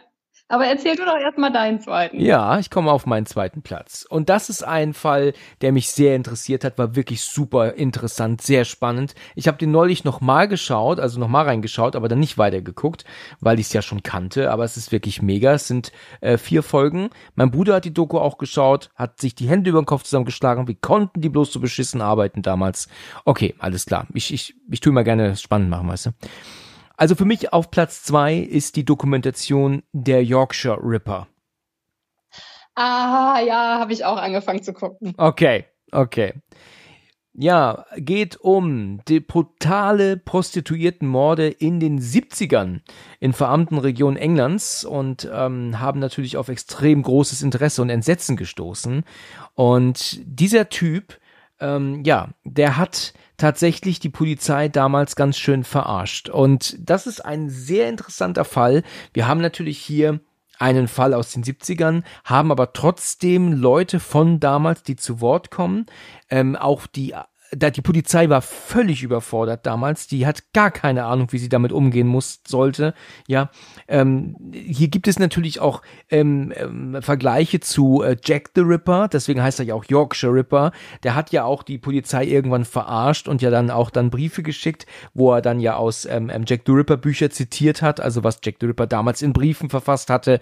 Aber 0.49 0.65
erzähl 0.67 0.95
du 0.95 1.05
doch 1.05 1.19
erstmal 1.19 1.53
deinen 1.53 1.81
zweiten. 1.81 2.21
Ja, 2.21 2.59
ich 2.61 2.71
komme 2.71 2.93
auf 2.93 3.05
meinen 3.05 3.27
zweiten 3.27 3.63
Platz. 3.63 4.07
Und 4.09 4.29
das 4.29 4.49
ist 4.49 4.63
ein 4.63 4.95
Fall, 4.95 5.33
der 5.61 5.73
mich 5.73 5.91
sehr 5.91 6.15
interessiert 6.15 6.63
hat, 6.63 6.79
war 6.79 6.95
wirklich 6.95 7.23
super 7.23 7.75
interessant, 7.75 8.43
sehr 8.43 8.65
spannend. 8.65 9.17
Ich 9.35 9.49
habe 9.49 9.59
den 9.59 9.73
neulich 9.73 10.05
nochmal 10.05 10.47
geschaut, 10.47 11.01
also 11.01 11.19
nochmal 11.19 11.47
reingeschaut, 11.47 11.97
aber 11.97 12.07
dann 12.07 12.21
nicht 12.21 12.39
weitergeguckt, 12.39 13.05
weil 13.41 13.59
ich 13.59 13.67
es 13.67 13.73
ja 13.73 13.83
schon 13.83 14.05
kannte. 14.05 14.53
Aber 14.53 14.63
es 14.63 14.77
ist 14.77 14.93
wirklich 14.93 15.21
mega. 15.21 15.53
Es 15.53 15.67
sind 15.67 15.91
äh, 16.21 16.39
vier 16.39 16.63
Folgen. 16.63 17.11
Mein 17.35 17.51
Bruder 17.51 17.75
hat 17.75 17.85
die 17.85 17.95
Doku 17.95 18.19
auch 18.19 18.39
geschaut, 18.39 18.91
hat 18.95 19.21
sich 19.21 19.35
die 19.35 19.49
Hände 19.49 19.71
über 19.71 19.83
den 19.83 19.87
Kopf 19.87 20.05
zusammengeschlagen. 20.05 20.69
Wie 20.69 20.77
konnten 20.77 21.21
die 21.21 21.29
bloß 21.29 21.53
so 21.53 21.59
beschissen 21.59 22.01
arbeiten 22.01 22.43
damals? 22.43 22.87
Okay, 23.25 23.57
alles 23.59 23.85
klar. 23.85 24.07
Ich, 24.15 24.33
ich, 24.33 24.55
ich 24.71 24.79
tue 24.79 24.93
mal 24.93 25.03
gerne 25.03 25.35
spannend 25.35 25.71
machen, 25.71 25.89
weißt 25.89 26.07
du. 26.07 26.11
Also 26.97 27.15
für 27.15 27.25
mich 27.25 27.53
auf 27.53 27.71
Platz 27.71 28.03
zwei 28.03 28.37
ist 28.37 28.77
die 28.77 28.85
Dokumentation 28.85 29.83
der 29.93 30.25
Yorkshire 30.25 30.79
Ripper. 30.83 31.29
Ah, 32.75 33.41
ja, 33.41 33.79
habe 33.79 33.93
ich 33.93 34.05
auch 34.05 34.19
angefangen 34.19 34.63
zu 34.63 34.73
gucken. 34.73 35.15
Okay, 35.17 35.65
okay. 35.93 36.35
Ja, 37.39 37.85
geht 37.99 38.39
um 38.41 39.01
die 39.09 39.21
brutale 39.21 40.17
Prostituiertenmorde 40.17 41.49
in 41.49 41.81
den 41.81 42.01
70ern 42.01 42.81
in 43.21 43.35
verarmten 43.35 43.77
Regionen 43.77 44.17
Englands 44.17 44.87
und 44.87 45.29
ähm, 45.31 45.79
haben 45.79 46.01
natürlich 46.01 46.39
auf 46.39 46.49
extrem 46.49 47.03
großes 47.03 47.43
Interesse 47.43 47.83
und 47.83 47.91
Entsetzen 47.91 48.37
gestoßen. 48.37 49.05
Und 49.53 50.21
dieser 50.25 50.71
Typ, 50.71 51.19
ähm, 51.61 52.05
ja, 52.05 52.31
der 52.45 52.79
hat 52.79 53.13
tatsächlich 53.37 54.01
die 54.01 54.09
Polizei 54.09 54.69
damals 54.69 55.17
ganz 55.17 55.39
schön 55.39 55.65
verarscht. 55.65 56.29
Und 56.29 56.77
das 56.79 57.07
ist 57.07 57.25
ein 57.25 57.49
sehr 57.49 57.89
interessanter 57.89 58.45
Fall. 58.45 58.83
Wir 59.13 59.29
haben 59.29 59.41
natürlich 59.41 59.79
hier 59.79 60.21
einen 60.59 60.89
Fall 60.89 61.15
aus 61.15 61.33
den 61.33 61.45
70ern, 61.45 62.03
haben 62.25 62.51
aber 62.51 62.73
trotzdem 62.73 63.53
Leute 63.53 64.01
von 64.01 64.41
damals, 64.41 64.83
die 64.83 64.97
zu 64.97 65.21
Wort 65.21 65.51
kommen. 65.51 65.87
Ähm, 66.31 66.57
auch 66.57 66.87
die 66.87 67.15
da 67.53 67.71
die 67.71 67.83
Polizei 67.83 68.29
war 68.29 68.43
völlig 68.43 69.03
überfordert 69.03 69.67
damals. 69.67 70.07
Die 70.07 70.27
hat 70.27 70.53
gar 70.53 70.71
keine 70.71 71.05
Ahnung, 71.05 71.33
wie 71.33 71.39
sie 71.39 71.49
damit 71.49 71.73
umgehen 71.73 72.07
muss, 72.07 72.41
sollte. 72.47 72.95
Ja, 73.27 73.51
ähm, 73.89 74.37
hier 74.53 74.89
gibt 74.89 75.09
es 75.09 75.19
natürlich 75.19 75.61
auch 75.61 75.83
ähm, 76.11 76.53
ähm, 76.57 76.99
Vergleiche 77.01 77.61
zu 77.61 78.03
äh, 78.03 78.17
Jack 78.23 78.51
the 78.55 78.63
Ripper. 78.63 79.09
Deswegen 79.09 79.43
heißt 79.43 79.61
er 79.61 79.67
ja 79.67 79.75
auch 79.75 79.85
Yorkshire 79.85 80.33
Ripper. 80.33 80.73
Der 81.03 81.15
hat 81.15 81.33
ja 81.33 81.45
auch 81.45 81.63
die 81.63 81.79
Polizei 81.79 82.25
irgendwann 82.25 82.65
verarscht 82.65 83.29
und 83.29 83.43
ja 83.43 83.51
dann 83.51 83.71
auch 83.71 83.91
dann 83.91 84.11
Briefe 84.11 84.43
geschickt, 84.43 84.87
wo 85.15 85.33
er 85.33 85.43
dann 85.43 85.61
ja 85.61 85.77
aus 85.77 86.05
ähm, 86.05 86.31
ähm 86.31 86.45
Jack 86.47 86.63
the 86.67 86.73
Ripper 86.73 86.97
Bücher 86.97 87.31
zitiert 87.31 87.83
hat. 87.83 88.01
Also 88.01 88.25
was 88.25 88.41
Jack 88.43 88.57
the 88.61 88.67
Ripper 88.67 88.87
damals 88.87 89.23
in 89.23 89.33
Briefen 89.33 89.71
verfasst 89.71 90.11
hatte. 90.11 90.41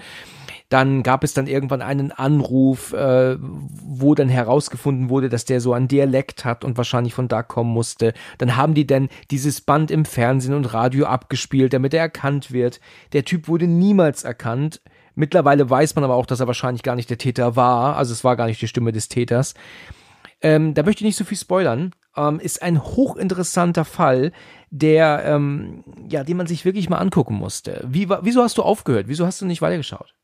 Dann 0.74 1.04
gab 1.04 1.22
es 1.22 1.34
dann 1.34 1.46
irgendwann 1.46 1.82
einen 1.82 2.10
Anruf, 2.10 2.92
äh, 2.94 3.36
wo 3.38 4.16
dann 4.16 4.28
herausgefunden 4.28 5.08
wurde, 5.08 5.28
dass 5.28 5.44
der 5.44 5.60
so 5.60 5.72
einen 5.72 5.86
Dialekt 5.86 6.44
hat 6.44 6.64
und 6.64 6.76
wahrscheinlich 6.76 7.14
von 7.14 7.28
da 7.28 7.44
kommen 7.44 7.70
musste. 7.72 8.12
Dann 8.38 8.56
haben 8.56 8.74
die 8.74 8.84
dann 8.84 9.08
dieses 9.30 9.60
Band 9.60 9.92
im 9.92 10.04
Fernsehen 10.04 10.52
und 10.52 10.74
Radio 10.74 11.06
abgespielt, 11.06 11.74
damit 11.74 11.94
er 11.94 12.00
erkannt 12.00 12.50
wird. 12.50 12.80
Der 13.12 13.24
Typ 13.24 13.46
wurde 13.46 13.68
niemals 13.68 14.24
erkannt. 14.24 14.80
Mittlerweile 15.14 15.70
weiß 15.70 15.94
man 15.94 16.02
aber 16.02 16.16
auch, 16.16 16.26
dass 16.26 16.40
er 16.40 16.48
wahrscheinlich 16.48 16.82
gar 16.82 16.96
nicht 16.96 17.08
der 17.08 17.18
Täter 17.18 17.54
war. 17.54 17.94
Also 17.94 18.12
es 18.12 18.24
war 18.24 18.34
gar 18.34 18.46
nicht 18.46 18.60
die 18.60 18.66
Stimme 18.66 18.90
des 18.90 19.08
Täters. 19.08 19.54
Ähm, 20.42 20.74
da 20.74 20.82
möchte 20.82 21.02
ich 21.02 21.06
nicht 21.06 21.16
so 21.16 21.24
viel 21.24 21.38
spoilern. 21.38 21.92
Ähm, 22.16 22.40
ist 22.40 22.62
ein 22.62 22.82
hochinteressanter 22.82 23.84
Fall, 23.84 24.32
der, 24.70 25.22
ähm, 25.24 25.84
ja, 26.08 26.24
den 26.24 26.36
man 26.36 26.48
sich 26.48 26.64
wirklich 26.64 26.90
mal 26.90 26.98
angucken 26.98 27.34
musste. 27.34 27.86
Wie, 27.86 28.08
wieso 28.22 28.42
hast 28.42 28.58
du 28.58 28.64
aufgehört? 28.64 29.06
Wieso 29.06 29.24
hast 29.24 29.40
du 29.40 29.46
nicht 29.46 29.62
weitergeschaut? 29.62 30.16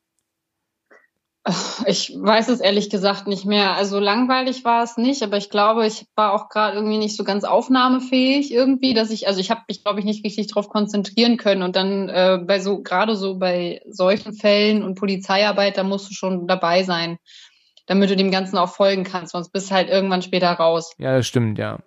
Ich 1.87 2.13
weiß 2.15 2.49
es 2.49 2.61
ehrlich 2.61 2.91
gesagt 2.91 3.27
nicht 3.27 3.47
mehr. 3.47 3.73
Also 3.73 3.99
langweilig 3.99 4.63
war 4.65 4.83
es 4.83 4.99
nicht, 4.99 5.23
aber 5.23 5.39
ich 5.39 5.49
glaube, 5.49 5.87
ich 5.87 6.05
war 6.15 6.35
auch 6.35 6.51
gerade 6.51 6.77
irgendwie 6.77 6.99
nicht 6.99 7.17
so 7.17 7.25
ganz 7.25 7.45
aufnahmefähig 7.45 8.53
irgendwie, 8.53 8.93
dass 8.93 9.11
ich, 9.11 9.27
also 9.27 9.41
ich 9.41 9.51
habe 9.51 9.63
mich, 9.67 9.83
glaube 9.83 10.01
ich, 10.01 10.05
nicht 10.05 10.23
richtig 10.25 10.49
darauf 10.49 10.69
konzentrieren 10.69 11.39
können. 11.39 11.63
Und 11.63 11.77
dann 11.77 12.11
äh, 12.11 12.39
bei 12.47 12.61
so, 12.61 12.83
gerade 12.83 13.17
so 13.17 13.39
bei 13.39 13.81
solchen 13.89 14.35
Fällen 14.35 14.83
und 14.83 14.97
Polizeiarbeit, 14.97 15.79
da 15.79 15.83
musst 15.83 16.11
du 16.11 16.15
schon 16.15 16.47
dabei 16.47 16.83
sein, 16.83 17.17
damit 17.87 18.11
du 18.11 18.17
dem 18.17 18.31
Ganzen 18.31 18.59
auch 18.59 18.75
folgen 18.75 19.05
kannst, 19.05 19.33
sonst 19.33 19.51
bist 19.51 19.71
du 19.71 19.75
halt 19.75 19.89
irgendwann 19.89 20.23
später 20.23 20.51
raus. 20.51 20.93
Ja, 20.99 21.17
das 21.17 21.27
stimmt, 21.27 21.59
ja. 21.59 21.79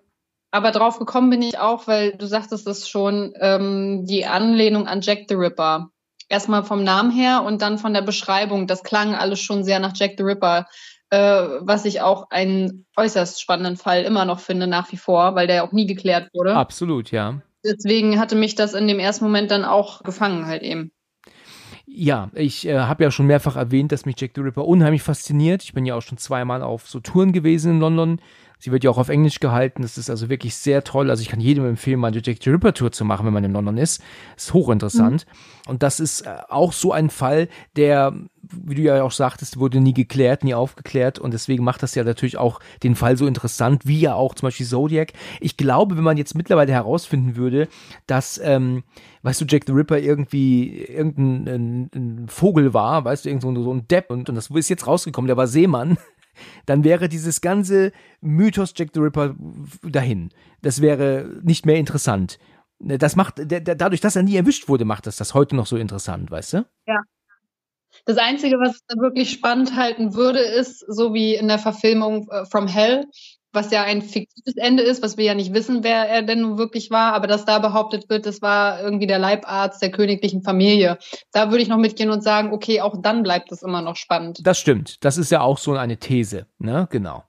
Aber 0.50 0.72
drauf 0.72 1.00
gekommen 1.00 1.30
bin 1.30 1.42
ich 1.42 1.60
auch, 1.60 1.88
weil 1.88 2.14
du 2.16 2.28
sagtest 2.28 2.68
es 2.68 2.90
schon, 2.90 3.34
ähm, 3.40 4.06
die 4.06 4.26
Anlehnung 4.26 4.88
an 4.88 5.02
Jack 5.02 5.26
the 5.30 5.36
Ripper 5.36 5.93
erstmal 6.34 6.64
vom 6.64 6.84
Namen 6.84 7.12
her 7.12 7.44
und 7.46 7.62
dann 7.62 7.78
von 7.78 7.94
der 7.94 8.02
Beschreibung. 8.02 8.68
Das 8.68 8.84
klang 8.84 9.16
alles 9.16 9.40
schon 9.40 9.64
sehr 9.64 9.80
nach 9.80 9.94
Jack 9.96 10.16
the 10.18 10.24
Ripper, 10.24 10.66
äh, 11.12 11.18
was 11.62 11.86
ich 11.86 12.02
auch 12.02 12.30
einen 12.32 12.86
äußerst 12.98 13.40
spannenden 13.40 13.78
Fall 13.78 14.04
immer 14.04 14.26
noch 14.26 14.40
finde, 14.40 14.68
nach 14.68 14.92
wie 14.92 14.98
vor, 14.98 15.36
weil 15.36 15.48
der 15.48 15.64
auch 15.64 15.72
nie 15.72 15.86
geklärt 15.86 16.30
wurde. 16.34 16.56
Absolut, 16.56 17.12
ja. 17.12 17.42
Deswegen 17.64 18.20
hatte 18.20 18.36
mich 18.36 18.56
das 18.56 18.74
in 18.74 18.88
dem 18.88 19.00
ersten 19.00 19.24
Moment 19.24 19.52
dann 19.52 19.64
auch 19.64 20.04
gefangen, 20.04 20.48
halt 20.48 20.64
eben. 20.64 20.92
Ja, 21.86 22.32
ich 22.34 22.68
äh, 22.68 22.80
habe 22.80 23.04
ja 23.04 23.12
schon 23.12 23.28
mehrfach 23.28 23.56
erwähnt, 23.56 23.92
dass 23.92 24.06
mich 24.06 24.20
Jack 24.20 24.32
the 24.36 24.42
Ripper 24.42 24.66
unheimlich 24.66 25.04
fasziniert. 25.04 25.64
Ich 25.64 25.74
bin 25.74 25.86
ja 25.86 25.96
auch 25.96 26.02
schon 26.02 26.18
zweimal 26.18 26.64
auf 26.64 26.90
so 26.90 27.00
Touren 27.00 27.32
gewesen 27.32 27.74
in 27.74 27.80
London. 27.80 28.20
Sie 28.64 28.72
wird 28.72 28.86
ja 28.86 28.92
auch 28.92 28.98
auf 28.98 29.10
Englisch 29.10 29.42
gehalten. 29.42 29.82
Das 29.82 29.98
ist 29.98 30.10
also 30.10 30.30
wirklich 30.30 30.56
sehr 30.56 30.86
toll. 30.86 31.10
Also 31.10 31.22
ich 31.22 31.28
kann 31.28 31.42
jedem 31.42 31.66
empfehlen, 31.66 32.00
mal 32.00 32.08
eine 32.08 32.22
Jack 32.24 32.38
the 32.42 32.50
Ripper 32.50 32.74
Tour 32.74 32.94
zu 32.94 33.04
machen, 33.04 33.26
wenn 33.26 33.34
man 33.34 33.44
in 33.44 33.52
London 33.52 33.78
ist. 33.78 34.02
Das 34.36 34.46
ist 34.46 34.54
hochinteressant. 34.54 35.26
Mhm. 35.28 35.70
Und 35.70 35.84
das 35.84 36.00
ist 36.00 36.22
äh, 36.22 36.38
auch 36.48 36.72
so 36.72 36.94
ein 36.94 37.10
Fall, 37.10 37.50
der, 37.76 38.14
wie 38.42 38.76
du 38.76 38.82
ja 38.84 39.04
auch 39.04 39.12
sagtest, 39.12 39.60
wurde 39.60 39.82
nie 39.82 39.94
geklärt, 39.94 40.46
nie 40.46 40.54
aufgeklärt. 40.54 41.20
Und 41.20 41.34
deswegen 41.34 41.66
macht 41.66 41.84
das 41.84 41.94
ja 41.94 42.06
natürlich 42.06 42.38
auch 42.38 42.62
den 42.84 42.96
Fall 42.96 43.18
so 43.18 43.28
interessant, 43.28 43.86
wie 43.86 44.00
ja 44.00 44.16
auch 44.16 44.34
zum 44.34 44.48
Beispiel 44.48 44.66
Zodiac. 44.66 45.12
Ich 45.42 45.58
glaube, 45.58 45.98
wenn 45.98 46.04
man 46.06 46.16
jetzt 46.16 46.34
mittlerweile 46.34 46.72
herausfinden 46.72 47.36
würde, 47.36 47.68
dass, 48.08 48.40
ähm, 48.42 48.84
weißt 49.24 49.42
du, 49.42 49.46
Jack 49.46 49.64
the 49.68 49.74
Ripper 49.74 50.00
irgendwie 50.00 50.86
irgendein 50.86 51.48
ein, 51.50 51.90
ein 51.94 52.28
Vogel 52.30 52.74
war, 52.74 53.04
weißt 53.04 53.26
du, 53.26 53.30
irgend 53.30 53.42
so, 53.42 53.54
so 53.62 53.74
ein 53.74 53.90
Depp 53.90 54.10
und, 54.10 54.30
und 54.30 54.36
das 54.36 54.50
ist 54.50 54.70
jetzt 54.70 54.88
rausgekommen, 54.88 55.28
der 55.28 55.36
war 55.36 55.48
Seemann 55.48 55.98
dann 56.66 56.84
wäre 56.84 57.10
dieses 57.10 57.42
ganze 57.42 57.92
Mythos 58.22 58.74
Jack 58.76 58.90
the 58.94 59.00
Ripper 59.00 59.36
dahin. 59.84 60.30
Das 60.62 60.82
wäre 60.82 61.40
nicht 61.44 61.66
mehr 61.66 61.76
interessant. 61.76 62.40
Das 62.80 63.16
macht, 63.16 63.36
dadurch, 63.40 64.02
dass 64.02 64.16
er 64.16 64.24
nie 64.24 64.36
erwischt 64.36 64.68
wurde, 64.68 64.86
macht 64.86 65.08
das 65.08 65.16
das 65.18 65.34
heute 65.34 65.56
noch 65.56 65.68
so 65.68 65.78
interessant, 65.78 66.32
weißt 66.32 66.54
du? 66.54 66.66
Ja. 66.86 67.00
Das 68.06 68.18
Einzige, 68.18 68.58
was 68.58 68.76
ich 68.76 69.00
wirklich 69.00 69.32
spannend 69.32 69.76
halten 69.76 70.16
würde, 70.16 70.40
ist, 70.40 70.80
so 70.88 71.14
wie 71.14 71.36
in 71.36 71.48
der 71.48 71.60
Verfilmung 71.60 72.28
äh, 72.30 72.46
From 72.46 72.68
Hell, 72.68 73.06
was 73.54 73.72
ja 73.72 73.84
ein 73.84 74.02
fiktives 74.02 74.58
Ende 74.58 74.84
ist, 74.84 75.02
was 75.02 75.18
wir 75.18 75.26
ja 75.26 75.36
nicht 75.36 75.54
wissen, 75.54 75.84
wer 75.84 76.10
er 76.10 76.24
denn 76.24 76.42
nun 76.42 76.58
wirklich 76.58 76.92
war, 76.92 77.14
aber 77.14 77.28
dass 77.28 77.46
da 77.46 77.60
behauptet 77.60 78.10
wird, 78.10 78.26
das 78.26 78.42
war 78.42 78.82
irgendwie 78.82 79.08
der 79.08 79.20
Leibarzt 79.20 79.82
der 79.82 79.92
königlichen 79.92 80.42
Familie. 80.44 80.98
Da 81.32 81.52
würde 81.52 81.64
ich 81.64 81.70
noch 81.70 81.78
mitgehen 81.78 82.10
und 82.10 82.24
sagen, 82.24 82.52
okay, 82.52 82.82
auch 82.82 82.96
dann 83.02 83.24
bleibt 83.24 83.52
es 83.52 83.62
immer 83.62 83.82
noch 83.82 83.96
spannend. 83.96 84.40
Das 84.44 84.60
stimmt. 84.60 85.04
Das 85.06 85.18
ist 85.18 85.32
ja 85.32 85.42
auch 85.42 85.58
so 85.58 85.74
eine 85.74 85.98
These, 85.98 86.48
ne? 86.58 86.88
Genau. 86.92 87.24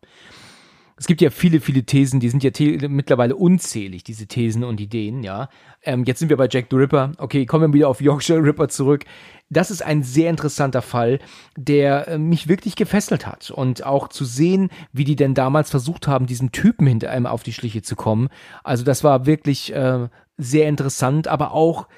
Es 0.97 1.07
gibt 1.07 1.21
ja 1.21 1.31
viele, 1.31 1.61
viele 1.61 1.85
Thesen, 1.85 2.21
die 2.21 2.29
sind 2.29 2.45
ja 2.45 2.51
mittlerweile 2.89 3.35
unzählig, 3.35 4.05
diese 4.05 4.27
Thesen 4.27 4.63
und 4.63 4.81
Ideen, 4.81 5.23
ja. 5.23 5.49
Ähm, 5.83 6.05
jetzt 6.05 6.21
sind 6.21 6.29
wir 6.29 6.37
bei 6.37 6.49
Jack 6.51 6.67
the 6.71 6.77
Ripper. 6.77 7.13
Okay, 7.19 7.47
kommen 7.47 7.73
wir 7.73 7.75
wieder 7.75 7.89
auf 7.89 8.01
Yorkshire 8.01 8.43
Ripper 8.43 8.69
zurück 8.69 9.05
das 9.51 9.71
ist 9.71 9.83
ein 9.83 10.03
sehr 10.03 10.31
interessanter 10.31 10.83
Fall, 10.83 11.21
der 11.57 12.09
äh, 12.09 12.19
mich 12.19 12.49
wirklich 12.49 12.77
gefesselt 12.77 13.27
hat. 13.27 13.51
Und 13.51 13.85
auch 13.85 14.09
zu 14.09 14.25
sehen, 14.25 14.71
wie 14.93 15.05
die 15.05 15.17
denn 15.17 15.35
damals 15.35 15.71
versucht 15.71 16.07
haben, 16.07 16.27
diesen 16.27 16.53
Typen 16.53 16.87
hinter 16.87 17.11
einem 17.11 17.27
auf 17.27 17.43
die 17.43 17.53
Schliche 17.53 17.83
zu 17.83 17.97
kommen. 17.97 18.29
Also 18.63 18.85
das 18.85 19.05
war 19.05 19.27
wirklich 19.27 19.73
äh, 19.73 20.09
sehr 20.37 20.69
interessant, 20.69 21.29
aber 21.29 21.53
auch 21.53 21.89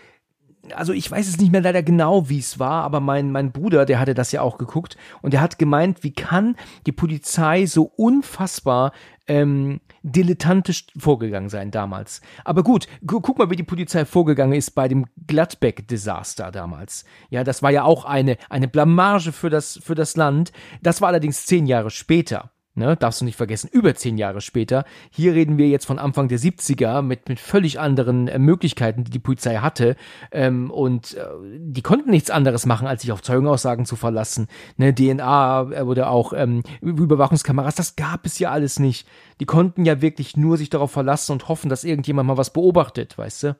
also 0.74 0.92
ich 0.92 1.11
weiß 1.11 1.29
es 1.29 1.38
nicht 1.38 1.52
mehr 1.52 1.61
leider 1.61 1.83
genau, 1.83 2.29
wie 2.29 2.38
es 2.38 2.59
war, 2.59 2.83
aber 2.83 3.00
mein, 3.00 3.33
mein 3.33 3.52
Bruder, 3.52 3.87
der 3.87 3.98
hatte 3.98 4.14
das 4.14 4.33
ja 4.33 4.42
auch 4.42 4.59
geguckt 4.59 4.96
und 5.22 5.33
der 5.33 5.40
hat 5.40 5.59
gemeint, 5.59 6.02
wie 6.02 6.12
kann 6.12 6.57
die 6.87 6.92
Polizei 6.92 7.66
so 7.66 7.85
unfassbar 7.96 8.92
ähm, 9.29 9.81
dilettantisch 10.02 10.87
vorgegangen 10.96 11.48
sein 11.48 11.70
damals. 11.70 12.20
Aber 12.44 12.62
gut, 12.62 12.87
gu 13.05 13.20
guck 13.20 13.38
mal, 13.38 13.50
wie 13.50 13.57
die 13.57 13.62
Polizei 13.62 14.05
vorgegangen 14.05 14.55
ist 14.55 14.70
bei 14.72 14.88
dem 14.88 15.07
Gladbeck-Desaster 15.26 16.52
damals. 16.52 17.05
Ja, 17.31 17.44
das 17.44 17.62
war 17.62 17.70
ja 17.70 17.83
auch 17.83 18.05
eine, 18.05 18.37
eine 18.48 18.68
Blamage 18.68 19.33
für 19.33 19.50
das, 19.50 19.81
für 19.83 19.94
das 19.94 20.16
Land. 20.16 20.52
Das 20.83 21.00
war 21.00 21.09
allerdings 21.09 21.46
zehn 21.46 21.66
Jahre 21.66 21.90
später. 21.90 22.52
Ne, 22.79 22.95
darfst 22.95 23.23
du 23.23 23.25
nicht 23.25 23.37
vergessen, 23.37 23.71
über 23.73 23.95
zehn 23.95 24.19
Jahre 24.19 24.43
später. 24.43 24.85
Hier 25.11 25.33
reden 25.33 25.57
wir 25.57 25.67
jetzt 25.67 25.87
von 25.87 25.99
Anfang 25.99 26.29
der 26.29 26.39
70er 26.39 27.01
mit, 27.01 27.27
mit 27.27 27.41
völlig 27.41 27.81
anderen 27.81 28.29
äh, 28.29 28.39
Möglichkeiten, 28.39 29.03
die 29.03 29.11
die 29.11 29.19
Polizei 29.19 29.57
hatte. 29.57 29.97
Ähm, 30.31 30.71
und 30.71 31.15
äh, 31.15 31.25
die 31.59 31.81
konnten 31.81 32.11
nichts 32.11 32.29
anderes 32.29 32.67
machen, 32.67 32.87
als 32.87 33.01
sich 33.01 33.12
auf 33.12 33.23
Zeugenaussagen 33.23 33.87
zu 33.87 33.97
verlassen. 33.97 34.47
Ne, 34.77 34.95
DNA 34.95 35.71
äh, 35.71 35.83
oder 35.85 36.11
auch 36.11 36.35
ähm, 36.35 36.65
Überwachungskameras, 36.83 37.77
das 37.77 37.97
gab 37.97 38.27
es 38.27 38.39
ja 38.39 38.51
alles 38.51 38.79
nicht. 38.79 39.09
Die 39.41 39.47
konnten 39.47 39.87
ja 39.87 40.03
wirklich 40.03 40.37
nur 40.37 40.59
sich 40.59 40.69
darauf 40.69 40.91
verlassen 40.91 41.33
und 41.33 41.49
hoffen, 41.49 41.71
dass 41.71 41.83
irgendjemand 41.83 42.29
mal 42.29 42.37
was 42.37 42.53
beobachtet, 42.53 43.17
weißt 43.17 43.43
du? 43.45 43.57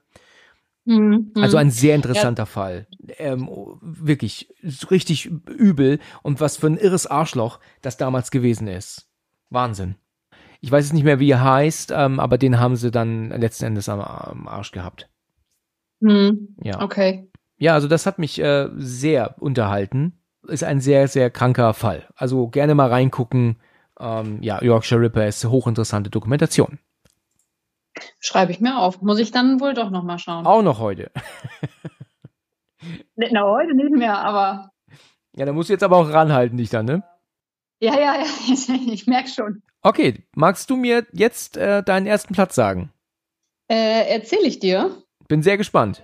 Mhm, 0.87 1.33
also 1.35 1.57
ein 1.57 1.71
sehr 1.71 1.97
interessanter 1.97 2.43
ja. 2.43 2.47
Fall. 2.47 2.87
Ähm, 3.19 3.49
wirklich 3.81 4.55
richtig 4.91 5.27
übel 5.27 5.99
und 6.23 6.41
was 6.41 6.57
für 6.57 6.69
ein 6.69 6.79
irres 6.79 7.07
Arschloch 7.07 7.59
das 7.83 7.97
damals 7.97 8.31
gewesen 8.31 8.69
ist. 8.69 9.09
Wahnsinn. 9.51 9.97
Ich 10.61 10.71
weiß 10.71 10.85
jetzt 10.87 10.95
nicht 10.95 11.05
mehr, 11.05 11.19
wie 11.19 11.31
er 11.31 11.45
heißt, 11.45 11.93
ähm, 11.95 12.21
aber 12.21 12.39
den 12.39 12.61
haben 12.61 12.77
sie 12.77 12.91
dann 12.91 13.31
letzten 13.31 13.67
Endes 13.67 13.89
am, 13.89 14.01
am 14.01 14.49
Arsch 14.49 14.71
gehabt. 14.71 15.11
Mhm. 16.01 16.57
Ja. 16.63 16.81
Okay. 16.81 17.29
Ja, 17.59 17.75
also 17.75 17.89
das 17.89 18.07
hat 18.07 18.19
mich 18.19 18.39
äh, 18.41 18.69
sehr 18.77 19.37
unterhalten. 19.41 20.21
Ist 20.47 20.63
ein 20.65 20.81
sehr, 20.81 21.09
sehr 21.09 21.31
kranker 21.31 21.75
Fall. 21.75 22.07
Also 22.15 22.49
gerne 22.49 22.75
mal 22.77 22.89
reingucken. 22.89 23.57
Ähm, 23.99 24.39
ja, 24.41 24.63
Yorkshire 24.63 25.01
Ripper 25.01 25.27
ist 25.27 25.45
hochinteressante 25.45 26.11
Dokumentation. 26.11 26.79
Schreibe 28.21 28.53
ich 28.53 28.61
mir 28.61 28.79
auf. 28.79 29.03
Muss 29.03 29.19
ich 29.19 29.31
dann 29.31 29.61
wohl 29.61 29.75
doch 29.75 29.91
nochmal 29.91 30.19
schauen. 30.19 30.47
Auch 30.47 30.63
noch 30.63 30.79
heute. 30.79 31.11
Na, 33.17 33.43
heute 33.43 33.75
nicht 33.75 33.91
mehr, 33.91 34.19
aber. 34.19 34.71
Ja, 35.35 35.45
da 35.45 35.53
musst 35.53 35.69
du 35.69 35.73
jetzt 35.73 35.83
aber 35.83 35.97
auch 35.97 36.11
ranhalten, 36.11 36.57
dich 36.57 36.71
dann, 36.71 36.87
ne? 36.87 37.03
Ja, 37.81 37.95
ja, 37.95 38.17
ja, 38.17 38.27
ich, 38.93 39.07
merke 39.07 39.29
schon. 39.29 39.63
Okay, 39.83 40.25
magst 40.35 40.71
du 40.71 40.77
mir 40.77 41.07
jetzt 41.13 41.57
äh, 41.57 41.83
deinen 41.83 42.07
ersten 42.07 42.35
Platz 42.35 42.55
sagen? 42.55 42.93
Äh, 43.69 44.15
Erzähle 44.15 44.47
ich 44.47 44.59
dir. 44.59 45.03
Bin 45.29 45.43
sehr 45.43 45.57
gespannt. 45.57 46.03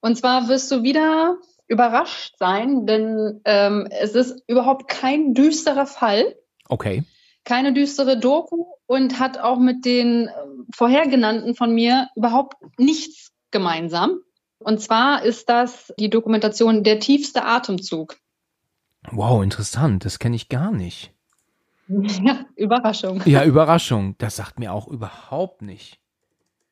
Und 0.00 0.16
zwar 0.16 0.48
wirst 0.48 0.70
du 0.70 0.82
wieder 0.82 1.38
überrascht 1.68 2.36
sein, 2.38 2.86
denn 2.86 3.40
ähm, 3.44 3.88
es 3.90 4.14
ist 4.14 4.42
überhaupt 4.46 4.88
kein 4.88 5.34
düsterer 5.34 5.86
Fall. 5.86 6.36
Okay. 6.68 7.04
Keine 7.46 7.72
düstere 7.72 8.18
Doku 8.18 8.66
und 8.86 9.18
hat 9.20 9.38
auch 9.38 9.58
mit 9.58 9.84
den 9.84 10.28
ähm, 10.28 10.66
vorhergenannten 10.74 11.54
von 11.54 11.72
mir 11.72 12.08
überhaupt 12.16 12.56
nichts 12.76 13.32
gemeinsam. 13.52 14.18
Und 14.58 14.80
zwar 14.80 15.22
ist 15.22 15.48
das 15.48 15.94
die 15.98 16.10
Dokumentation 16.10 16.82
Der 16.82 16.98
tiefste 16.98 17.44
Atemzug. 17.44 18.16
Wow, 19.12 19.42
interessant. 19.44 20.04
Das 20.04 20.18
kenne 20.18 20.36
ich 20.36 20.48
gar 20.50 20.70
nicht. 20.72 21.12
Ja, 21.88 22.44
Überraschung. 22.56 23.22
Ja, 23.26 23.44
Überraschung. 23.44 24.16
Das 24.18 24.34
sagt 24.34 24.58
mir 24.58 24.72
auch 24.72 24.88
überhaupt 24.88 25.62
nicht. 25.62 26.00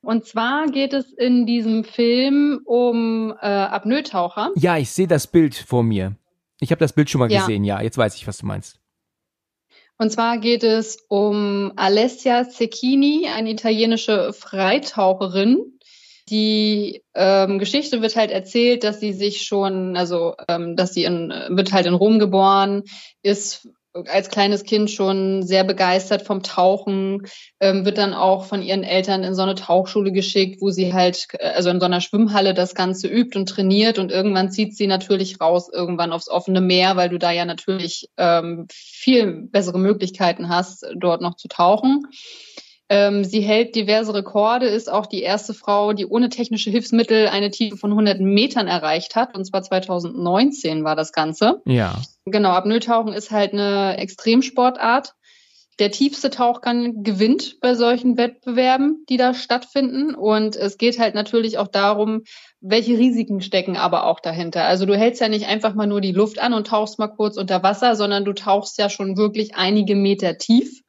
Und 0.00 0.26
zwar 0.26 0.66
geht 0.66 0.92
es 0.92 1.12
in 1.12 1.46
diesem 1.46 1.84
Film 1.84 2.60
um 2.64 3.32
äh, 3.40 3.46
Apnoe-Taucher. 3.46 4.50
Ja, 4.56 4.76
ich 4.76 4.90
sehe 4.90 5.06
das 5.06 5.28
Bild 5.28 5.54
vor 5.54 5.84
mir. 5.84 6.16
Ich 6.58 6.72
habe 6.72 6.80
das 6.80 6.94
Bild 6.94 7.10
schon 7.10 7.20
mal 7.20 7.30
Ja. 7.30 7.38
gesehen. 7.40 7.62
Ja, 7.62 7.80
jetzt 7.80 7.96
weiß 7.96 8.16
ich, 8.16 8.26
was 8.26 8.38
du 8.38 8.46
meinst. 8.46 8.80
Und 9.98 10.10
zwar 10.10 10.38
geht 10.38 10.64
es 10.64 10.98
um 11.08 11.72
Alessia 11.76 12.48
Cecchini, 12.48 13.28
eine 13.34 13.50
italienische 13.50 14.32
Freitaucherin. 14.32 15.78
Die 16.30 17.04
ähm, 17.14 17.58
Geschichte 17.58 18.02
wird 18.02 18.16
halt 18.16 18.30
erzählt, 18.30 18.82
dass 18.82 18.98
sie 18.98 19.12
sich 19.12 19.42
schon, 19.42 19.96
also 19.96 20.34
ähm, 20.48 20.74
dass 20.74 20.94
sie 20.94 21.04
in, 21.04 21.28
wird 21.50 21.72
halt 21.72 21.86
in 21.86 21.94
Rom 21.94 22.18
geboren, 22.18 22.84
ist 23.22 23.68
als 24.08 24.28
kleines 24.28 24.64
Kind 24.64 24.90
schon 24.90 25.42
sehr 25.42 25.62
begeistert 25.64 26.22
vom 26.22 26.42
Tauchen, 26.42 27.22
ähm, 27.60 27.84
wird 27.84 27.98
dann 27.98 28.12
auch 28.12 28.44
von 28.44 28.60
ihren 28.62 28.82
Eltern 28.82 29.22
in 29.22 29.34
so 29.34 29.42
eine 29.42 29.54
Tauchschule 29.54 30.10
geschickt, 30.10 30.60
wo 30.60 30.70
sie 30.70 30.92
halt, 30.92 31.26
äh, 31.38 31.50
also 31.50 31.70
in 31.70 31.78
so 31.78 31.86
einer 31.86 32.00
Schwimmhalle 32.00 32.54
das 32.54 32.74
Ganze 32.74 33.06
übt 33.06 33.38
und 33.38 33.48
trainiert 33.48 33.98
und 33.98 34.10
irgendwann 34.10 34.50
zieht 34.50 34.76
sie 34.76 34.86
natürlich 34.86 35.40
raus, 35.40 35.68
irgendwann 35.72 36.12
aufs 36.12 36.28
offene 36.28 36.60
Meer, 36.60 36.96
weil 36.96 37.08
du 37.08 37.18
da 37.18 37.30
ja 37.30 37.44
natürlich 37.44 38.08
ähm, 38.16 38.66
viel 38.70 39.48
bessere 39.50 39.78
Möglichkeiten 39.78 40.48
hast, 40.48 40.84
dort 40.96 41.20
noch 41.20 41.36
zu 41.36 41.48
tauchen. 41.48 42.06
Ähm, 42.90 43.24
sie 43.24 43.40
hält 43.40 43.74
diverse 43.74 44.12
Rekorde, 44.12 44.66
ist 44.66 44.92
auch 44.92 45.06
die 45.06 45.22
erste 45.22 45.54
Frau, 45.54 45.94
die 45.94 46.06
ohne 46.06 46.28
technische 46.28 46.70
Hilfsmittel 46.70 47.28
eine 47.28 47.50
Tiefe 47.50 47.76
von 47.76 47.90
100 47.90 48.20
Metern 48.20 48.68
erreicht 48.68 49.16
hat. 49.16 49.34
Und 49.34 49.44
zwar 49.44 49.62
2019 49.62 50.84
war 50.84 50.94
das 50.94 51.12
Ganze. 51.12 51.62
Ja. 51.64 52.02
Genau, 52.26 52.50
Apnoe-Tauchen 52.50 53.12
ist 53.12 53.30
halt 53.30 53.52
eine 53.52 53.96
Extremsportart. 53.98 55.14
Der 55.80 55.90
tiefste 55.90 56.30
Tauchgang 56.30 57.02
gewinnt 57.02 57.58
bei 57.60 57.74
solchen 57.74 58.16
Wettbewerben, 58.16 59.04
die 59.08 59.16
da 59.16 59.34
stattfinden. 59.34 60.14
Und 60.14 60.54
es 60.54 60.78
geht 60.78 60.98
halt 60.98 61.14
natürlich 61.14 61.58
auch 61.58 61.68
darum, 61.68 62.22
welche 62.60 62.96
Risiken 62.96 63.40
stecken 63.40 63.76
aber 63.76 64.04
auch 64.06 64.20
dahinter. 64.20 64.64
Also 64.64 64.86
du 64.86 64.96
hältst 64.96 65.20
ja 65.20 65.28
nicht 65.28 65.46
einfach 65.46 65.74
mal 65.74 65.86
nur 65.86 66.00
die 66.00 66.12
Luft 66.12 66.38
an 66.38 66.52
und 66.52 66.66
tauchst 66.66 66.98
mal 66.98 67.08
kurz 67.08 67.36
unter 67.36 67.62
Wasser, 67.62 67.96
sondern 67.96 68.24
du 68.24 68.34
tauchst 68.34 68.78
ja 68.78 68.88
schon 68.88 69.16
wirklich 69.16 69.56
einige 69.56 69.96
Meter 69.96 70.38
tief. 70.38 70.82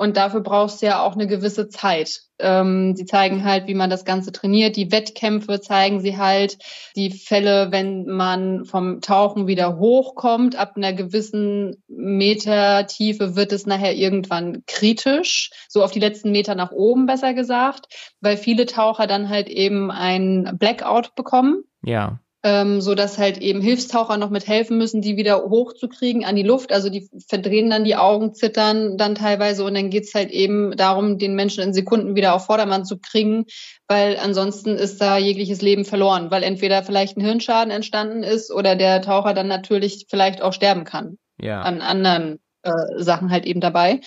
Und 0.00 0.16
dafür 0.16 0.40
brauchst 0.40 0.80
du 0.80 0.86
ja 0.86 1.02
auch 1.02 1.12
eine 1.12 1.26
gewisse 1.26 1.68
Zeit. 1.68 2.22
Ähm, 2.38 2.96
sie 2.96 3.04
zeigen 3.04 3.44
halt, 3.44 3.66
wie 3.66 3.74
man 3.74 3.90
das 3.90 4.06
Ganze 4.06 4.32
trainiert. 4.32 4.76
Die 4.76 4.90
Wettkämpfe 4.90 5.60
zeigen 5.60 6.00
sie 6.00 6.16
halt. 6.16 6.56
Die 6.96 7.10
Fälle, 7.10 7.70
wenn 7.70 8.06
man 8.06 8.64
vom 8.64 9.02
Tauchen 9.02 9.46
wieder 9.46 9.76
hochkommt, 9.76 10.56
ab 10.56 10.72
einer 10.74 10.94
gewissen 10.94 11.82
Metertiefe 11.86 13.36
wird 13.36 13.52
es 13.52 13.66
nachher 13.66 13.94
irgendwann 13.94 14.62
kritisch. 14.66 15.50
So 15.68 15.84
auf 15.84 15.90
die 15.90 16.00
letzten 16.00 16.32
Meter 16.32 16.54
nach 16.54 16.72
oben, 16.72 17.04
besser 17.04 17.34
gesagt. 17.34 18.14
Weil 18.22 18.38
viele 18.38 18.64
Taucher 18.64 19.06
dann 19.06 19.28
halt 19.28 19.50
eben 19.50 19.90
ein 19.90 20.56
Blackout 20.58 21.14
bekommen 21.14 21.64
Ja. 21.82 22.20
Ähm, 22.42 22.80
so 22.80 22.94
dass 22.94 23.18
halt 23.18 23.38
eben 23.38 23.60
Hilfstaucher 23.60 24.16
noch 24.16 24.30
mit 24.30 24.46
helfen 24.46 24.78
müssen, 24.78 25.02
die 25.02 25.16
wieder 25.16 25.42
hochzukriegen 25.42 26.24
an 26.24 26.36
die 26.36 26.42
Luft. 26.42 26.72
Also 26.72 26.88
die 26.88 27.08
verdrehen 27.28 27.68
dann 27.68 27.84
die 27.84 27.96
Augen, 27.96 28.34
zittern 28.34 28.96
dann 28.96 29.14
teilweise 29.14 29.64
und 29.64 29.74
dann 29.74 29.90
geht's 29.90 30.14
halt 30.14 30.30
eben 30.30 30.74
darum, 30.76 31.18
den 31.18 31.34
Menschen 31.34 31.62
in 31.62 31.74
Sekunden 31.74 32.14
wieder 32.16 32.34
auf 32.34 32.46
Vordermann 32.46 32.86
zu 32.86 32.98
kriegen, 32.98 33.44
weil 33.88 34.16
ansonsten 34.16 34.76
ist 34.76 35.00
da 35.00 35.18
jegliches 35.18 35.60
Leben 35.60 35.84
verloren, 35.84 36.30
weil 36.30 36.42
entweder 36.42 36.82
vielleicht 36.82 37.18
ein 37.18 37.24
Hirnschaden 37.24 37.70
entstanden 37.70 38.22
ist 38.22 38.50
oder 38.50 38.74
der 38.74 39.02
Taucher 39.02 39.34
dann 39.34 39.48
natürlich 39.48 40.06
vielleicht 40.08 40.40
auch 40.40 40.54
sterben 40.54 40.84
kann 40.84 41.18
Ja. 41.40 41.60
an 41.60 41.82
anderen 41.82 42.38
äh, 42.62 42.70
Sachen 42.96 43.30
halt 43.30 43.44
eben 43.44 43.60
dabei. 43.60 44.00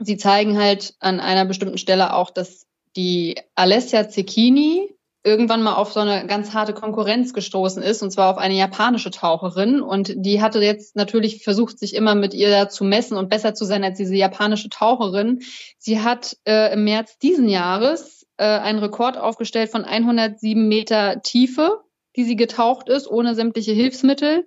Sie 0.00 0.16
zeigen 0.16 0.58
halt 0.58 0.94
an 1.00 1.20
einer 1.20 1.44
bestimmten 1.44 1.78
Stelle 1.78 2.14
auch, 2.14 2.30
dass 2.30 2.66
die 2.96 3.36
Alessia 3.54 4.08
Cecchini 4.08 4.94
irgendwann 5.22 5.62
mal 5.62 5.74
auf 5.74 5.92
so 5.92 6.00
eine 6.00 6.26
ganz 6.26 6.54
harte 6.54 6.72
Konkurrenz 6.72 7.34
gestoßen 7.34 7.82
ist, 7.82 8.02
und 8.02 8.10
zwar 8.10 8.30
auf 8.30 8.38
eine 8.38 8.54
japanische 8.54 9.10
Taucherin. 9.10 9.82
Und 9.82 10.12
die 10.16 10.40
hatte 10.40 10.60
jetzt 10.60 10.96
natürlich 10.96 11.44
versucht, 11.44 11.78
sich 11.78 11.94
immer 11.94 12.14
mit 12.14 12.32
ihr 12.32 12.68
zu 12.68 12.84
messen 12.84 13.16
und 13.16 13.28
besser 13.28 13.54
zu 13.54 13.64
sein 13.64 13.84
als 13.84 13.98
diese 13.98 14.14
japanische 14.14 14.70
Taucherin. 14.70 15.40
Sie 15.78 16.00
hat 16.00 16.36
äh, 16.46 16.72
im 16.72 16.84
März 16.84 17.18
diesen 17.18 17.48
Jahres 17.48 18.26
äh, 18.38 18.44
einen 18.44 18.78
Rekord 18.78 19.18
aufgestellt 19.18 19.70
von 19.70 19.84
107 19.84 20.66
Meter 20.66 21.20
Tiefe, 21.22 21.80
die 22.16 22.24
sie 22.24 22.36
getaucht 22.36 22.88
ist, 22.88 23.06
ohne 23.06 23.34
sämtliche 23.34 23.72
Hilfsmittel. 23.72 24.46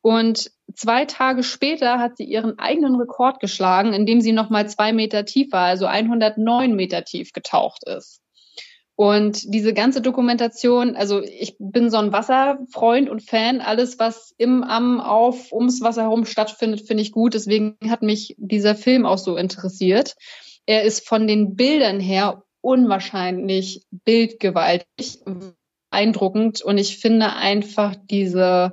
Und 0.00 0.50
zwei 0.74 1.04
Tage 1.04 1.42
später 1.44 1.98
hat 1.98 2.16
sie 2.16 2.24
ihren 2.24 2.58
eigenen 2.58 2.96
Rekord 2.96 3.40
geschlagen, 3.40 3.92
indem 3.92 4.20
sie 4.20 4.32
nochmal 4.32 4.68
zwei 4.68 4.92
Meter 4.92 5.24
tief 5.24 5.52
war, 5.52 5.66
also 5.66 5.86
109 5.86 6.74
Meter 6.74 7.04
tief 7.04 7.32
getaucht 7.32 7.84
ist. 7.86 8.20
Und 9.00 9.54
diese 9.54 9.74
ganze 9.74 10.00
Dokumentation, 10.02 10.96
also 10.96 11.22
ich 11.22 11.54
bin 11.60 11.88
so 11.88 11.98
ein 11.98 12.10
Wasserfreund 12.10 13.08
und 13.08 13.22
Fan. 13.22 13.60
Alles, 13.60 14.00
was 14.00 14.34
im, 14.38 14.64
am, 14.64 15.00
auf, 15.00 15.52
ums 15.52 15.80
Wasser 15.82 16.02
herum 16.02 16.24
stattfindet, 16.24 16.84
finde 16.84 17.04
ich 17.04 17.12
gut. 17.12 17.34
Deswegen 17.34 17.76
hat 17.88 18.02
mich 18.02 18.34
dieser 18.38 18.74
Film 18.74 19.06
auch 19.06 19.18
so 19.18 19.36
interessiert. 19.36 20.16
Er 20.66 20.82
ist 20.82 21.06
von 21.06 21.28
den 21.28 21.54
Bildern 21.54 22.00
her 22.00 22.42
unwahrscheinlich 22.60 23.86
bildgewaltig, 24.04 25.20
beeindruckend. 25.92 26.62
Und 26.62 26.76
ich 26.76 26.98
finde 26.98 27.34
einfach 27.34 27.94
diese 28.10 28.72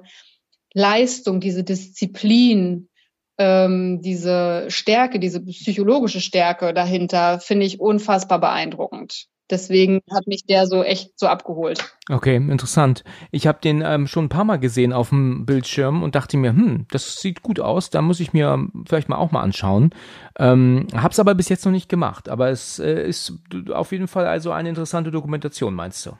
Leistung, 0.74 1.40
diese 1.40 1.64
Disziplin, 1.64 2.90
ähm, 3.38 4.02
diese 4.02 4.66
Stärke, 4.70 5.20
diese 5.20 5.46
psychologische 5.46 6.20
Stärke 6.20 6.74
dahinter, 6.74 7.40
finde 7.40 7.68
ich 7.68 7.80
unfassbar 7.80 8.40
beeindruckend. 8.40 9.28
Deswegen 9.50 10.02
hat 10.12 10.26
mich 10.26 10.46
der 10.46 10.66
so 10.66 10.82
echt 10.82 11.20
so 11.20 11.28
abgeholt. 11.28 11.84
Okay, 12.10 12.38
interessant. 12.38 13.04
Ich 13.32 13.46
habe 13.46 13.60
den 13.64 13.84
ähm, 13.86 14.08
schon 14.08 14.26
ein 14.26 14.30
paar 14.30 14.44
Mal 14.44 14.58
gesehen 14.58 14.92
auf 14.92 15.10
dem 15.10 15.46
Bildschirm 15.46 16.02
und 16.02 16.16
dachte 16.16 16.38
mir, 16.38 16.50
hm, 16.50 16.88
das 16.90 17.22
sieht 17.22 17.44
gut 17.44 17.60
aus, 17.60 17.92
da 17.92 18.02
muss 18.02 18.20
ich 18.20 18.34
mir 18.34 18.68
vielleicht 18.88 19.08
mal 19.08 19.18
auch 19.18 19.32
mal 19.32 19.42
anschauen. 19.42 19.92
Ähm, 20.40 20.88
hab's 20.96 21.20
aber 21.20 21.36
bis 21.36 21.50
jetzt 21.50 21.64
noch 21.66 21.72
nicht 21.72 21.90
gemacht, 21.90 22.28
aber 22.28 22.50
es 22.50 22.80
äh, 22.80 23.08
ist 23.08 23.34
auf 23.72 23.92
jeden 23.92 24.08
Fall 24.08 24.26
also 24.26 24.52
eine 24.52 24.70
interessante 24.70 25.12
Dokumentation, 25.12 25.76
meinst 25.76 26.06
du? 26.06 26.18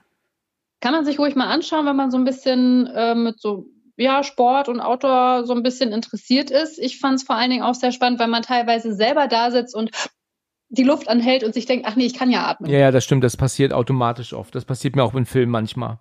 Kann 0.82 0.94
man 0.94 1.06
sich 1.06 1.18
ruhig 1.18 1.36
mal 1.36 1.48
anschauen, 1.48 1.88
wenn 1.88 1.96
man 1.96 2.12
so 2.12 2.18
ein 2.18 2.26
bisschen 2.26 2.86
äh, 2.88 3.16
mit 3.16 3.42
so 3.42 3.66
ja, 3.98 4.24
Sport 4.24 4.70
und 4.70 4.82
Outdoor 4.82 5.46
so 5.46 5.54
ein 5.54 5.64
bisschen 5.64 5.92
interessiert 5.92 6.52
ist. 6.52 6.78
Ich 6.80 7.00
fand 7.00 7.16
es 7.16 7.24
vor 7.24 7.36
allen 7.36 7.50
Dingen 7.50 7.64
auch 7.64 7.76
sehr 7.76 7.92
spannend, 7.92 8.20
weil 8.20 8.28
man 8.28 8.44
teilweise 8.44 8.94
selber 8.94 9.28
da 9.28 9.52
sitzt 9.52 9.76
und 9.76 9.90
die 10.70 10.84
Luft 10.84 11.08
anhält 11.08 11.44
und 11.44 11.54
sich 11.54 11.66
denkt, 11.66 11.86
ach 11.88 11.96
nee, 11.96 12.06
ich 12.06 12.14
kann 12.14 12.32
ja 12.32 12.46
atmen. 12.48 12.70
Ja, 12.70 12.80
ja, 12.80 12.92
das 12.92 13.04
stimmt, 13.04 13.24
das 13.24 13.38
passiert 13.38 13.74
automatisch 13.74 14.34
oft. 14.34 14.56
Das 14.56 14.66
passiert 14.66 14.96
mir 14.96 15.04
auch 15.04 15.14
in 15.16 15.26
Filmen 15.26 15.52
manchmal. 15.52 16.00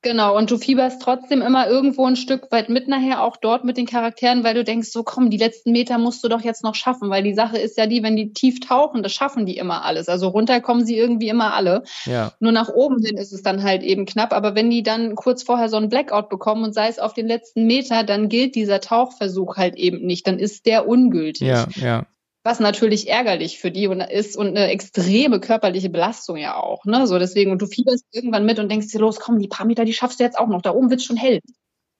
Genau, 0.00 0.36
und 0.36 0.48
du 0.52 0.58
fieberst 0.58 1.02
trotzdem 1.02 1.42
immer 1.42 1.66
irgendwo 1.66 2.06
ein 2.06 2.14
Stück 2.14 2.52
weit 2.52 2.68
mit 2.68 2.86
nachher, 2.86 3.20
auch 3.20 3.36
dort 3.36 3.64
mit 3.64 3.76
den 3.76 3.86
Charakteren, 3.86 4.44
weil 4.44 4.54
du 4.54 4.62
denkst, 4.62 4.90
so 4.90 5.02
komm, 5.02 5.28
die 5.28 5.38
letzten 5.38 5.72
Meter 5.72 5.98
musst 5.98 6.22
du 6.22 6.28
doch 6.28 6.40
jetzt 6.40 6.62
noch 6.62 6.76
schaffen, 6.76 7.10
weil 7.10 7.24
die 7.24 7.34
Sache 7.34 7.58
ist 7.58 7.76
ja 7.76 7.86
die, 7.86 8.04
wenn 8.04 8.14
die 8.14 8.32
tief 8.32 8.60
tauchen, 8.60 9.02
das 9.02 9.12
schaffen 9.12 9.44
die 9.44 9.56
immer 9.56 9.84
alles. 9.84 10.08
Also 10.08 10.28
runter 10.28 10.60
kommen 10.60 10.86
sie 10.86 10.96
irgendwie 10.96 11.28
immer 11.28 11.52
alle. 11.52 11.82
Ja. 12.04 12.32
Nur 12.38 12.52
nach 12.52 12.68
oben 12.68 13.04
hin 13.04 13.16
ist 13.16 13.32
es 13.32 13.42
dann 13.42 13.64
halt 13.64 13.82
eben 13.82 14.06
knapp. 14.06 14.32
Aber 14.32 14.54
wenn 14.54 14.70
die 14.70 14.84
dann 14.84 15.16
kurz 15.16 15.42
vorher 15.42 15.68
so 15.68 15.76
einen 15.76 15.88
Blackout 15.88 16.28
bekommen 16.28 16.62
und 16.62 16.74
sei 16.74 16.86
es 16.86 17.00
auf 17.00 17.12
den 17.12 17.26
letzten 17.26 17.66
Meter, 17.66 18.04
dann 18.04 18.28
gilt 18.28 18.54
dieser 18.54 18.80
Tauchversuch 18.80 19.56
halt 19.56 19.74
eben 19.74 20.06
nicht. 20.06 20.28
Dann 20.28 20.38
ist 20.38 20.66
der 20.66 20.86
ungültig. 20.86 21.48
Ja, 21.48 21.66
ja. 21.74 22.06
Was 22.44 22.60
natürlich 22.60 23.08
ärgerlich 23.08 23.58
für 23.58 23.70
die 23.70 23.84
ist 23.84 24.36
und 24.36 24.48
eine 24.48 24.68
extreme 24.68 25.40
körperliche 25.40 25.90
Belastung 25.90 26.36
ja 26.36 26.56
auch. 26.56 26.84
Ne? 26.84 27.06
So 27.06 27.18
deswegen, 27.18 27.50
und 27.50 27.60
du 27.60 27.66
fieberst 27.66 28.06
irgendwann 28.12 28.46
mit 28.46 28.58
und 28.58 28.70
denkst 28.70 28.88
dir, 28.88 29.00
los, 29.00 29.18
komm, 29.20 29.38
die 29.38 29.48
paar 29.48 29.66
Meter, 29.66 29.84
die 29.84 29.92
schaffst 29.92 30.20
du 30.20 30.24
jetzt 30.24 30.38
auch 30.38 30.48
noch. 30.48 30.62
Da 30.62 30.70
oben 30.70 30.90
wird's 30.90 31.04
schon 31.04 31.16
hell. 31.16 31.40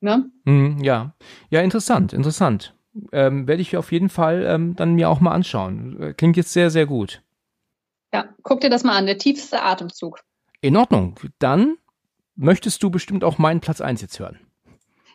Ne? 0.00 0.30
Mhm, 0.44 0.82
ja. 0.82 1.14
Ja, 1.50 1.60
interessant, 1.60 2.12
interessant. 2.12 2.74
Ähm, 3.12 3.46
Werde 3.46 3.62
ich 3.62 3.76
auf 3.76 3.92
jeden 3.92 4.08
Fall 4.08 4.44
ähm, 4.46 4.74
dann 4.76 4.94
mir 4.94 5.10
auch 5.10 5.20
mal 5.20 5.32
anschauen. 5.32 6.00
Äh, 6.00 6.14
Klingt 6.14 6.36
jetzt 6.36 6.52
sehr, 6.52 6.70
sehr 6.70 6.86
gut. 6.86 7.22
Ja, 8.12 8.28
guck 8.42 8.60
dir 8.60 8.70
das 8.70 8.84
mal 8.84 8.96
an, 8.96 9.06
der 9.06 9.18
tiefste 9.18 9.62
Atemzug. 9.62 10.20
In 10.60 10.76
Ordnung. 10.76 11.18
Dann 11.38 11.76
möchtest 12.36 12.82
du 12.82 12.90
bestimmt 12.90 13.24
auch 13.24 13.38
meinen 13.38 13.60
Platz 13.60 13.80
1 13.80 14.00
jetzt 14.00 14.18
hören. 14.18 14.38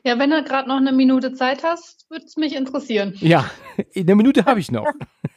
Ja, 0.04 0.20
wenn 0.20 0.32
du 0.32 0.43
gerade 0.43 0.68
noch 0.68 0.78
eine 0.78 0.91
Minute 0.91 1.34
Zeit 1.34 1.64
hast, 1.64 2.10
würde 2.10 2.26
es 2.26 2.36
mich 2.36 2.56
interessieren. 2.56 3.14
Ja, 3.20 3.49
eine 3.95 4.16
Minute 4.16 4.45
habe 4.45 4.60
ich 4.60 4.70
noch. 4.70 4.86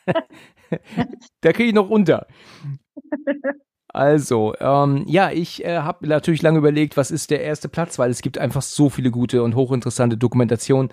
da 1.41 1.53
kriege 1.53 1.69
ich 1.69 1.75
noch 1.75 1.89
unter. 1.89 2.27
Also, 3.97 4.55
ähm, 4.61 5.05
ja, 5.07 5.31
ich 5.31 5.65
äh, 5.65 5.79
habe 5.79 6.07
natürlich 6.07 6.43
lange 6.43 6.59
überlegt, 6.59 6.99
was 6.99 7.11
ist 7.11 7.31
der 7.31 7.41
erste 7.43 7.69
Platz, 7.69 7.99
weil 7.99 8.11
es 8.11 8.21
gibt 8.21 8.37
einfach 8.37 8.61
so 8.61 8.91
viele 8.91 9.11
gute 9.11 9.43
und 9.43 9.55
hochinteressante 9.55 10.19
Dokumentationen. 10.19 10.91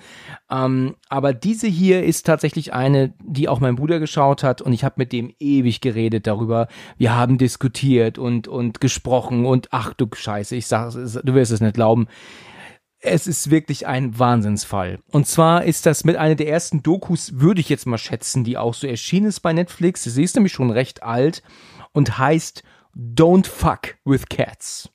Ähm, 0.50 0.96
aber 1.10 1.34
diese 1.34 1.68
hier 1.68 2.04
ist 2.04 2.26
tatsächlich 2.26 2.74
eine, 2.74 3.14
die 3.22 3.50
auch 3.50 3.60
mein 3.60 3.76
Bruder 3.76 4.00
geschaut 4.00 4.42
hat 4.44 4.62
und 4.62 4.72
ich 4.72 4.86
habe 4.86 4.96
mit 5.00 5.12
dem 5.12 5.34
ewig 5.40 5.82
geredet 5.82 6.28
darüber. 6.28 6.70
Wir 6.98 7.14
haben 7.14 7.38
diskutiert 7.38 8.18
und, 8.18 8.48
und 8.48 8.80
gesprochen 8.80 9.46
und 9.46 9.68
ach 9.72 9.94
du 9.96 10.08
Scheiße, 10.14 10.56
ich 10.56 10.68
sag, 10.68 10.94
du 10.94 11.34
wirst 11.34 11.52
es 11.52 11.60
nicht 11.60 11.76
glauben. 11.76 12.08
Es 13.06 13.28
ist 13.28 13.50
wirklich 13.50 13.86
ein 13.86 14.18
Wahnsinnsfall. 14.18 15.00
Und 15.12 15.28
zwar 15.28 15.66
ist 15.66 15.86
das 15.86 16.06
mit 16.06 16.16
einer 16.16 16.36
der 16.36 16.48
ersten 16.48 16.84
Dokus, 16.84 17.38
würde 17.38 17.60
ich 17.60 17.68
jetzt 17.68 17.86
mal 17.86 17.98
schätzen, 17.98 18.46
die 18.46 18.58
auch 18.58 18.74
so 18.74 18.88
erschienen 18.88 19.26
ist 19.26 19.42
bei 19.42 19.52
Netflix. 19.52 20.06
Sie 20.06 20.24
ist 20.24 20.36
nämlich 20.36 20.54
schon 20.54 20.72
recht 20.72 21.04
alt 21.04 21.44
und 21.92 22.18
heißt 22.18 22.64
Don't 22.96 23.46
Fuck 23.46 23.96
with 24.06 24.30
Cats. 24.30 24.90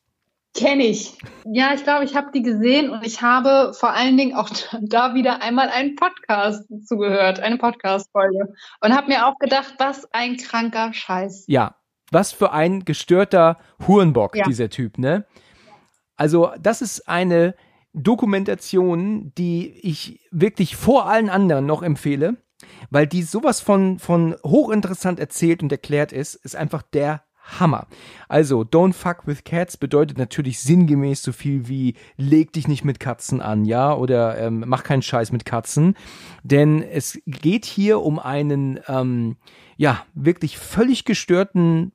Kenne 0.55 0.85
ich. 0.85 1.19
Ja, 1.45 1.75
ich 1.75 1.85
glaube, 1.85 2.07
ich 2.07 2.17
habe 2.17 2.31
die 2.33 2.41
gesehen 2.41 2.89
und 2.89 3.07
ich 3.07 3.21
habe 3.21 3.75
vor 3.75 3.91
allen 3.91 4.17
Dingen 4.17 4.35
auch 4.35 4.49
da 4.81 5.15
wieder 5.15 5.43
einmal 5.43 5.69
einen 5.69 5.95
Podcast 5.95 6.65
zugehört, 6.87 7.41
eine 7.41 7.59
Podcast-Folge. 7.59 8.55
Und 8.81 8.97
habe 8.97 9.09
mir 9.09 9.27
auch 9.27 9.39
gedacht, 9.39 9.75
was 9.77 10.11
ein 10.15 10.39
kranker 10.39 10.95
Scheiß. 10.95 11.45
Ja, 11.47 11.77
was 12.11 12.33
für 12.33 12.53
ein 12.53 12.87
gestörter 12.87 13.59
Hurenbock, 13.87 14.35
ja. 14.35 14.45
dieser 14.45 14.71
Typ, 14.71 14.97
ne? 14.97 15.27
Also, 16.17 16.53
das 16.59 16.81
ist 16.81 17.07
eine 17.07 17.55
Dokumentation, 17.93 19.33
die 19.37 19.71
ich 19.83 20.21
wirklich 20.31 20.77
vor 20.77 21.07
allen 21.07 21.31
anderen 21.31 21.67
noch 21.67 21.83
empfehle, 21.83 22.37
weil 22.91 23.07
die 23.07 23.23
sowas 23.23 23.61
von, 23.61 23.99
von 23.99 24.37
hochinteressant 24.45 25.19
erzählt 25.19 25.63
und 25.63 25.73
erklärt 25.73 26.13
ist, 26.13 26.35
ist 26.35 26.57
einfach 26.57 26.83
der 26.83 27.23
Hammer. 27.59 27.87
Also, 28.29 28.61
don't 28.61 28.93
fuck 28.93 29.27
with 29.27 29.45
cats 29.45 29.77
bedeutet 29.77 30.19
natürlich 30.19 30.61
sinngemäß 30.61 31.23
so 31.23 31.33
viel 31.33 31.67
wie 31.69 31.95
leg 32.17 32.53
dich 32.53 32.69
nicht 32.69 32.85
mit 32.85 33.01
Katzen 33.01 33.41
an, 33.41 33.65
ja, 33.65 33.95
oder 33.95 34.39
ähm, 34.39 34.65
mach 34.67 34.85
keinen 34.85 35.03
Scheiß 35.03 35.33
mit 35.33 35.45
Katzen. 35.45 35.97
Denn 36.43 36.83
es 36.83 37.19
geht 37.27 37.65
hier 37.65 38.03
um 38.03 38.19
einen, 38.19 38.81
ähm, 38.87 39.37
ja, 39.77 40.05
wirklich 40.15 40.59
völlig 40.59 41.05
gestörten 41.05 41.93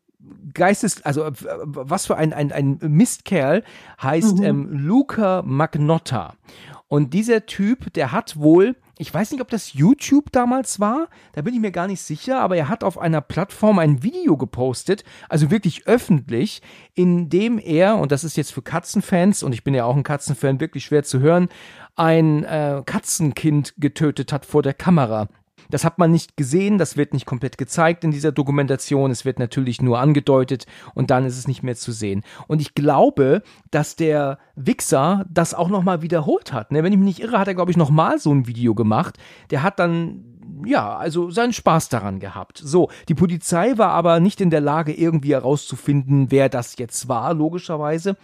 Geistes, 0.53 1.03
also 1.03 1.23
äh, 1.23 1.31
was 1.35 2.05
für 2.05 2.17
ein, 2.17 2.33
ein, 2.33 2.51
ein 2.51 2.79
Mistkerl 2.81 3.63
heißt 4.01 4.37
mhm. 4.37 4.43
ähm, 4.43 4.69
Luca 4.71 5.41
Magnotta. 5.43 6.35
Und 6.87 7.13
dieser 7.13 7.45
Typ, 7.45 7.91
der 7.93 8.11
hat 8.11 8.37
wohl 8.37 8.75
ich 8.99 9.11
weiß 9.11 9.31
nicht, 9.31 9.41
ob 9.41 9.49
das 9.49 9.73
YouTube 9.73 10.31
damals 10.31 10.79
war, 10.79 11.07
da 11.33 11.41
bin 11.41 11.53
ich 11.53 11.59
mir 11.59 11.71
gar 11.71 11.87
nicht 11.87 12.01
sicher, 12.01 12.39
aber 12.39 12.57
er 12.57 12.69
hat 12.69 12.83
auf 12.83 12.99
einer 12.99 13.21
Plattform 13.21 13.79
ein 13.79 14.03
Video 14.03 14.37
gepostet, 14.37 15.03
also 15.29 15.49
wirklich 15.49 15.87
öffentlich, 15.87 16.61
in 16.93 17.27
dem 17.27 17.57
er, 17.57 17.97
und 17.97 18.11
das 18.11 18.23
ist 18.23 18.37
jetzt 18.37 18.53
für 18.53 18.61
Katzenfans, 18.61 19.41
und 19.41 19.53
ich 19.53 19.63
bin 19.63 19.73
ja 19.73 19.85
auch 19.85 19.95
ein 19.95 20.03
Katzenfan, 20.03 20.59
wirklich 20.59 20.85
schwer 20.85 21.03
zu 21.03 21.19
hören, 21.19 21.49
ein 21.95 22.43
äh, 22.43 22.83
Katzenkind 22.85 23.73
getötet 23.77 24.31
hat 24.31 24.45
vor 24.45 24.61
der 24.61 24.73
Kamera. 24.73 25.27
Das 25.69 25.85
hat 25.85 25.99
man 25.99 26.11
nicht 26.11 26.37
gesehen, 26.37 26.77
das 26.77 26.97
wird 26.97 27.13
nicht 27.13 27.25
komplett 27.25 27.57
gezeigt 27.57 28.03
in 28.03 28.11
dieser 28.11 28.31
Dokumentation, 28.31 29.11
es 29.11 29.25
wird 29.25 29.39
natürlich 29.39 29.81
nur 29.81 29.99
angedeutet 29.99 30.65
und 30.93 31.11
dann 31.11 31.25
ist 31.25 31.37
es 31.37 31.47
nicht 31.47 31.63
mehr 31.63 31.75
zu 31.75 31.91
sehen. 31.91 32.23
Und 32.47 32.61
ich 32.61 32.73
glaube, 32.75 33.43
dass 33.71 33.95
der 33.95 34.37
Wichser 34.55 35.25
das 35.29 35.53
auch 35.53 35.69
nochmal 35.69 36.01
wiederholt 36.01 36.53
hat. 36.53 36.71
Ne? 36.71 36.83
Wenn 36.83 36.93
ich 36.93 36.99
mich 36.99 37.17
nicht 37.17 37.19
irre, 37.21 37.39
hat 37.39 37.47
er, 37.47 37.55
glaube 37.55 37.71
ich, 37.71 37.77
nochmal 37.77 38.19
so 38.19 38.33
ein 38.33 38.47
Video 38.47 38.75
gemacht. 38.75 39.17
Der 39.49 39.63
hat 39.63 39.79
dann 39.79 40.33
ja, 40.65 40.95
also 40.95 41.29
seinen 41.29 41.53
Spaß 41.53 41.89
daran 41.89 42.19
gehabt. 42.19 42.61
So, 42.63 42.89
die 43.09 43.15
Polizei 43.15 43.77
war 43.77 43.89
aber 43.89 44.19
nicht 44.19 44.41
in 44.41 44.49
der 44.49 44.61
Lage, 44.61 44.93
irgendwie 44.93 45.33
herauszufinden, 45.33 46.31
wer 46.31 46.49
das 46.49 46.77
jetzt 46.77 47.07
war, 47.07 47.33
logischerweise. 47.33 48.17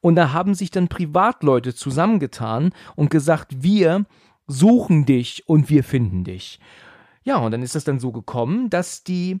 Und 0.00 0.16
da 0.16 0.32
haben 0.32 0.54
sich 0.54 0.70
dann 0.70 0.88
Privatleute 0.88 1.74
zusammengetan 1.74 2.72
und 2.96 3.10
gesagt, 3.10 3.62
wir 3.62 4.06
suchen 4.46 5.06
dich 5.06 5.44
und 5.46 5.70
wir 5.70 5.84
finden 5.84 6.24
dich. 6.24 6.58
Ja, 7.24 7.38
und 7.38 7.50
dann 7.50 7.62
ist 7.62 7.74
das 7.74 7.84
dann 7.84 7.98
so 7.98 8.12
gekommen, 8.12 8.70
dass 8.70 9.02
die 9.02 9.40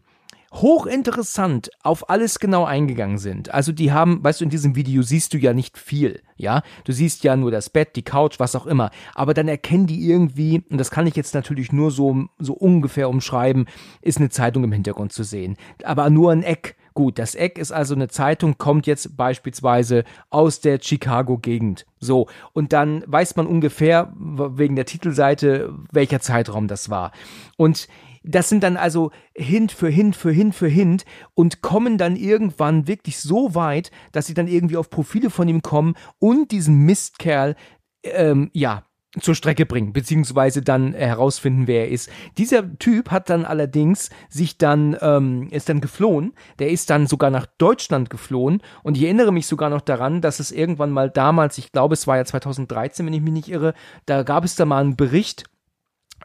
hochinteressant 0.54 1.70
auf 1.82 2.08
alles 2.08 2.38
genau 2.38 2.64
eingegangen 2.64 3.18
sind. 3.18 3.52
Also 3.52 3.72
die 3.72 3.92
haben, 3.92 4.22
weißt 4.22 4.40
du, 4.40 4.44
in 4.44 4.50
diesem 4.50 4.76
Video 4.76 5.02
siehst 5.02 5.34
du 5.34 5.38
ja 5.38 5.52
nicht 5.52 5.76
viel, 5.76 6.22
ja. 6.36 6.62
Du 6.84 6.92
siehst 6.92 7.24
ja 7.24 7.36
nur 7.36 7.50
das 7.50 7.70
Bett, 7.70 7.96
die 7.96 8.02
Couch, 8.02 8.38
was 8.38 8.54
auch 8.54 8.66
immer. 8.66 8.90
Aber 9.14 9.34
dann 9.34 9.48
erkennen 9.48 9.86
die 9.86 10.08
irgendwie, 10.08 10.62
und 10.70 10.78
das 10.78 10.90
kann 10.90 11.06
ich 11.06 11.16
jetzt 11.16 11.34
natürlich 11.34 11.72
nur 11.72 11.90
so, 11.90 12.26
so 12.38 12.54
ungefähr 12.54 13.08
umschreiben, 13.08 13.66
ist 14.00 14.18
eine 14.18 14.30
Zeitung 14.30 14.64
im 14.64 14.72
Hintergrund 14.72 15.12
zu 15.12 15.24
sehen. 15.24 15.56
Aber 15.82 16.08
nur 16.08 16.32
ein 16.32 16.42
Eck. 16.42 16.76
Gut, 16.94 17.18
das 17.18 17.34
Eck 17.34 17.58
ist 17.58 17.72
also 17.72 17.94
eine 17.94 18.06
Zeitung, 18.06 18.56
kommt 18.56 18.86
jetzt 18.86 19.16
beispielsweise 19.16 20.04
aus 20.30 20.60
der 20.60 20.78
Chicago-Gegend. 20.80 21.86
So, 21.98 22.28
und 22.52 22.72
dann 22.72 23.02
weiß 23.06 23.34
man 23.34 23.48
ungefähr 23.48 24.12
wegen 24.16 24.76
der 24.76 24.86
Titelseite, 24.86 25.74
welcher 25.90 26.20
Zeitraum 26.20 26.68
das 26.68 26.90
war. 26.90 27.10
Und 27.56 27.88
das 28.22 28.48
sind 28.48 28.62
dann 28.62 28.76
also 28.76 29.10
Hint 29.34 29.72
für 29.72 29.88
Hint 29.88 30.14
für 30.14 30.30
Hint 30.30 30.54
für 30.54 30.68
Hint 30.68 31.04
und 31.34 31.62
kommen 31.62 31.98
dann 31.98 32.14
irgendwann 32.14 32.86
wirklich 32.86 33.18
so 33.18 33.56
weit, 33.56 33.90
dass 34.12 34.26
sie 34.26 34.34
dann 34.34 34.46
irgendwie 34.46 34.76
auf 34.76 34.88
Profile 34.88 35.30
von 35.30 35.48
ihm 35.48 35.62
kommen 35.62 35.94
und 36.20 36.52
diesen 36.52 36.86
Mistkerl, 36.86 37.56
ähm, 38.04 38.50
ja, 38.52 38.84
zur 39.20 39.34
Strecke 39.34 39.66
bringen, 39.66 39.92
beziehungsweise 39.92 40.62
dann 40.62 40.92
herausfinden, 40.92 41.66
wer 41.66 41.82
er 41.82 41.90
ist. 41.90 42.10
Dieser 42.38 42.78
Typ 42.78 43.10
hat 43.10 43.30
dann 43.30 43.44
allerdings 43.44 44.10
sich 44.28 44.58
dann, 44.58 44.96
ähm, 45.00 45.48
ist 45.50 45.68
dann 45.68 45.80
geflohen, 45.80 46.32
der 46.58 46.70
ist 46.70 46.90
dann 46.90 47.06
sogar 47.06 47.30
nach 47.30 47.46
Deutschland 47.58 48.10
geflohen 48.10 48.62
und 48.82 48.96
ich 48.96 49.04
erinnere 49.04 49.32
mich 49.32 49.46
sogar 49.46 49.70
noch 49.70 49.80
daran, 49.80 50.20
dass 50.20 50.40
es 50.40 50.50
irgendwann 50.50 50.90
mal 50.90 51.10
damals, 51.10 51.58
ich 51.58 51.72
glaube 51.72 51.94
es 51.94 52.06
war 52.06 52.16
ja 52.16 52.24
2013, 52.24 53.06
wenn 53.06 53.12
ich 53.12 53.22
mich 53.22 53.32
nicht 53.32 53.48
irre, 53.48 53.74
da 54.06 54.22
gab 54.22 54.44
es 54.44 54.56
da 54.56 54.64
mal 54.64 54.82
einen 54.82 54.96
Bericht, 54.96 55.44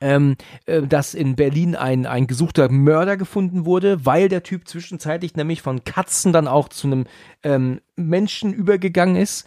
ähm, 0.02 0.36
äh, 0.66 0.82
dass 0.82 1.14
in 1.14 1.36
Berlin 1.36 1.76
ein, 1.76 2.06
ein 2.06 2.28
gesuchter 2.28 2.70
Mörder 2.70 3.18
gefunden 3.18 3.66
wurde, 3.66 4.06
weil 4.06 4.30
der 4.30 4.44
Typ 4.44 4.68
zwischenzeitlich 4.68 5.36
nämlich 5.36 5.62
von 5.62 5.84
Katzen 5.84 6.34
dann 6.34 6.48
auch 6.48 6.70
zu 6.70 6.88
einem 6.88 7.06
ähm, 7.44 7.82
Menschen 7.96 8.54
übergegangen 8.54 9.16
ist. 9.16 9.46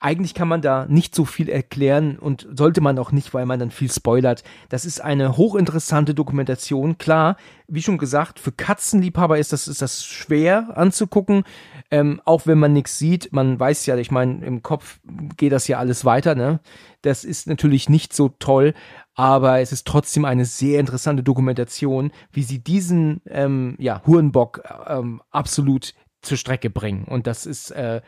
Eigentlich 0.00 0.32
kann 0.32 0.46
man 0.46 0.62
da 0.62 0.86
nicht 0.88 1.12
so 1.12 1.24
viel 1.24 1.48
erklären 1.48 2.20
und 2.20 2.46
sollte 2.54 2.80
man 2.80 2.98
auch 3.00 3.10
nicht, 3.10 3.34
weil 3.34 3.46
man 3.46 3.58
dann 3.58 3.72
viel 3.72 3.90
spoilert. 3.90 4.44
Das 4.68 4.84
ist 4.84 5.00
eine 5.00 5.36
hochinteressante 5.36 6.14
Dokumentation. 6.14 6.98
Klar, 6.98 7.36
wie 7.66 7.82
schon 7.82 7.98
gesagt, 7.98 8.38
für 8.38 8.52
Katzenliebhaber 8.52 9.38
ist 9.38 9.52
das, 9.52 9.66
ist 9.66 9.82
das 9.82 10.04
schwer 10.04 10.76
anzugucken, 10.76 11.42
ähm, 11.90 12.22
auch 12.24 12.46
wenn 12.46 12.58
man 12.58 12.72
nichts 12.72 12.96
sieht. 12.96 13.32
Man 13.32 13.58
weiß 13.58 13.86
ja, 13.86 13.96
ich 13.96 14.12
meine, 14.12 14.46
im 14.46 14.62
Kopf 14.62 15.00
geht 15.36 15.50
das 15.50 15.66
ja 15.66 15.78
alles 15.78 16.04
weiter, 16.04 16.36
ne? 16.36 16.60
Das 17.02 17.24
ist 17.24 17.48
natürlich 17.48 17.88
nicht 17.88 18.12
so 18.12 18.28
toll, 18.28 18.74
aber 19.14 19.58
es 19.60 19.72
ist 19.72 19.84
trotzdem 19.84 20.24
eine 20.24 20.44
sehr 20.44 20.78
interessante 20.78 21.24
Dokumentation, 21.24 22.12
wie 22.30 22.44
sie 22.44 22.60
diesen 22.60 23.20
ähm, 23.26 23.74
ja, 23.80 24.00
Hurenbock 24.06 24.62
ähm, 24.86 25.22
absolut 25.30 25.94
zur 26.22 26.36
Strecke 26.36 26.70
bringen. 26.70 27.04
Und 27.04 27.26
das 27.26 27.46
ist 27.46 27.72
äh, 27.72 28.00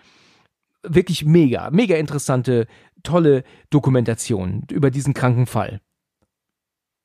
wirklich 0.83 1.25
mega, 1.25 1.71
mega 1.71 1.97
interessante, 1.97 2.67
tolle 3.03 3.45
Dokumentation 3.71 4.65
über 4.71 4.91
diesen 4.91 5.15
kranken 5.15 5.47
Fall. 5.47 5.81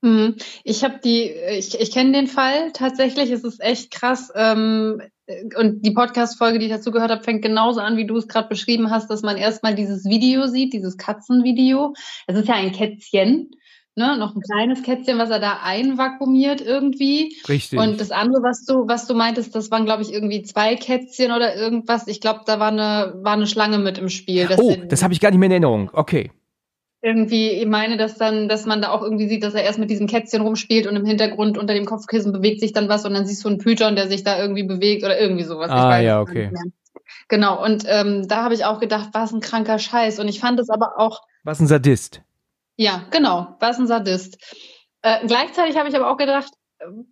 Mhm. 0.02 0.36
Ich 0.64 0.84
habe 0.84 1.00
die, 1.04 1.32
ich, 1.32 1.80
ich 1.80 1.92
kenne 1.92 2.12
den 2.12 2.28
Fall 2.28 2.72
tatsächlich. 2.74 3.32
Es 3.32 3.44
ist 3.44 3.62
echt 3.62 3.92
krass. 3.92 4.32
Ähm, 4.36 5.02
und 5.58 5.84
die 5.84 5.92
Podcast-Folge, 5.92 6.60
die 6.60 6.66
ich 6.66 6.72
dazu 6.72 6.92
gehört 6.92 7.10
habe, 7.10 7.24
fängt 7.24 7.42
genauso 7.42 7.80
an, 7.80 7.98
wie 7.98 8.06
du 8.06 8.16
es 8.16 8.28
gerade 8.28 8.48
beschrieben 8.48 8.92
hast, 8.92 9.10
dass 9.10 9.24
man 9.24 9.38
erstmal 9.38 9.74
dieses 9.74 10.06
Video 10.06 10.46
sieht, 10.46 10.74
dieses 10.74 10.98
Katzenvideo. 10.98 11.94
Es 12.28 12.38
ist 12.38 12.48
ja 12.48 12.54
ein 12.54 12.72
Kätzchen 12.72 13.50
ne, 13.96 14.18
noch 14.18 14.36
ein 14.36 14.42
kleines 14.42 14.84
Kätzchen, 14.84 15.18
was 15.18 15.30
er 15.30 15.40
da 15.40 15.60
einvakuumiert 15.64 16.62
irgendwie. 16.62 17.38
Richtig. 17.48 17.80
Und 17.80 18.00
das 18.00 18.12
andere, 18.12 18.44
was 18.44 18.66
du, 18.66 18.88
was 18.88 19.08
du 19.08 19.14
meintest, 19.14 19.56
das 19.56 19.72
waren, 19.72 19.86
glaube 19.86 20.04
ich, 20.04 20.14
irgendwie 20.14 20.44
zwei 20.44 20.76
Kätzchen 20.76 21.32
oder 21.32 21.56
irgendwas. 21.56 22.08
Ich 22.08 22.22
glaube, 22.22 22.42
da 22.46 22.60
war 22.60 22.72
eine, 22.72 23.16
war 23.22 23.34
eine 23.34 23.48
Schlange 23.48 23.78
mit 23.78 23.98
im 23.98 24.10
Spiel. 24.10 24.48
oh, 24.58 24.72
den, 24.72 24.90
das 24.90 25.04
habe 25.04 25.14
ich 25.14 25.20
gar 25.20 25.32
nicht 25.32 25.40
mehr 25.40 25.48
in 25.48 25.52
Erinnerung. 25.54 25.90
Okay. 25.94 26.32
Irgendwie, 27.02 27.50
ich 27.50 27.68
meine, 27.68 27.98
dass 27.98 28.18
dann, 28.18 28.50
dass 28.50 28.66
man 28.66 28.82
da 28.82 28.90
auch 28.90 29.04
irgendwie 29.04 29.28
sieht, 29.28 29.44
dass 29.44 29.54
er 29.54 29.64
erst 29.64 29.78
mit 29.78 29.92
diesem 29.92 30.08
Kätzchen 30.08 30.42
rumspielt 30.42 30.88
und 30.88 30.96
im 30.96 31.06
Hintergrund 31.06 31.58
unter 31.58 31.76
dem 31.76 31.86
Kopfkissen 31.86 32.34
bewegt 32.34 32.60
sich 32.60 32.74
dann 32.74 32.90
was 32.90 33.06
und 33.06 33.14
dann 33.14 33.28
siehst 33.28 33.44
du 33.44 33.50
einen 33.50 33.60
Python, 33.60 33.96
der 33.96 34.08
sich 34.08 34.24
da 34.24 34.40
irgendwie 34.40 34.64
bewegt 34.64 35.04
oder 35.04 35.20
irgendwie 35.20 35.44
sowas. 35.44 35.70
Ah, 35.70 36.00
ja, 36.00 36.20
okay. 36.20 36.52
Genau, 37.28 37.64
und 37.64 37.86
ähm, 37.88 38.28
da 38.28 38.44
habe 38.44 38.56
ich 38.56 38.66
auch 38.66 38.80
gedacht, 38.80 39.10
was 39.14 39.32
ein 39.32 39.40
kranker 39.40 39.78
Scheiß. 39.78 40.20
Und 40.20 40.28
ich 40.28 40.40
fand 40.40 40.60
es 40.60 40.70
aber 40.70 40.98
auch. 40.98 41.22
Was 41.44 41.60
ein 41.60 41.68
Sadist. 41.68 42.25
Ja, 42.78 43.06
genau. 43.12 43.56
Was 43.60 43.80
ein 43.80 43.88
Sadist. 43.88 44.38
Äh, 45.02 45.26
gleichzeitig 45.28 45.78
habe 45.78 45.88
ich 45.90 45.96
aber 45.96 46.10
auch 46.10 46.18
gedacht, 46.18 46.52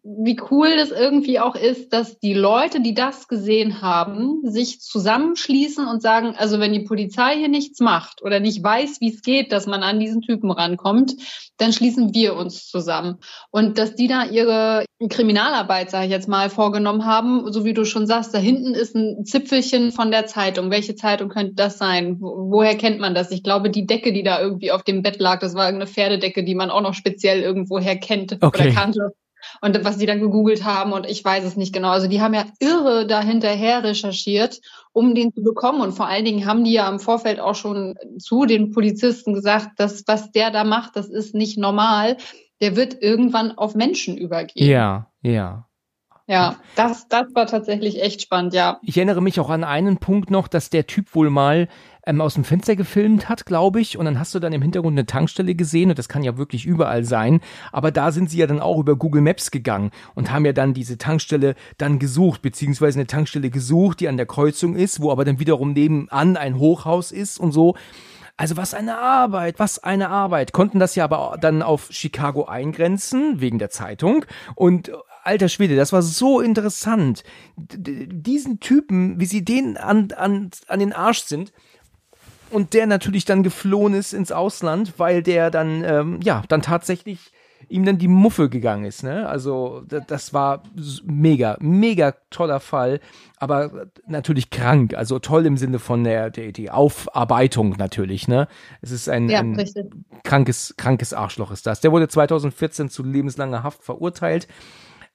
wie 0.03 0.39
cool 0.51 0.75
das 0.77 0.91
irgendwie 0.91 1.39
auch 1.39 1.55
ist, 1.55 1.93
dass 1.93 2.19
die 2.19 2.33
Leute, 2.33 2.81
die 2.81 2.93
das 2.93 3.27
gesehen 3.27 3.81
haben, 3.81 4.41
sich 4.43 4.81
zusammenschließen 4.81 5.87
und 5.87 6.01
sagen, 6.01 6.35
also 6.37 6.59
wenn 6.59 6.73
die 6.73 6.81
Polizei 6.81 7.37
hier 7.37 7.49
nichts 7.49 7.79
macht 7.79 8.21
oder 8.21 8.39
nicht 8.39 8.63
weiß, 8.63 9.01
wie 9.01 9.13
es 9.13 9.21
geht, 9.21 9.51
dass 9.51 9.67
man 9.67 9.83
an 9.83 9.99
diesen 9.99 10.21
Typen 10.21 10.51
rankommt, 10.51 11.15
dann 11.57 11.73
schließen 11.73 12.13
wir 12.13 12.35
uns 12.35 12.67
zusammen. 12.67 13.19
Und 13.51 13.77
dass 13.77 13.95
die 13.95 14.07
da 14.07 14.25
ihre 14.25 14.85
Kriminalarbeit, 15.09 15.91
sage 15.91 16.05
ich 16.05 16.11
jetzt 16.11 16.27
mal, 16.27 16.49
vorgenommen 16.49 17.05
haben, 17.05 17.51
so 17.51 17.65
wie 17.65 17.73
du 17.73 17.85
schon 17.85 18.07
sagst, 18.07 18.33
da 18.33 18.37
hinten 18.37 18.73
ist 18.73 18.95
ein 18.95 19.25
Zipfelchen 19.25 19.91
von 19.91 20.11
der 20.11 20.25
Zeitung. 20.25 20.71
Welche 20.71 20.95
Zeitung 20.95 21.29
könnte 21.29 21.53
das 21.55 21.77
sein? 21.77 22.17
woher 22.19 22.75
kennt 22.75 22.99
man 22.99 23.15
das? 23.15 23.31
Ich 23.31 23.43
glaube, 23.43 23.69
die 23.69 23.85
Decke, 23.85 24.13
die 24.13 24.23
da 24.23 24.39
irgendwie 24.39 24.71
auf 24.71 24.83
dem 24.83 25.01
Bett 25.01 25.19
lag, 25.19 25.39
das 25.39 25.55
war 25.55 25.65
irgendeine 25.65 25.91
Pferdedecke, 25.91 26.43
die 26.43 26.55
man 26.55 26.69
auch 26.69 26.81
noch 26.81 26.93
speziell 26.93 27.41
irgendwoher 27.41 27.95
kennt 27.95 28.33
okay. 28.41 28.45
oder 28.45 28.71
kannte 28.71 29.13
und 29.61 29.83
was 29.83 29.97
die 29.97 30.05
dann 30.05 30.19
gegoogelt 30.19 30.63
haben 30.63 30.93
und 30.93 31.05
ich 31.05 31.23
weiß 31.23 31.43
es 31.43 31.55
nicht 31.55 31.73
genau. 31.73 31.89
Also 31.89 32.07
die 32.07 32.21
haben 32.21 32.33
ja 32.33 32.45
irre 32.59 33.07
dahinterher 33.07 33.83
recherchiert, 33.83 34.61
um 34.91 35.15
den 35.15 35.33
zu 35.33 35.41
bekommen 35.41 35.81
und 35.81 35.93
vor 35.93 36.07
allen 36.07 36.25
Dingen 36.25 36.45
haben 36.45 36.63
die 36.63 36.73
ja 36.73 36.89
im 36.89 36.99
Vorfeld 36.99 37.39
auch 37.39 37.55
schon 37.55 37.95
zu 38.19 38.45
den 38.45 38.71
Polizisten 38.71 39.33
gesagt, 39.33 39.79
dass 39.79 40.03
was 40.07 40.31
der 40.31 40.51
da 40.51 40.63
macht, 40.63 40.95
das 40.95 41.09
ist 41.09 41.35
nicht 41.35 41.57
normal. 41.57 42.17
Der 42.61 42.75
wird 42.75 43.01
irgendwann 43.01 43.51
auf 43.57 43.75
Menschen 43.75 44.17
übergehen. 44.17 44.69
Ja, 44.69 45.11
ja. 45.21 45.67
Ja, 46.25 46.55
das, 46.75 47.09
das 47.09 47.35
war 47.35 47.47
tatsächlich 47.47 48.01
echt 48.01 48.21
spannend, 48.21 48.53
ja. 48.53 48.79
Ich 48.81 48.95
erinnere 48.95 49.21
mich 49.21 49.39
auch 49.41 49.49
an 49.49 49.65
einen 49.65 49.97
Punkt 49.97 50.31
noch, 50.31 50.47
dass 50.47 50.69
der 50.69 50.87
Typ 50.87 51.13
wohl 51.15 51.29
mal 51.29 51.67
ähm, 52.05 52.21
aus 52.21 52.35
dem 52.35 52.43
Fenster 52.43 52.75
gefilmt 52.75 53.29
hat, 53.29 53.45
glaube 53.45 53.81
ich. 53.81 53.97
Und 53.97 54.05
dann 54.05 54.19
hast 54.19 54.35
du 54.35 54.39
dann 54.39 54.53
im 54.53 54.61
Hintergrund 54.61 54.97
eine 54.97 55.05
Tankstelle 55.05 55.55
gesehen 55.55 55.89
und 55.89 55.99
das 55.99 56.09
kann 56.09 56.23
ja 56.23 56.37
wirklich 56.37 56.65
überall 56.65 57.03
sein. 57.03 57.41
Aber 57.71 57.91
da 57.91 58.11
sind 58.11 58.29
sie 58.29 58.37
ja 58.37 58.47
dann 58.47 58.59
auch 58.59 58.79
über 58.79 58.95
Google 58.95 59.21
Maps 59.21 59.51
gegangen 59.51 59.91
und 60.15 60.31
haben 60.31 60.45
ja 60.45 60.53
dann 60.53 60.73
diese 60.73 60.97
Tankstelle 60.97 61.55
dann 61.77 61.99
gesucht, 61.99 62.41
beziehungsweise 62.41 62.99
eine 62.99 63.07
Tankstelle 63.07 63.49
gesucht, 63.49 63.99
die 63.99 64.07
an 64.07 64.17
der 64.17 64.25
Kreuzung 64.25 64.75
ist, 64.75 65.01
wo 65.01 65.11
aber 65.11 65.25
dann 65.25 65.39
wiederum 65.39 65.73
nebenan 65.73 66.37
ein 66.37 66.57
Hochhaus 66.57 67.11
ist 67.11 67.39
und 67.39 67.51
so. 67.51 67.75
Also 68.35 68.57
was 68.57 68.73
eine 68.73 68.97
Arbeit, 68.97 69.59
was 69.59 69.79
eine 69.79 70.09
Arbeit. 70.09 70.53
Konnten 70.53 70.79
das 70.79 70.95
ja 70.95 71.03
aber 71.03 71.37
dann 71.39 71.61
auf 71.61 71.89
Chicago 71.91 72.45
eingrenzen, 72.45 73.39
wegen 73.41 73.59
der 73.59 73.69
Zeitung. 73.69 74.25
Und 74.55 74.91
alter 75.23 75.49
Schwede, 75.49 75.75
das 75.75 75.93
war 75.93 76.01
so 76.01 76.41
interessant. 76.41 77.23
D 77.55 78.07
diesen 78.11 78.59
Typen, 78.59 79.19
wie 79.19 79.25
sie 79.25 79.45
den 79.45 79.77
an, 79.77 80.09
an, 80.17 80.49
an 80.67 80.79
den 80.79 80.93
Arsch 80.93 81.19
sind, 81.19 81.53
und 82.53 82.73
der 82.73 82.87
natürlich 82.87 83.25
dann 83.25 83.43
geflohen 83.43 83.93
ist 83.93 84.13
ins 84.13 84.31
Ausland, 84.31 84.93
weil 84.97 85.23
der 85.23 85.51
dann, 85.51 85.83
ähm, 85.83 86.19
ja, 86.23 86.43
dann 86.47 86.61
tatsächlich 86.61 87.31
ihm 87.69 87.85
dann 87.85 87.97
die 87.97 88.07
Muffe 88.07 88.49
gegangen 88.49 88.85
ist, 88.85 89.03
ne? 89.03 89.27
Also 89.27 89.83
das 89.87 90.33
war 90.33 90.63
mega, 91.05 91.57
mega 91.59 92.13
toller 92.29 92.59
Fall, 92.59 92.99
aber 93.37 93.87
natürlich 94.05 94.49
krank, 94.49 94.93
also 94.93 95.19
toll 95.19 95.45
im 95.45 95.57
Sinne 95.57 95.79
von 95.79 96.03
der, 96.03 96.29
der 96.29 96.51
die 96.51 96.69
Aufarbeitung 96.69 97.75
natürlich, 97.77 98.27
ne? 98.27 98.47
Es 98.81 98.91
ist 98.91 99.09
ein, 99.09 99.29
ja, 99.29 99.39
ein 99.39 99.57
krankes, 100.23 100.75
krankes 100.77 101.13
Arschloch 101.13 101.51
ist 101.51 101.65
das. 101.65 101.81
Der 101.81 101.91
wurde 101.91 102.07
2014 102.07 102.89
zu 102.89 103.03
lebenslanger 103.03 103.63
Haft 103.63 103.83
verurteilt 103.83 104.47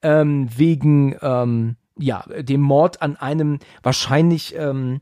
ähm, 0.03 0.49
wegen 0.57 1.17
ähm, 1.21 1.77
ja 1.99 2.25
dem 2.41 2.61
Mord 2.61 3.03
an 3.03 3.17
einem 3.17 3.59
wahrscheinlich 3.83 4.55
ähm, 4.57 5.01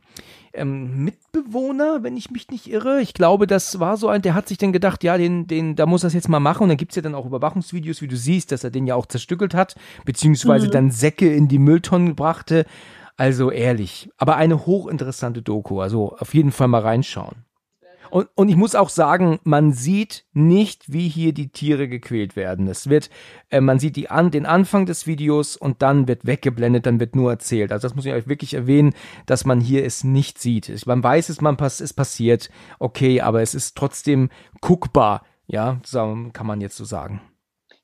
ähm, 0.56 1.04
Mitbewohner, 1.04 2.02
wenn 2.02 2.16
ich 2.16 2.30
mich 2.30 2.48
nicht 2.48 2.70
irre. 2.70 3.00
Ich 3.00 3.14
glaube, 3.14 3.46
das 3.46 3.78
war 3.78 3.96
so 3.96 4.08
ein, 4.08 4.22
der 4.22 4.34
hat 4.34 4.48
sich 4.48 4.58
dann 4.58 4.72
gedacht, 4.72 5.04
ja, 5.04 5.16
den, 5.16 5.46
den, 5.46 5.76
da 5.76 5.86
muss 5.86 6.02
das 6.02 6.14
jetzt 6.14 6.28
mal 6.28 6.40
machen. 6.40 6.64
Und 6.64 6.68
dann 6.70 6.78
gibt's 6.78 6.96
ja 6.96 7.02
dann 7.02 7.14
auch 7.14 7.26
Überwachungsvideos, 7.26 8.02
wie 8.02 8.08
du 8.08 8.16
siehst, 8.16 8.52
dass 8.52 8.64
er 8.64 8.70
den 8.70 8.86
ja 8.86 8.94
auch 8.94 9.06
zerstückelt 9.06 9.54
hat, 9.54 9.76
beziehungsweise 10.04 10.66
mhm. 10.66 10.72
dann 10.72 10.90
Säcke 10.90 11.32
in 11.32 11.48
die 11.48 11.58
Mülltonnen 11.58 12.16
brachte. 12.16 12.64
Also 13.16 13.50
ehrlich, 13.50 14.10
aber 14.18 14.36
eine 14.36 14.66
hochinteressante 14.66 15.42
Doku. 15.42 15.80
Also 15.80 16.16
auf 16.18 16.34
jeden 16.34 16.52
Fall 16.52 16.68
mal 16.68 16.82
reinschauen. 16.82 17.46
Und, 18.16 18.30
und 18.34 18.48
ich 18.48 18.56
muss 18.56 18.74
auch 18.74 18.88
sagen, 18.88 19.40
man 19.44 19.72
sieht 19.72 20.24
nicht, 20.32 20.90
wie 20.90 21.06
hier 21.06 21.34
die 21.34 21.50
Tiere 21.50 21.86
gequält 21.86 22.34
werden. 22.34 22.66
Es 22.66 22.88
wird, 22.88 23.10
äh, 23.50 23.60
man 23.60 23.78
sieht 23.78 23.94
die 23.96 24.08
an, 24.08 24.30
den 24.30 24.46
Anfang 24.46 24.86
des 24.86 25.06
Videos 25.06 25.54
und 25.54 25.82
dann 25.82 26.08
wird 26.08 26.24
weggeblendet, 26.24 26.86
dann 26.86 26.98
wird 26.98 27.14
nur 27.14 27.30
erzählt. 27.30 27.72
Also 27.72 27.86
das 27.86 27.94
muss 27.94 28.06
ich 28.06 28.14
euch 28.14 28.26
wirklich 28.26 28.54
erwähnen, 28.54 28.94
dass 29.26 29.44
man 29.44 29.60
hier 29.60 29.84
es 29.84 30.02
nicht 30.02 30.38
sieht. 30.38 30.86
Man 30.86 31.04
weiß 31.04 31.28
es, 31.28 31.42
man 31.42 31.58
pass, 31.58 31.82
es 31.82 31.92
passiert, 31.92 32.48
okay, 32.78 33.20
aber 33.20 33.42
es 33.42 33.54
ist 33.54 33.76
trotzdem 33.76 34.30
guckbar. 34.62 35.22
Ja, 35.46 35.78
so 35.84 36.16
kann 36.32 36.46
man 36.46 36.62
jetzt 36.62 36.78
so 36.78 36.86
sagen. 36.86 37.20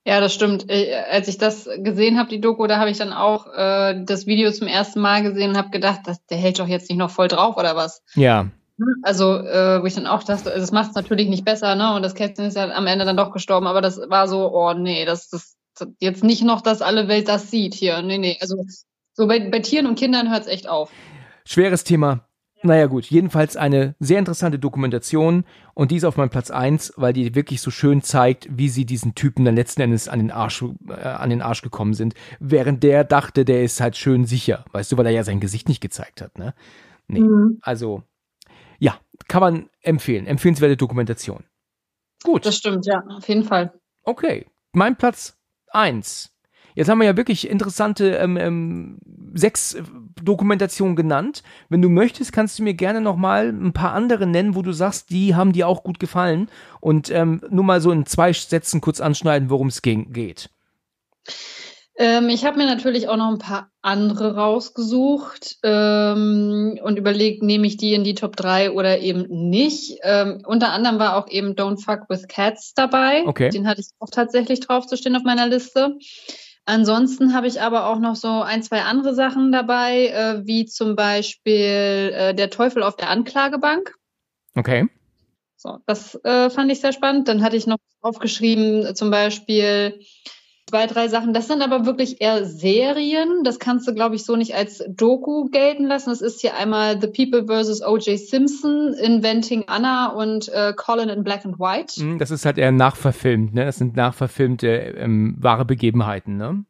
Ja, 0.07 0.19
das 0.21 0.33
stimmt. 0.33 0.71
Äh, 0.71 0.95
als 1.11 1.29
ich 1.29 1.37
das 1.37 1.69
gesehen 1.77 2.19
habe, 2.19 2.31
die 2.31 2.41
Doku, 2.41 2.67
da 2.67 2.79
habe 2.79 2.89
ich 2.89 2.97
dann 2.97 3.13
auch 3.13 3.49
äh, 3.55 4.03
das 4.03 4.25
Video 4.25 4.51
zum 4.51 4.67
ersten 4.67 5.03
Mal 5.03 5.23
gesehen 5.25 5.51
und 5.51 5.59
habe 5.59 5.69
gedacht, 5.69 6.01
das, 6.07 6.25
der 6.25 6.39
hält 6.39 6.59
doch 6.59 6.69
jetzt 6.69 6.89
nicht 6.89 6.99
noch 6.99 7.11
voll 7.11 7.29
drauf 7.29 7.59
oder 7.59 7.77
was? 7.77 8.03
Ja. 8.15 8.47
Also, 9.03 9.37
äh, 9.37 9.83
wo 9.83 9.87
ich 9.87 9.95
dann 9.95 10.07
auch 10.07 10.23
dachte, 10.23 10.51
das 10.51 10.73
macht 10.73 10.91
es 10.91 10.95
natürlich 10.97 11.29
nicht 11.29 11.45
besser, 11.45 11.75
ne? 11.75 11.95
Und 11.95 12.03
das 12.03 12.15
Kätzchen 12.15 12.47
ist 12.47 12.57
ja 12.57 12.71
am 12.71 12.87
Ende 12.87 13.05
dann 13.05 13.17
doch 13.17 13.33
gestorben, 13.33 13.67
aber 13.67 13.81
das 13.81 13.99
war 14.09 14.29
so, 14.29 14.53
oh 14.53 14.73
nee, 14.75 15.05
das 15.05 15.33
ist 15.33 15.57
jetzt 16.01 16.25
nicht 16.25 16.43
noch, 16.43 16.61
dass 16.61 16.83
alle 16.83 17.09
Welt 17.09 17.29
das 17.29 17.51
sieht 17.51 17.75
hier. 17.75 18.03
Nee, 18.03 18.19
nee. 18.19 18.39
Also 18.41 18.65
so 19.13 19.27
bei, 19.27 19.41
bei 19.51 19.61
Tieren 19.61 19.87
und 19.87 19.99
Kindern 19.99 20.31
hört 20.31 20.43
es 20.43 20.49
echt 20.49 20.69
auf. 20.69 20.91
Schweres 21.45 21.85
Thema. 21.85 22.27
Naja 22.65 22.87
gut, 22.87 23.07
jedenfalls 23.07 23.57
eine 23.57 23.97
sehr 23.99 24.21
interessante 24.21 24.59
Dokumentation 24.59 25.45
und 25.75 25.91
die 25.91 25.97
ist 25.97 26.05
auf 26.05 26.17
meinem 26.17 26.31
Platz 26.31 26.53
eins, 26.53 26.93
weil 26.97 27.13
die 27.13 27.35
wirklich 27.35 27.61
so 27.61 27.73
schön 27.73 28.03
zeigt, 28.03 28.47
wie 28.57 28.69
sie 28.69 28.87
diesen 28.87 29.17
Typen 29.17 29.45
dann 29.45 29.57
letzten 29.57 29.81
Endes 29.81 30.09
an 30.09 30.21
den 30.21 30.31
Arsch, 30.31 30.65
äh, 30.89 30.93
an 30.93 31.31
den 31.31 31.43
Arsch 31.43 31.63
gekommen 31.63 31.95
sind, 31.95 32.15
während 32.39 32.85
der 32.85 33.03
dachte, 33.03 33.45
der 33.45 33.65
ist 33.65 33.81
halt 33.81 33.97
schön 33.97 34.27
sicher, 34.27 34.65
weißt 34.71 34.93
du, 34.93 34.97
weil 34.97 35.07
er 35.07 35.13
ja 35.13 35.25
sein 35.25 35.41
Gesicht 35.41 35.69
nicht 35.69 35.81
gezeigt 35.81 36.23
hat, 36.23 36.39
ne? 36.39 36.55
Nee, 37.09 37.21
mhm. 37.21 37.59
also 37.63 38.05
ja, 38.83 38.99
kann 39.29 39.41
man 39.41 39.71
empfehlen. 39.81 40.27
Empfehlenswerte 40.27 40.77
Dokumentation. 40.77 41.45
Gut. 42.25 42.45
Das 42.45 42.57
stimmt, 42.57 42.85
ja, 42.85 43.05
auf 43.17 43.29
jeden 43.29 43.45
Fall. 43.45 43.73
Okay, 44.03 44.47
mein 44.73 44.97
Platz 44.97 45.39
eins. 45.69 46.37
Jetzt 46.75 46.89
haben 46.89 46.99
wir 46.99 47.07
ja 47.07 47.17
wirklich 47.17 47.49
interessante 47.49 48.17
ähm, 48.17 48.37
ähm, 48.37 48.99
sechs 49.35 49.75
äh, 49.75 49.85
Dokumentationen 50.21 50.97
genannt. 50.97 51.45
Wenn 51.69 51.81
du 51.81 51.91
möchtest, 51.91 52.33
kannst 52.33 52.59
du 52.59 52.65
mir 52.65 52.75
gerne 52.75 53.01
noch 53.01 53.17
mal 53.17 53.51
ein 53.51 53.73
paar 53.73 53.93
andere 53.93 54.27
nennen, 54.27 54.57
wo 54.57 54.63
du 54.63 54.73
sagst, 54.73 55.11
die 55.11 55.37
haben 55.37 55.53
dir 55.53 55.69
auch 55.69 55.85
gut 55.85 56.01
gefallen. 56.01 56.49
Und 56.81 57.09
ähm, 57.11 57.41
nur 57.51 57.65
mal 57.65 57.81
so 57.81 57.93
in 57.93 58.05
zwei 58.07 58.33
Sätzen 58.33 58.81
kurz 58.81 59.01
anschneiden, 59.01 59.49
worum 59.49 59.69
es 59.69 59.83
geht. 59.83 60.51
Ähm, 61.97 62.31
ich 62.31 62.45
habe 62.45 62.57
mir 62.57 62.67
natürlich 62.67 63.09
auch 63.09 63.17
noch 63.17 63.29
ein 63.29 63.39
paar 63.39 63.71
andere 63.83 64.35
rausgesucht 64.35 65.59
ähm, 65.63 66.79
und 66.83 66.99
überlegt, 66.99 67.43
nehme 67.43 67.67
ich 67.67 67.77
die 67.77 67.93
in 67.93 68.03
die 68.03 68.15
Top 68.15 68.37
3 68.37 68.71
oder 68.71 69.01
eben 69.01 69.27
nicht. 69.51 69.99
Ähm, 70.03 70.43
unter 70.47 70.73
anderem 70.73 70.99
war 70.99 71.17
auch 71.17 71.29
eben 71.29 71.55
Don't 71.55 71.85
Fuck 71.85 72.09
with 72.09 72.29
Cats 72.29 72.73
dabei. 72.75 73.27
Okay. 73.27 73.51
Den 73.51 73.67
hatte 73.67 73.83
ich 73.83 73.89
auch 73.99 74.09
tatsächlich 74.11 74.61
drauf 74.61 74.87
zu 74.87 74.97
stehen 74.97 75.17
auf 75.17 75.25
meiner 75.25 75.47
Liste. 75.47 75.99
Ansonsten 76.65 77.35
habe 77.35 77.49
ich 77.49 77.61
aber 77.61 77.87
auch 77.89 77.99
noch 77.99 78.17
so 78.17 78.41
ein, 78.41 78.63
zwei 78.63 78.83
andere 78.83 79.15
Sachen 79.15 79.53
dabei, 79.53 80.07
äh, 80.07 80.47
wie 80.47 80.65
zum 80.65 80.97
Beispiel 80.97 82.13
äh, 82.15 82.35
Der 82.35 82.51
Teufel 82.51 82.83
auf 82.83 82.97
der 82.97 83.11
Anklagebank. 83.11 83.95
Okay. 84.55 84.89
So, 85.57 85.79
das 85.87 86.15
äh, 86.25 86.51
fand 86.51 86.73
ich 86.73 86.81
sehr 86.81 86.93
spannend. 86.93 87.29
Dann 87.29 87.43
hatte 87.43 87.57
ich 87.57 87.67
noch 87.67 87.79
aufgeschrieben, 88.01 88.95
zum 88.95 89.11
Beispiel 89.11 90.01
zwei, 90.69 90.87
drei 90.87 91.09
Sachen. 91.09 91.35
Das 91.35 91.49
sind 91.49 91.63
aber 91.63 91.87
wirklich 91.87 92.21
eher 92.21 92.45
Serien. 92.45 93.45
Das 93.45 93.59
kannst 93.59 93.87
du, 93.87 93.95
glaube 93.95 94.15
ich, 94.15 94.25
so 94.25 94.37
nicht 94.37 94.55
als 94.55 94.85
Doku 94.89 95.49
gelten 95.51 95.87
lassen. 95.87 96.11
Das 96.11 96.21
ist 96.21 96.41
hier 96.41 96.57
einmal 96.57 97.01
The 97.01 97.09
People 97.09 97.47
vs. 97.47 97.83
O.J. 97.83 98.19
Simpson, 98.19 98.95
Inventing 98.95 99.65
Anna 99.67 100.09
und 100.09 100.49
äh, 100.49 100.73
Colin 100.75 101.09
in 101.09 101.25
Black 101.25 101.45
and 101.45 101.59
White. 101.59 102.01
Hm, 102.01 102.19
das 102.19 102.31
ist 102.31 102.45
halt 102.45 102.59
eher 102.59 102.73
nachverfilmt, 102.73 103.55
ne? 103.55 103.65
Das 103.65 103.77
sind 103.77 103.97
nachverfilmte 103.97 104.69
ähm, 104.69 105.37
wahre 105.39 105.65
Begebenheiten, 105.65 106.37
ne? 106.37 106.65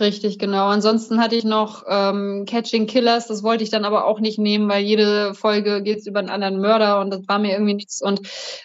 Richtig, 0.00 0.40
genau. 0.40 0.66
Ansonsten 0.66 1.20
hatte 1.20 1.36
ich 1.36 1.44
noch 1.44 1.84
ähm, 1.88 2.46
Catching 2.48 2.86
Killers, 2.86 3.28
das 3.28 3.44
wollte 3.44 3.62
ich 3.62 3.70
dann 3.70 3.84
aber 3.84 4.06
auch 4.06 4.18
nicht 4.18 4.40
nehmen, 4.40 4.68
weil 4.68 4.82
jede 4.82 5.34
Folge 5.34 5.84
geht 5.84 6.04
über 6.04 6.18
einen 6.18 6.30
anderen 6.30 6.60
Mörder 6.60 7.00
und 7.00 7.10
das 7.10 7.20
war 7.28 7.38
mir 7.38 7.52
irgendwie 7.52 7.74
nichts. 7.74 8.02
Und 8.02 8.22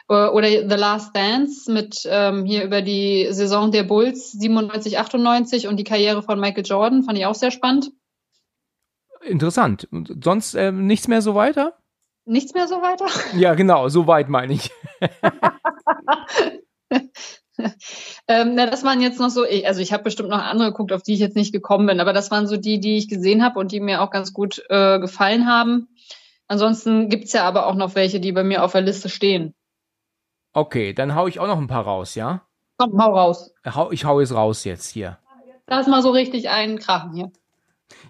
äh, 0.09 0.27
oder 0.27 0.47
The 0.47 0.75
Last 0.75 1.15
Dance 1.15 1.71
mit 1.71 2.01
ähm, 2.09 2.45
hier 2.45 2.63
über 2.63 2.81
die 2.81 3.27
Saison 3.29 3.71
der 3.71 3.83
Bulls 3.83 4.31
97, 4.31 4.97
98 4.97 5.67
und 5.67 5.77
die 5.77 5.83
Karriere 5.83 6.23
von 6.23 6.39
Michael 6.39 6.65
Jordan, 6.65 7.03
fand 7.03 7.19
ich 7.19 7.27
auch 7.27 7.35
sehr 7.35 7.51
spannend. 7.51 7.91
Interessant. 9.21 9.87
Und 9.91 10.23
sonst 10.23 10.55
äh, 10.55 10.71
nichts 10.71 11.07
mehr 11.07 11.21
so 11.21 11.35
weiter? 11.35 11.77
Nichts 12.25 12.55
mehr 12.55 12.67
so 12.67 12.81
weiter? 12.81 13.05
Ja, 13.37 13.53
genau, 13.53 13.87
so 13.89 14.07
weit 14.07 14.29
meine 14.29 14.53
ich. 14.53 14.71
ähm, 18.27 18.55
na, 18.55 18.65
das 18.65 18.83
waren 18.83 19.01
jetzt 19.01 19.19
noch 19.19 19.29
so, 19.29 19.45
also 19.65 19.81
ich 19.81 19.93
habe 19.93 20.03
bestimmt 20.03 20.29
noch 20.29 20.41
andere 20.41 20.71
geguckt, 20.71 20.91
auf 20.91 21.03
die 21.03 21.13
ich 21.13 21.19
jetzt 21.19 21.35
nicht 21.35 21.51
gekommen 21.51 21.87
bin, 21.87 21.99
aber 21.99 22.13
das 22.13 22.31
waren 22.31 22.47
so 22.47 22.57
die, 22.57 22.79
die 22.79 22.97
ich 22.97 23.07
gesehen 23.07 23.43
habe 23.43 23.59
und 23.59 23.71
die 23.71 23.79
mir 23.79 24.01
auch 24.01 24.11
ganz 24.11 24.33
gut 24.33 24.63
äh, 24.69 24.99
gefallen 24.99 25.47
haben. 25.47 25.89
Ansonsten 26.47 27.09
gibt's 27.09 27.33
ja 27.33 27.43
aber 27.43 27.67
auch 27.67 27.75
noch 27.75 27.95
welche, 27.95 28.19
die 28.19 28.31
bei 28.31 28.43
mir 28.43 28.63
auf 28.63 28.71
der 28.71 28.81
Liste 28.81 29.09
stehen. 29.09 29.53
Okay, 30.53 30.93
dann 30.93 31.15
hau 31.15 31.27
ich 31.27 31.39
auch 31.39 31.47
noch 31.47 31.59
ein 31.59 31.67
paar 31.67 31.83
raus, 31.83 32.15
ja? 32.15 32.41
Komm, 32.77 33.01
hau 33.01 33.13
raus. 33.13 33.53
Ich 33.91 34.05
hau 34.05 34.19
jetzt 34.19 34.33
raus 34.33 34.63
jetzt 34.63 34.89
hier. 34.89 35.19
Lass 35.67 35.87
mal 35.87 36.01
so 36.01 36.09
richtig 36.09 36.49
einen 36.49 36.79
krachen 36.79 37.13
hier. 37.13 37.31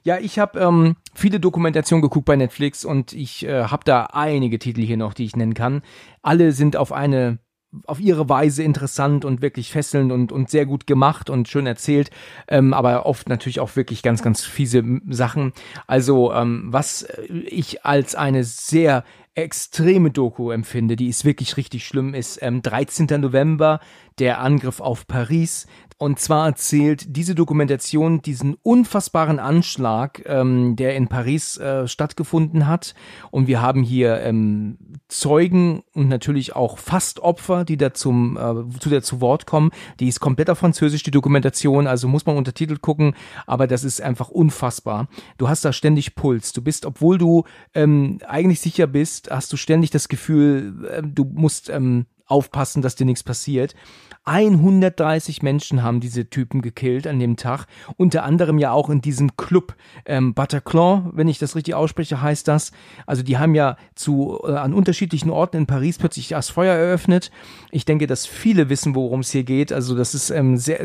Ja, 0.04 0.18
ich 0.18 0.40
habe 0.40 0.60
ähm, 0.60 0.96
viele 1.14 1.40
Dokumentationen 1.40 2.02
geguckt 2.02 2.26
bei 2.26 2.36
Netflix 2.36 2.86
und 2.86 3.14
ich 3.14 3.46
äh, 3.46 3.66
habe 3.66 3.84
da 3.84 4.06
einige 4.14 4.60
Titel 4.60 4.82
hier 4.82 4.98
noch, 4.98 5.14
die 5.14 5.26
ich 5.26 5.36
nennen 5.36 5.54
kann. 5.54 5.82
Alle 6.22 6.52
sind 6.52 6.78
auf 6.78 6.92
eine 6.92 7.40
auf 7.86 8.00
ihre 8.00 8.30
Weise 8.30 8.64
interessant 8.64 9.26
und 9.26 9.42
wirklich 9.42 9.72
fesselnd 9.72 10.12
und, 10.12 10.32
und 10.32 10.50
sehr 10.50 10.66
gut 10.66 10.88
gemacht 10.88 11.30
und 11.30 11.48
schön 11.48 11.68
erzählt, 11.68 12.10
ähm, 12.48 12.74
aber 12.74 13.06
oft 13.06 13.30
natürlich 13.30 13.60
auch 13.60 13.76
wirklich 13.76 14.02
ganz, 14.02 14.24
ganz 14.24 14.44
fiese 14.44 14.84
Sachen. 15.08 15.54
Also 15.88 16.34
ähm, 16.34 16.68
was 16.68 17.08
ich 17.28 17.86
als 17.86 18.16
eine 18.16 18.44
sehr 18.44 19.04
extreme 19.36 20.12
Doku 20.12 20.52
empfinde, 20.52 20.96
die 20.96 21.08
ist 21.08 21.26
wirklich 21.26 21.58
richtig 21.58 21.86
schlimm, 21.86 22.14
ist 22.14 22.40
ähm, 22.42 22.62
13. 22.62 23.22
November, 23.22 23.80
der 24.18 24.42
Angriff 24.42 24.82
auf 24.82 25.08
Paris. 25.08 25.68
Und 26.02 26.18
zwar 26.18 26.48
erzählt 26.48 27.18
diese 27.18 27.36
Dokumentation 27.36 28.22
diesen 28.22 28.56
unfassbaren 28.64 29.38
Anschlag, 29.38 30.24
ähm, 30.28 30.78
der 30.78 30.96
in 30.96 31.10
Paris 31.10 31.58
äh, 31.58 31.90
stattgefunden 31.90 32.68
hat. 32.68 32.96
Und 33.32 33.48
wir 33.48 33.62
haben 33.62 33.84
hier 33.84 34.22
ähm, 34.22 34.78
Zeugen 35.10 35.84
und 35.94 36.08
natürlich 36.08 36.56
auch 36.56 36.78
Fastopfer, 36.78 37.66
die 37.66 37.76
da 37.76 37.94
zum, 37.94 38.38
äh, 38.38 38.80
zu 38.80 38.88
der 38.88 39.04
zu 39.04 39.20
Wort 39.20 39.46
kommen. 39.46 39.72
Die 40.00 40.08
ist 40.08 40.22
komplett 40.22 40.50
auf 40.50 40.60
Französisch, 40.60 41.04
die 41.04 41.12
Dokumentation, 41.12 41.86
also 41.86 42.08
muss 42.08 42.26
man 42.26 42.38
untertitelt 42.38 42.82
gucken, 42.82 43.14
aber 43.46 43.68
das 43.68 43.84
ist 43.84 44.02
einfach 44.02 44.30
unfassbar. 44.30 45.10
Du 45.38 45.50
hast 45.50 45.66
da 45.66 45.74
ständig 45.74 46.16
Puls. 46.16 46.54
Du 46.54 46.62
bist, 46.62 46.86
obwohl 46.86 47.18
du 47.18 47.44
ähm, 47.74 48.20
eigentlich 48.26 48.62
sicher 48.62 48.88
bist, 48.88 49.32
hast 49.32 49.52
du 49.52 49.58
ständig 49.58 49.90
das 49.90 50.08
Gefühl, 50.08 50.88
äh, 50.90 51.02
du 51.04 51.26
musst 51.26 51.70
ähm, 51.70 52.06
aufpassen, 52.30 52.82
dass 52.82 52.96
dir 52.96 53.06
nichts 53.06 53.24
passiert. 53.24 53.76
130 54.30 55.42
Menschen 55.42 55.82
haben 55.82 56.00
diese 56.00 56.30
Typen 56.30 56.62
gekillt 56.62 57.08
an 57.08 57.18
dem 57.18 57.36
Tag. 57.36 57.66
Unter 57.98 58.24
anderem 58.24 58.60
ja 58.60 58.72
auch 58.72 58.92
in 58.92 59.02
diesem 59.02 59.36
Club 59.38 59.76
ähm, 60.06 60.36
Bataclan, 60.36 61.10
wenn 61.14 61.28
ich 61.28 61.40
das 61.40 61.56
richtig 61.56 61.74
ausspreche, 61.74 62.22
heißt 62.22 62.48
das. 62.48 62.72
Also 63.08 63.24
die 63.24 63.40
haben 63.40 63.56
ja 63.56 63.76
zu 63.96 64.40
äh, 64.44 64.52
an 64.52 64.76
unterschiedlichen 64.76 65.32
Orten 65.32 65.58
in 65.58 65.66
Paris 65.66 65.98
plötzlich 65.98 66.28
das 66.30 66.50
Feuer 66.50 66.76
eröffnet. 66.76 67.32
Ich 67.72 67.86
denke, 67.86 68.06
dass 68.06 68.28
viele 68.28 68.70
wissen, 68.70 68.94
worum 68.94 69.22
es 69.22 69.32
hier 69.32 69.44
geht. 69.44 69.74
Also 69.74 69.96
das 69.96 70.14
ist 70.14 70.30
ähm, 70.30 70.58
sehr, 70.58 70.80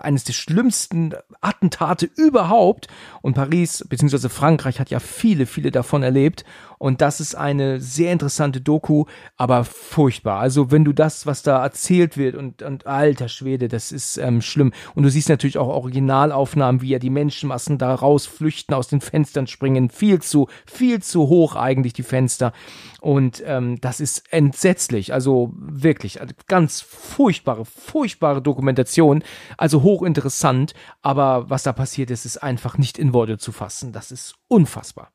eines 0.00 0.24
der 0.24 0.32
schlimmsten 0.32 1.12
Attentate 1.42 2.08
überhaupt. 2.16 2.88
Und 3.20 3.34
Paris 3.34 3.84
bzw. 3.86 4.30
Frankreich 4.30 4.80
hat 4.80 4.88
ja 4.88 4.98
viele, 4.98 5.44
viele 5.44 5.72
davon 5.72 6.02
erlebt. 6.02 6.44
Und 6.82 7.00
das 7.00 7.20
ist 7.20 7.36
eine 7.36 7.78
sehr 7.78 8.10
interessante 8.10 8.60
Doku, 8.60 9.04
aber 9.36 9.64
furchtbar. 9.64 10.40
Also 10.40 10.72
wenn 10.72 10.84
du 10.84 10.92
das, 10.92 11.26
was 11.26 11.44
da 11.44 11.62
erzählt 11.62 12.16
wird 12.16 12.34
und, 12.34 12.60
und 12.60 12.88
alter 12.88 13.28
Schwede, 13.28 13.68
das 13.68 13.92
ist 13.92 14.16
ähm, 14.16 14.42
schlimm. 14.42 14.72
Und 14.96 15.04
du 15.04 15.08
siehst 15.08 15.28
natürlich 15.28 15.58
auch 15.58 15.68
Originalaufnahmen, 15.68 16.82
wie 16.82 16.88
ja 16.88 16.98
die 16.98 17.08
Menschenmassen 17.08 17.78
da 17.78 17.94
rausflüchten, 17.94 18.74
aus 18.74 18.88
den 18.88 19.00
Fenstern 19.00 19.46
springen. 19.46 19.90
Viel 19.90 20.20
zu, 20.20 20.48
viel 20.66 21.00
zu 21.00 21.28
hoch 21.28 21.54
eigentlich 21.54 21.92
die 21.92 22.02
Fenster. 22.02 22.52
Und 23.00 23.44
ähm, 23.46 23.80
das 23.80 24.00
ist 24.00 24.32
entsetzlich. 24.32 25.12
Also 25.12 25.52
wirklich, 25.54 26.20
also 26.20 26.34
ganz 26.48 26.80
furchtbare, 26.80 27.64
furchtbare 27.64 28.42
Dokumentation. 28.42 29.22
Also 29.56 29.84
hochinteressant. 29.84 30.74
Aber 31.00 31.48
was 31.48 31.62
da 31.62 31.72
passiert 31.72 32.10
ist, 32.10 32.26
ist 32.26 32.42
einfach 32.42 32.76
nicht 32.76 32.98
in 32.98 33.12
Worte 33.12 33.38
zu 33.38 33.52
fassen. 33.52 33.92
Das 33.92 34.10
ist 34.10 34.34
unfassbar. 34.48 35.12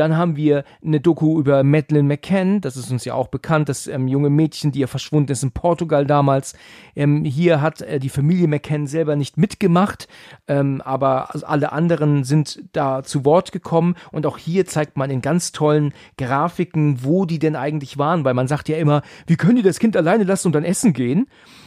Dann 0.00 0.16
haben 0.16 0.34
wir 0.34 0.64
eine 0.82 0.98
Doku 0.98 1.38
über 1.38 1.62
Madeleine 1.62 2.08
McCann, 2.08 2.62
das 2.62 2.78
ist 2.78 2.90
uns 2.90 3.04
ja 3.04 3.12
auch 3.12 3.28
bekannt, 3.28 3.68
das 3.68 3.86
ähm, 3.86 4.08
junge 4.08 4.30
Mädchen, 4.30 4.72
die 4.72 4.78
ja 4.78 4.86
verschwunden 4.86 5.30
ist 5.30 5.42
in 5.42 5.52
Portugal 5.52 6.06
damals. 6.06 6.54
Ähm, 6.96 7.22
hier 7.26 7.60
hat 7.60 7.82
äh, 7.82 7.98
die 7.98 8.08
Familie 8.08 8.48
McCann 8.48 8.86
selber 8.86 9.14
nicht 9.14 9.36
mitgemacht, 9.36 10.08
ähm, 10.48 10.80
aber 10.82 11.34
alle 11.46 11.72
anderen 11.72 12.24
sind 12.24 12.64
da 12.72 13.02
zu 13.02 13.26
Wort 13.26 13.52
gekommen 13.52 13.94
und 14.10 14.24
auch 14.24 14.38
hier 14.38 14.64
zeigt 14.64 14.96
man 14.96 15.10
in 15.10 15.20
ganz 15.20 15.52
tollen 15.52 15.92
Grafiken, 16.16 17.04
wo 17.04 17.26
die 17.26 17.38
denn 17.38 17.54
eigentlich 17.54 17.98
waren, 17.98 18.24
weil 18.24 18.32
man 18.32 18.48
sagt 18.48 18.70
ja 18.70 18.78
immer, 18.78 19.02
wie 19.26 19.36
können 19.36 19.56
die 19.56 19.62
das 19.62 19.80
Kind 19.80 19.98
alleine 19.98 20.24
lassen 20.24 20.48
und 20.48 20.54
dann 20.54 20.64
essen 20.64 20.94
gehen? 20.94 21.26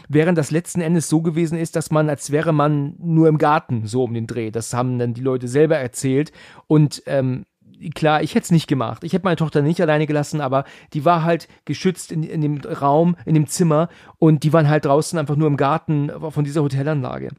während 0.09 0.37
das 0.37 0.51
letzten 0.51 0.81
Endes 0.81 1.09
so 1.09 1.21
gewesen 1.21 1.57
ist, 1.57 1.75
dass 1.75 1.91
man, 1.91 2.09
als 2.09 2.31
wäre 2.31 2.53
man 2.53 2.95
nur 2.99 3.27
im 3.27 3.37
Garten 3.37 3.87
so 3.87 4.03
um 4.03 4.13
den 4.13 4.27
Dreh. 4.27 4.51
Das 4.51 4.73
haben 4.73 4.99
dann 4.99 5.13
die 5.13 5.21
Leute 5.21 5.47
selber 5.47 5.77
erzählt. 5.77 6.31
Und 6.67 7.03
ähm, 7.05 7.45
klar, 7.91 8.21
ich 8.23 8.35
hätte 8.35 8.45
es 8.45 8.51
nicht 8.51 8.67
gemacht. 8.67 9.03
Ich 9.03 9.13
hätte 9.13 9.25
meine 9.25 9.35
Tochter 9.35 9.61
nicht 9.61 9.81
alleine 9.81 10.07
gelassen, 10.07 10.41
aber 10.41 10.65
die 10.93 11.05
war 11.05 11.23
halt 11.23 11.47
geschützt 11.65 12.11
in, 12.11 12.23
in 12.23 12.41
dem 12.41 12.57
Raum, 12.61 13.15
in 13.25 13.33
dem 13.33 13.47
Zimmer 13.47 13.89
und 14.19 14.43
die 14.43 14.53
waren 14.53 14.69
halt 14.69 14.85
draußen 14.85 15.17
einfach 15.17 15.35
nur 15.35 15.47
im 15.47 15.57
Garten 15.57 16.11
von 16.31 16.43
dieser 16.43 16.63
Hotelanlage. 16.63 17.29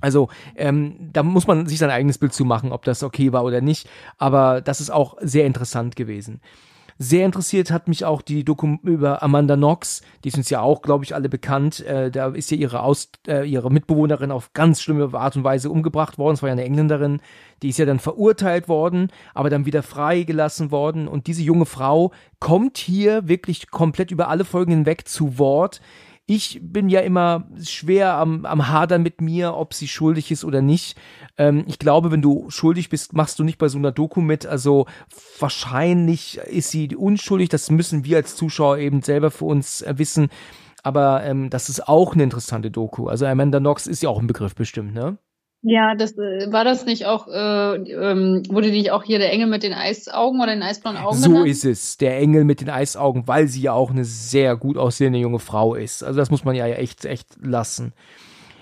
Also 0.00 0.28
ähm, 0.56 1.10
da 1.12 1.22
muss 1.22 1.46
man 1.46 1.66
sich 1.66 1.78
sein 1.78 1.90
eigenes 1.90 2.18
Bild 2.18 2.32
zu 2.32 2.44
machen, 2.44 2.70
ob 2.72 2.84
das 2.84 3.02
okay 3.02 3.32
war 3.32 3.44
oder 3.44 3.60
nicht. 3.60 3.88
Aber 4.16 4.60
das 4.60 4.80
ist 4.80 4.90
auch 4.90 5.16
sehr 5.20 5.44
interessant 5.44 5.96
gewesen. 5.96 6.40
Sehr 7.00 7.24
interessiert 7.24 7.70
hat 7.70 7.86
mich 7.86 8.04
auch 8.04 8.22
die 8.22 8.44
Doku 8.44 8.76
über 8.82 9.22
Amanda 9.22 9.54
Knox, 9.54 10.02
die 10.24 10.28
ist 10.28 10.36
uns 10.36 10.50
ja 10.50 10.60
auch, 10.60 10.82
glaube 10.82 11.04
ich, 11.04 11.14
alle 11.14 11.28
bekannt. 11.28 11.78
Äh, 11.86 12.10
da 12.10 12.28
ist 12.30 12.50
ja 12.50 12.56
ihre, 12.56 12.82
Aus 12.82 13.10
äh, 13.28 13.48
ihre 13.48 13.70
Mitbewohnerin 13.70 14.32
auf 14.32 14.52
ganz 14.52 14.82
schlimme 14.82 15.08
Art 15.14 15.36
und 15.36 15.44
Weise 15.44 15.70
umgebracht 15.70 16.18
worden. 16.18 16.34
Es 16.34 16.42
war 16.42 16.48
ja 16.48 16.54
eine 16.54 16.64
Engländerin, 16.64 17.20
die 17.62 17.68
ist 17.68 17.78
ja 17.78 17.86
dann 17.86 18.00
verurteilt 18.00 18.68
worden, 18.68 19.12
aber 19.32 19.48
dann 19.48 19.64
wieder 19.64 19.84
freigelassen 19.84 20.72
worden. 20.72 21.06
Und 21.06 21.28
diese 21.28 21.42
junge 21.42 21.66
Frau 21.66 22.10
kommt 22.40 22.78
hier 22.78 23.28
wirklich 23.28 23.70
komplett 23.70 24.10
über 24.10 24.28
alle 24.28 24.44
Folgen 24.44 24.72
hinweg 24.72 25.06
zu 25.06 25.38
Wort 25.38 25.80
ich 26.30 26.60
bin 26.62 26.90
ja 26.90 27.00
immer 27.00 27.48
schwer 27.64 28.12
am, 28.14 28.44
am 28.44 28.68
Hadern 28.68 29.02
mit 29.02 29.22
mir, 29.22 29.54
ob 29.54 29.72
sie 29.72 29.88
schuldig 29.88 30.30
ist 30.30 30.44
oder 30.44 30.60
nicht. 30.60 30.98
Ähm, 31.38 31.64
ich 31.66 31.78
glaube, 31.78 32.10
wenn 32.10 32.20
du 32.20 32.50
schuldig 32.50 32.90
bist, 32.90 33.14
machst 33.14 33.38
du 33.38 33.44
nicht 33.44 33.56
bei 33.56 33.68
so 33.68 33.78
einer 33.78 33.92
Doku 33.92 34.20
mit. 34.20 34.44
Also 34.44 34.84
wahrscheinlich 35.38 36.36
ist 36.36 36.70
sie 36.70 36.94
unschuldig. 36.94 37.48
Das 37.48 37.70
müssen 37.70 38.04
wir 38.04 38.18
als 38.18 38.36
Zuschauer 38.36 38.76
eben 38.76 39.00
selber 39.00 39.30
für 39.30 39.46
uns 39.46 39.80
äh, 39.80 39.94
wissen. 39.96 40.28
Aber 40.82 41.24
ähm, 41.24 41.48
das 41.48 41.70
ist 41.70 41.88
auch 41.88 42.12
eine 42.12 42.24
interessante 42.24 42.70
Doku. 42.70 43.08
Also 43.08 43.24
Amanda 43.24 43.58
Knox 43.58 43.86
ist 43.86 44.02
ja 44.02 44.10
auch 44.10 44.20
ein 44.20 44.26
Begriff 44.26 44.54
bestimmt, 44.54 44.92
ne? 44.92 45.16
Ja, 45.62 45.96
das 45.96 46.12
äh, 46.12 46.52
war 46.52 46.64
das 46.64 46.86
nicht 46.86 47.06
auch, 47.06 47.26
äh, 47.26 47.74
ähm, 47.74 48.42
wurde 48.48 48.70
nicht 48.70 48.92
auch 48.92 49.02
hier 49.02 49.18
der 49.18 49.32
Engel 49.32 49.48
mit 49.48 49.64
den 49.64 49.72
Eisaugen 49.72 50.40
oder 50.40 50.54
den 50.54 50.62
eisblauen 50.62 50.96
Augen? 50.96 51.16
So 51.16 51.30
genannt? 51.30 51.48
ist 51.48 51.64
es, 51.64 51.96
der 51.96 52.16
Engel 52.18 52.44
mit 52.44 52.60
den 52.60 52.70
Eisaugen, 52.70 53.26
weil 53.26 53.48
sie 53.48 53.62
ja 53.62 53.72
auch 53.72 53.90
eine 53.90 54.04
sehr 54.04 54.56
gut 54.56 54.76
aussehende 54.76 55.18
junge 55.18 55.40
Frau 55.40 55.74
ist. 55.74 56.04
Also 56.04 56.18
das 56.18 56.30
muss 56.30 56.44
man 56.44 56.54
ja 56.54 56.66
echt, 56.66 57.04
echt 57.04 57.26
lassen. 57.42 57.92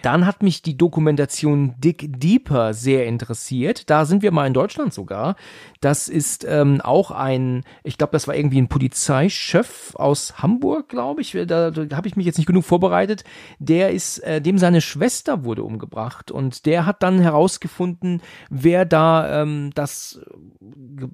Dann 0.06 0.24
hat 0.24 0.40
mich 0.40 0.62
die 0.62 0.76
Dokumentation 0.76 1.74
Dick 1.78 2.20
Deeper 2.20 2.74
sehr 2.74 3.06
interessiert. 3.06 3.90
Da 3.90 4.04
sind 4.04 4.22
wir 4.22 4.30
mal 4.30 4.46
in 4.46 4.54
Deutschland 4.54 4.94
sogar. 4.94 5.34
Das 5.80 6.06
ist 6.06 6.46
ähm, 6.48 6.80
auch 6.80 7.10
ein, 7.10 7.64
ich 7.82 7.98
glaube, 7.98 8.12
das 8.12 8.28
war 8.28 8.36
irgendwie 8.36 8.60
ein 8.60 8.68
Polizeichef 8.68 9.96
aus 9.96 10.40
Hamburg, 10.40 10.90
glaube 10.90 11.22
ich. 11.22 11.32
Da, 11.48 11.72
da 11.72 11.96
habe 11.96 12.06
ich 12.06 12.14
mich 12.14 12.24
jetzt 12.24 12.36
nicht 12.36 12.46
genug 12.46 12.62
vorbereitet. 12.62 13.24
Der 13.58 13.90
ist, 13.90 14.20
äh, 14.20 14.40
dem 14.40 14.58
seine 14.58 14.80
Schwester 14.80 15.42
wurde 15.42 15.64
umgebracht 15.64 16.30
und 16.30 16.66
der 16.66 16.86
hat 16.86 17.02
dann 17.02 17.18
herausgefunden, 17.18 18.22
wer 18.48 18.84
da 18.84 19.42
ähm, 19.42 19.72
das 19.74 20.20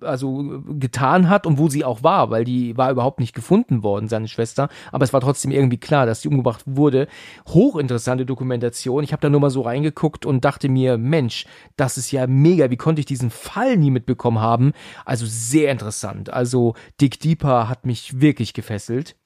also 0.02 0.62
getan 0.68 1.30
hat 1.30 1.46
und 1.46 1.56
wo 1.56 1.70
sie 1.70 1.84
auch 1.84 2.02
war, 2.02 2.30
weil 2.30 2.44
die 2.44 2.76
war 2.76 2.90
überhaupt 2.90 3.20
nicht 3.20 3.34
gefunden 3.34 3.82
worden, 3.82 4.08
seine 4.08 4.28
Schwester. 4.28 4.68
Aber 4.90 5.04
es 5.04 5.14
war 5.14 5.22
trotzdem 5.22 5.50
irgendwie 5.50 5.78
klar, 5.78 6.04
dass 6.04 6.20
sie 6.20 6.28
umgebracht 6.28 6.64
wurde. 6.66 7.08
Hochinteressante 7.48 8.26
Dokumentation 8.26 8.81
Dokumentation. 8.82 9.04
Ich 9.04 9.12
habe 9.12 9.20
da 9.20 9.30
nur 9.30 9.40
mal 9.40 9.50
so 9.50 9.62
reingeguckt 9.62 10.26
und 10.26 10.44
dachte 10.44 10.68
mir, 10.68 10.98
Mensch, 10.98 11.46
das 11.76 11.98
ist 11.98 12.10
ja 12.12 12.26
mega. 12.26 12.70
Wie 12.70 12.76
konnte 12.76 13.00
ich 13.00 13.06
diesen 13.06 13.30
Fall 13.30 13.76
nie 13.76 13.90
mitbekommen 13.90 14.40
haben? 14.40 14.72
Also 15.04 15.26
sehr 15.26 15.70
interessant. 15.70 16.32
Also 16.32 16.74
Dick 17.00 17.20
Deeper 17.20 17.68
hat 17.68 17.86
mich 17.86 18.20
wirklich 18.20 18.54
gefesselt. 18.54 19.16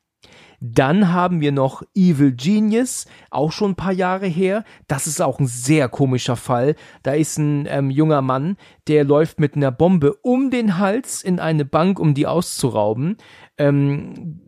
Dann 0.59 1.13
haben 1.13 1.43
wir 1.43 1.53
noch 1.53 1.83
Evil 1.95 2.33
Genius, 2.33 3.05
auch 3.31 3.53
schon 3.53 3.73
ein 3.73 3.77
paar 3.77 3.93
Jahre 3.93 4.27
her. 4.27 4.65
Das 4.89 5.07
ist 5.07 5.21
auch 5.21 5.39
ein 5.39 5.47
sehr 5.47 5.89
komischer 5.91 6.37
Fall. 6.37 6.77
Da 7.03 7.13
ist 7.13 7.37
ein 7.39 7.67
ähm, 7.69 7.91
junger 7.91 8.23
Mann, 8.23 8.57
der 8.89 9.05
läuft 9.05 9.39
mit 9.39 9.55
einer 9.55 9.71
Bombe 9.71 10.15
um 10.23 10.51
den 10.51 10.79
Hals 10.79 11.23
in 11.23 11.41
eine 11.41 11.67
Bank, 11.67 12.01
um 12.01 12.15
die 12.15 12.27
auszurauben. 12.27 13.19
Ähm, 13.59 14.41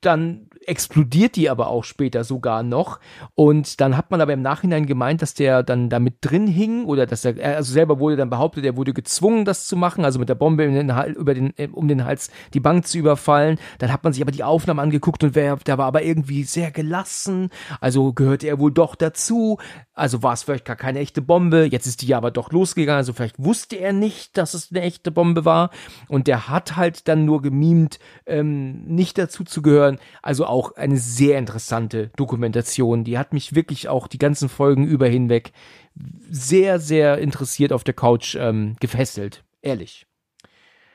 dann 0.00 0.49
explodiert 0.66 1.36
die 1.36 1.48
aber 1.48 1.68
auch 1.68 1.84
später 1.84 2.24
sogar 2.24 2.62
noch. 2.62 3.00
Und 3.34 3.80
dann 3.80 3.96
hat 3.96 4.10
man 4.10 4.20
aber 4.20 4.32
im 4.32 4.42
Nachhinein 4.42 4.86
gemeint, 4.86 5.22
dass 5.22 5.34
der 5.34 5.62
dann 5.62 5.88
damit 5.88 6.16
drin 6.20 6.46
hing 6.46 6.84
oder 6.84 7.06
dass 7.06 7.24
er, 7.24 7.56
also 7.56 7.72
selber 7.72 7.98
wurde 7.98 8.16
dann 8.16 8.30
behauptet, 8.30 8.64
er 8.64 8.76
wurde 8.76 8.92
gezwungen, 8.92 9.44
das 9.44 9.66
zu 9.66 9.76
machen, 9.76 10.04
also 10.04 10.18
mit 10.18 10.28
der 10.28 10.34
Bombe 10.34 10.66
den, 10.66 10.92
über 11.16 11.34
den, 11.34 11.56
äh, 11.56 11.68
um 11.72 11.88
den 11.88 12.04
Hals 12.04 12.30
die 12.54 12.60
Bank 12.60 12.86
zu 12.86 12.98
überfallen. 12.98 13.58
Dann 13.78 13.92
hat 13.92 14.04
man 14.04 14.12
sich 14.12 14.22
aber 14.22 14.32
die 14.32 14.44
Aufnahmen 14.44 14.80
angeguckt 14.80 15.24
und 15.24 15.34
wer, 15.34 15.56
der 15.56 15.78
war 15.78 15.86
aber 15.86 16.02
irgendwie 16.02 16.44
sehr 16.44 16.70
gelassen. 16.70 17.50
Also 17.80 18.12
gehörte 18.12 18.46
er 18.46 18.58
wohl 18.58 18.72
doch 18.72 18.94
dazu. 18.94 19.58
Also 19.94 20.22
war 20.22 20.32
es 20.32 20.42
vielleicht 20.42 20.64
gar 20.64 20.76
keine 20.76 20.98
echte 20.98 21.22
Bombe. 21.22 21.68
Jetzt 21.70 21.86
ist 21.86 22.02
die 22.02 22.06
ja 22.06 22.16
aber 22.16 22.30
doch 22.30 22.52
losgegangen. 22.52 22.98
Also 22.98 23.12
vielleicht 23.12 23.42
wusste 23.42 23.76
er 23.76 23.92
nicht, 23.92 24.36
dass 24.36 24.54
es 24.54 24.70
eine 24.70 24.82
echte 24.82 25.10
Bombe 25.10 25.44
war. 25.44 25.70
Und 26.08 26.26
der 26.26 26.48
hat 26.48 26.76
halt 26.76 27.08
dann 27.08 27.24
nur 27.24 27.42
gemimt, 27.42 27.98
ähm, 28.26 28.84
nicht 28.84 29.18
dazu 29.18 29.44
zu 29.44 29.62
gehören. 29.62 29.98
Also 30.22 30.46
auch 30.46 30.59
auch 30.60 30.76
eine 30.76 30.98
sehr 30.98 31.38
interessante 31.38 32.10
Dokumentation. 32.16 33.04
Die 33.04 33.16
hat 33.16 33.32
mich 33.32 33.54
wirklich 33.54 33.88
auch 33.88 34.06
die 34.06 34.18
ganzen 34.18 34.50
Folgen 34.50 34.86
über 34.86 35.08
hinweg 35.08 35.52
sehr, 36.30 36.78
sehr 36.78 37.18
interessiert 37.18 37.72
auf 37.72 37.82
der 37.82 37.94
Couch 37.94 38.36
ähm, 38.38 38.76
gefesselt. 38.78 39.42
Ehrlich. 39.62 40.06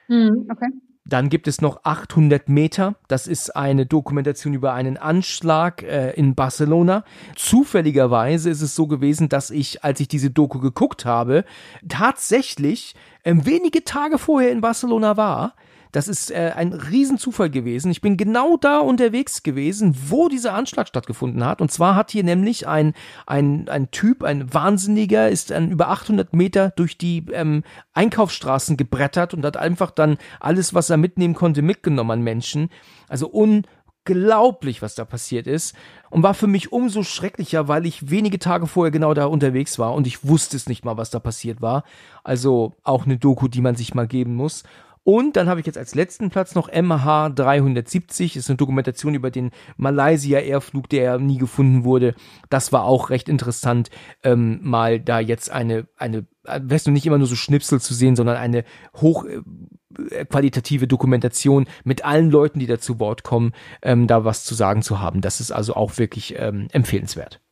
Hm, 0.08 0.48
okay. 0.52 0.68
Dann 1.08 1.30
gibt 1.30 1.48
es 1.48 1.62
noch 1.62 1.82
800 1.84 2.48
Meter. 2.48 2.96
Das 3.08 3.28
ist 3.28 3.56
eine 3.56 3.86
Dokumentation 3.86 4.54
über 4.54 4.74
einen 4.74 4.98
Anschlag 4.98 5.82
äh, 5.84 6.12
in 6.12 6.36
Barcelona. 6.36 7.04
Zufälligerweise 7.36 8.52
ist 8.52 8.62
es 8.62 8.76
so 8.76 8.88
gewesen, 8.88 9.30
dass 9.30 9.50
ich, 9.50 9.84
als 9.84 10.00
ich 10.00 10.08
diese 10.08 10.30
Doku 10.30 10.60
geguckt 10.60 11.06
habe, 11.06 11.44
tatsächlich 11.88 12.96
äh, 13.24 13.34
wenige 13.36 13.84
Tage 13.84 14.20
vorher 14.20 14.52
in 14.52 14.62
Barcelona 14.62 15.18
war 15.18 15.56
das 15.96 16.10
ist 16.10 16.30
äh, 16.30 16.52
ein 16.54 16.74
Riesenzufall 16.74 17.50
gewesen. 17.50 17.90
Ich 17.90 18.02
bin 18.02 18.18
genau 18.18 18.58
da 18.58 18.80
unterwegs 18.80 19.44
gewesen, 19.44 19.96
wo 20.10 20.28
dieser 20.28 20.54
Anschlag 20.54 20.90
stattgefunden 20.90 21.46
hat. 21.46 21.62
Und 21.62 21.72
zwar 21.72 21.96
hat 21.96 22.12
hier 22.12 22.26
nämlich 22.26 22.68
ein, 22.68 22.94
ein, 23.26 23.70
ein 23.70 23.92
Typ, 23.92 24.22
ein 24.22 24.54
Wahnsinniger, 24.54 25.30
ist 25.30 25.54
an 25.54 25.72
über 25.72 25.88
800 25.88 26.34
Meter 26.34 26.74
durch 26.76 26.98
die 26.98 27.24
ähm, 27.32 27.64
Einkaufsstraßen 27.94 28.76
gebrettert 28.76 29.34
und 29.34 29.46
hat 29.46 29.56
einfach 29.56 29.90
dann 29.90 30.18
alles, 30.42 30.74
was 30.74 30.90
er 30.90 30.98
mitnehmen 30.98 31.34
konnte, 31.34 31.62
mitgenommen 31.62 32.12
an 32.12 32.22
Menschen. 32.24 32.68
Also 33.08 33.30
unglaublich, 33.30 34.82
was 34.82 34.96
da 34.96 35.06
passiert 35.06 35.48
ist. 35.48 35.76
Und 36.10 36.24
war 36.24 36.34
für 36.34 36.48
mich 36.48 36.74
umso 36.74 37.04
schrecklicher, 37.04 37.70
weil 37.70 37.86
ich 37.86 38.10
wenige 38.10 38.40
Tage 38.40 38.68
vorher 38.68 38.92
genau 38.92 39.14
da 39.14 39.28
unterwegs 39.28 39.80
war 39.80 39.94
und 39.94 40.08
ich 40.08 40.28
wusste 40.28 40.58
es 40.58 40.68
nicht 40.68 40.84
mal, 40.84 40.98
was 40.98 41.10
da 41.10 41.20
passiert 41.20 41.62
war. 41.62 41.86
Also 42.26 42.74
auch 42.84 43.06
eine 43.06 43.18
Doku, 43.18 43.48
die 43.48 43.62
man 43.62 43.78
sich 43.78 43.94
mal 43.94 44.08
geben 44.08 44.36
muss. 44.36 44.64
Und 45.08 45.36
dann 45.36 45.48
habe 45.48 45.60
ich 45.60 45.68
jetzt 45.68 45.78
als 45.78 45.94
letzten 45.94 46.32
Platz 46.32 46.56
noch 46.56 46.68
MH 46.68 47.30
370. 47.30 48.34
Das 48.34 48.44
ist 48.46 48.50
eine 48.50 48.58
Dokumentation 48.58 49.14
über 49.14 49.30
den 49.30 49.52
Malaysia 49.78 50.40
Airflug, 50.40 50.90
der 50.90 51.20
nie 51.20 51.38
gefunden 51.38 51.84
wurde. 51.84 52.16
Das 52.50 52.74
war 52.74 52.86
auch 52.86 53.12
recht 53.12 53.30
interessant, 53.30 53.92
ähm, 54.24 54.60
mal 54.64 55.00
da 55.00 55.20
jetzt 55.20 55.52
eine, 55.52 55.88
eine, 55.96 56.26
weißt 56.44 56.88
du, 56.88 56.92
nicht 56.92 57.06
immer 57.06 57.20
nur 57.20 57.28
so 57.28 57.36
Schnipsel 57.36 57.80
zu 57.80 57.94
sehen, 57.94 58.16
sondern 58.16 58.38
eine 58.38 58.64
hochqualitative 58.96 60.86
äh, 60.86 60.88
Dokumentation 60.88 61.68
mit 61.84 62.04
allen 62.04 62.32
Leuten, 62.32 62.58
die 62.58 62.66
da 62.66 62.80
zu 62.80 63.00
Wort 63.00 63.22
kommen, 63.22 63.54
ähm, 63.84 64.08
da 64.08 64.26
was 64.26 64.44
zu 64.44 64.56
sagen 64.56 64.82
zu 64.82 65.02
haben. 65.02 65.22
Das 65.22 65.40
ist 65.40 65.52
also 65.52 65.76
auch 65.76 66.00
wirklich 66.00 66.34
ähm, 66.40 66.68
empfehlenswert. 66.72 67.45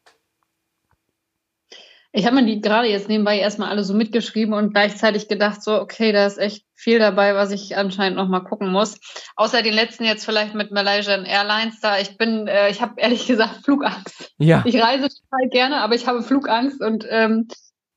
Ich 2.15 2.27
habe 2.27 2.35
mir 2.35 2.45
die 2.45 2.61
gerade 2.61 2.87
jetzt 2.87 3.09
nebenbei 3.09 3.39
erstmal 3.39 3.69
alle 3.69 3.83
so 3.83 3.95
mitgeschrieben 3.95 4.53
und 4.53 4.71
gleichzeitig 4.71 5.27
gedacht, 5.27 5.63
so, 5.63 5.81
okay, 5.81 6.11
da 6.11 6.27
ist 6.27 6.37
echt 6.37 6.63
viel 6.75 6.99
dabei, 6.99 7.33
was 7.33 7.49
ich 7.49 7.75
anscheinend 7.75 8.17
noch 8.17 8.27
mal 8.27 8.41
gucken 8.41 8.71
muss. 8.71 8.99
Außer 9.35 9.63
den 9.63 9.73
letzten 9.73 10.03
jetzt 10.03 10.23
vielleicht 10.23 10.53
mit 10.53 10.71
Malaysian 10.71 11.25
Airlines 11.25 11.79
da. 11.79 11.97
Ich 11.97 12.15
bin, 12.17 12.47
äh, 12.47 12.69
ich 12.69 12.83
habe 12.83 12.93
ehrlich 12.97 13.25
gesagt 13.27 13.65
Flugangst. 13.65 14.31
Ja. 14.37 14.61
Ich 14.63 14.79
reise 14.79 15.09
total 15.09 15.49
gerne, 15.49 15.81
aber 15.81 15.95
ich 15.95 16.05
habe 16.05 16.21
Flugangst 16.21 16.81
und 16.81 17.05
ähm, 17.09 17.47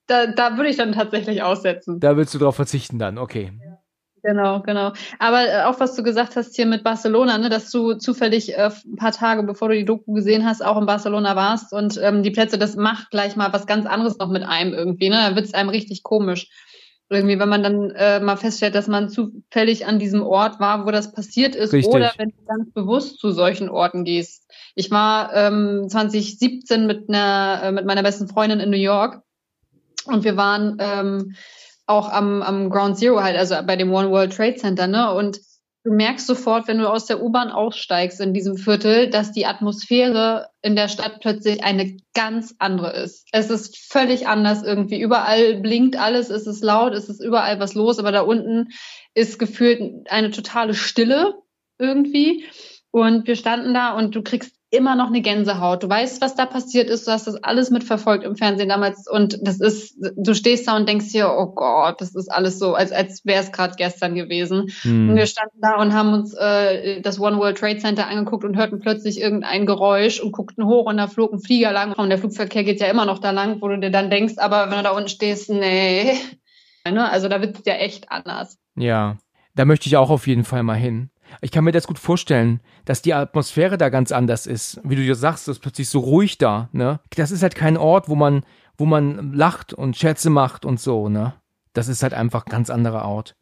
da, 0.07 0.27
da 0.27 0.57
würde 0.57 0.71
ich 0.71 0.77
dann 0.77 0.93
tatsächlich 0.93 1.43
aussetzen. 1.43 2.01
Da 2.01 2.17
willst 2.17 2.33
du 2.33 2.39
drauf 2.39 2.57
verzichten 2.57 2.99
dann, 2.99 3.19
okay. 3.19 3.53
Genau, 4.27 4.61
genau. 4.61 4.93
Aber 5.21 5.49
äh, 5.49 5.63
auch 5.63 5.79
was 5.79 5.95
du 5.95 6.03
gesagt 6.03 6.35
hast 6.35 6.57
hier 6.57 6.67
mit 6.67 6.83
Barcelona, 6.83 7.39
ne, 7.39 7.49
dass 7.49 7.71
du 7.71 7.95
zufällig 7.95 8.59
äh, 8.59 8.71
ein 8.85 8.97
paar 8.97 9.13
Tage 9.13 9.45
bevor 9.45 9.69
du 9.69 9.77
die 9.77 9.85
Doku 9.85 10.15
gesehen 10.15 10.45
hast, 10.45 10.65
auch 10.65 10.77
in 10.79 10.87
Barcelona 10.87 11.37
warst 11.37 11.73
und 11.73 11.97
ähm, 12.03 12.25
die 12.25 12.33
Plätze, 12.33 12.59
das 12.59 12.75
macht 12.75 13.11
gleich 13.11 13.37
mal 13.37 13.53
was 13.53 13.69
ganz 13.69 13.87
anderes 13.87 14.19
noch 14.19 14.29
mit 14.29 14.43
einem 14.43 14.75
irgendwie. 14.75 15.11
Ne? 15.11 15.17
Da 15.29 15.37
wird 15.37 15.45
es 15.45 15.55
einem 15.55 15.69
richtig 15.69 16.03
komisch. 16.03 16.49
Irgendwie, 17.09 17.39
wenn 17.39 17.49
man 17.49 17.63
dann 17.63 17.91
äh, 17.93 18.19
mal 18.19 18.37
feststellt, 18.37 18.75
dass 18.75 18.89
man 18.89 19.11
zufällig 19.11 19.87
an 19.87 20.01
diesem 20.01 20.25
Ort 20.25 20.59
war, 20.59 20.85
wo 20.87 20.91
das 20.91 21.13
passiert 21.13 21.55
ist, 21.55 21.73
richtig. 21.73 21.95
oder 21.95 22.13
wenn 22.17 22.31
du 22.31 22.45
ganz 22.47 22.73
bewusst 22.73 23.21
zu 23.21 23.31
solchen 23.31 23.69
Orten 23.69 24.03
gehst. 24.03 24.51
Ich 24.75 24.91
war 24.91 25.33
ähm, 25.35 25.87
2017 25.89 26.85
mit 26.85 27.09
einer, 27.09 27.61
äh, 27.63 27.71
mit 27.71 27.87
meiner 27.87 28.03
besten 28.03 28.27
Freundin 28.27 28.59
in 28.59 28.71
New 28.71 28.77
York 28.77 29.23
und 30.07 30.25
wir 30.25 30.37
waren 30.37 30.79
ähm, 30.81 31.35
auch 31.87 32.09
am, 32.11 32.43
am 32.43 32.71
Ground 32.71 32.99
Zero 32.99 33.23
halt, 33.23 33.37
also 33.37 33.55
bei 33.65 33.77
dem 33.77 33.93
One 33.93 34.11
World 34.11 34.35
Trade 34.35 34.57
Center, 34.57 34.87
ne? 34.87 35.13
Und 35.15 35.39
du 35.85 35.93
merkst 35.93 36.27
sofort, 36.27 36.67
wenn 36.67 36.79
du 36.79 36.91
aus 36.91 37.07
der 37.07 37.23
U-Bahn 37.23 37.51
aussteigst 37.51 38.21
in 38.21 38.35
diesem 38.35 38.57
Viertel, 38.57 39.09
dass 39.09 39.31
die 39.31 39.47
Atmosphäre 39.47 40.49
in 40.61 40.75
der 40.75 40.89
Stadt 40.89 41.21
plötzlich 41.21 41.63
eine 41.63 41.97
ganz 42.13 42.57
andere 42.59 42.93
ist. 42.93 43.29
Es 43.31 43.51
ist 43.51 43.79
völlig 43.79 44.27
anders 44.27 44.65
irgendwie. 44.65 45.01
Überall 45.01 45.61
blinkt 45.61 45.97
alles, 45.97 46.29
es 46.29 46.49
ist 46.49 46.65
laut, 46.65 46.93
es 46.93 47.09
ist 47.09 47.23
überall 47.23 47.61
was 47.61 47.75
los, 47.75 48.01
aber 48.01 48.11
da 48.11 48.23
unten 48.23 48.71
ist 49.15 49.39
gefühlt 49.39 50.11
eine 50.11 50.33
totale 50.33 50.75
Stille 50.75 51.35
irgendwie. 51.79 52.45
Und 52.91 53.29
wir 53.29 53.37
standen 53.37 53.73
da 53.73 53.93
und 53.93 54.17
du 54.17 54.23
kriegst 54.23 54.56
immer 54.77 54.95
noch 54.95 55.09
eine 55.09 55.21
Gänsehaut. 55.23 55.83
Du 55.83 55.89
weißt, 55.89 56.21
was 56.21 56.35
da 56.35 56.47
passiert 56.47 56.89
ist. 56.89 57.07
Du 57.07 57.13
hast 57.13 57.27
das 57.27 57.43
alles 57.43 57.71
mitverfolgt 57.71 58.25
im 58.25 58.37
Fernsehen 58.37 58.69
damals. 58.69 59.09
Und 59.09 59.39
das 59.43 59.61
ist, 59.61 59.97
du 60.17 60.35
stehst 60.35 60.69
da 60.69 60.77
und 60.77 60.89
denkst 60.89 61.13
dir, 61.13 61.31
oh 61.31 61.47
Gott, 61.47 62.01
das 62.01 62.15
ist 62.15 62.29
alles 62.29 62.59
so, 62.59 62.75
als, 62.75 62.93
als 62.93 63.25
wäre 63.25 63.43
es 63.43 63.53
gerade 63.53 63.75
gestern 63.77 64.15
gewesen. 64.15 64.69
Hm. 64.83 65.11
Und 65.11 65.17
wir 65.17 65.27
standen 65.27 65.59
da 65.61 65.81
und 65.81 65.95
haben 65.95 66.13
uns 66.13 66.35
äh, 66.35 67.01
das 67.01 67.19
One 67.19 67.39
World 67.39 67.59
Trade 67.59 67.79
Center 67.79 68.07
angeguckt 68.07 68.45
und 68.45 68.57
hörten 68.57 68.79
plötzlich 68.79 69.21
irgendein 69.21 69.67
Geräusch 69.67 70.21
und 70.21 70.33
guckten 70.33 70.67
hoch 70.67 70.87
und 70.87 70.97
da 70.99 71.09
flog 71.09 71.33
ein 71.33 71.41
Flieger 71.41 71.73
lang. 71.73 71.93
Und 71.95 72.11
der 72.11 72.19
Flugverkehr 72.19 72.65
geht 72.65 72.81
ja 72.81 72.87
immer 72.87 73.07
noch 73.07 73.19
da 73.19 73.31
lang, 73.31 73.61
wo 73.61 73.69
du 73.69 73.79
dir 73.79 73.91
dann 73.91 74.11
denkst, 74.11 74.35
aber 74.37 74.71
wenn 74.71 74.77
du 74.77 74.83
da 74.85 74.91
unten 74.91 75.09
stehst, 75.09 75.51
nee. 75.51 76.15
Ne? 76.89 77.11
Also 77.11 77.29
da 77.29 77.41
wird 77.41 77.59
es 77.59 77.65
ja 77.65 77.75
echt 77.75 78.13
anders. 78.13 78.61
Ja, 78.77 79.17
da 79.57 79.65
möchte 79.65 79.89
ich 79.89 79.97
auch 79.97 80.11
auf 80.11 80.29
jeden 80.29 80.45
Fall 80.45 80.63
mal 80.63 80.77
hin. 80.77 81.11
Ich 81.41 81.51
kann 81.51 81.65
mir 81.65 81.73
das 81.73 81.87
gut 81.87 81.99
vorstellen, 81.99 82.61
dass 82.85 83.03
die 83.03 83.15
Atmosphäre 83.15 83.79
da 83.79 83.89
ganz 83.89 84.13
anders 84.13 84.47
ist. 84.47 84.81
Wie 84.85 84.97
du 84.97 85.03
dir 85.03 85.15
sagst, 85.15 85.49
das 85.49 85.57
ist 85.57 85.63
plötzlich 85.63 85.89
so 85.89 86.01
ruhig 86.01 86.39
da, 86.39 86.69
ne? 86.73 87.01
Das 87.11 87.31
ist 87.31 87.43
halt 87.43 87.55
kein 87.55 87.77
Ort, 87.77 88.09
wo 88.09 88.15
man, 88.15 88.45
wo 88.77 88.87
man 88.87 89.33
lacht 89.33 89.73
und 89.73 89.97
Scherze 89.97 90.31
macht 90.31 90.65
und 90.65 90.81
so, 90.81 91.09
ne? 91.09 91.35
Das 91.73 91.89
ist 91.89 92.03
halt 92.03 92.15
einfach 92.15 92.47
ein 92.47 92.51
ganz 92.51 92.71
anderer 92.71 93.05
Ort. 93.05 93.37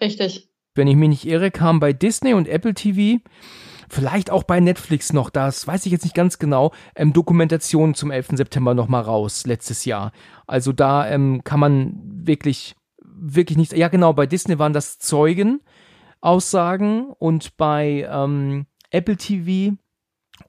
Richtig. 0.00 0.48
Wenn 0.74 0.88
ich 0.88 0.96
mich 0.96 1.08
nicht 1.08 1.26
irre, 1.26 1.50
kam 1.50 1.80
bei 1.80 1.92
Disney 1.92 2.32
und 2.32 2.48
Apple 2.48 2.74
TV, 2.74 3.20
vielleicht 3.90 4.30
auch 4.30 4.44
bei 4.44 4.60
Netflix 4.60 5.12
noch, 5.12 5.28
das 5.30 5.66
weiß 5.66 5.84
ich 5.84 5.92
jetzt 5.92 6.04
nicht 6.04 6.14
ganz 6.14 6.38
genau, 6.38 6.72
ähm, 6.94 7.12
Dokumentationen 7.12 7.94
zum 7.94 8.10
11. 8.10 8.28
September 8.34 8.72
nochmal 8.72 9.02
raus, 9.02 9.46
letztes 9.46 9.84
Jahr. 9.84 10.12
Also 10.46 10.72
da 10.72 11.08
ähm, 11.08 11.42
kann 11.44 11.60
man 11.60 12.00
wirklich, 12.04 12.76
wirklich 13.02 13.58
nichts, 13.58 13.74
ja 13.76 13.88
genau, 13.88 14.12
bei 14.12 14.26
Disney 14.26 14.58
waren 14.58 14.72
das 14.72 14.98
Zeugen, 14.98 15.60
Aussagen 16.20 17.10
und 17.18 17.56
bei 17.56 18.08
ähm, 18.10 18.66
Apple 18.90 19.16
TV 19.16 19.76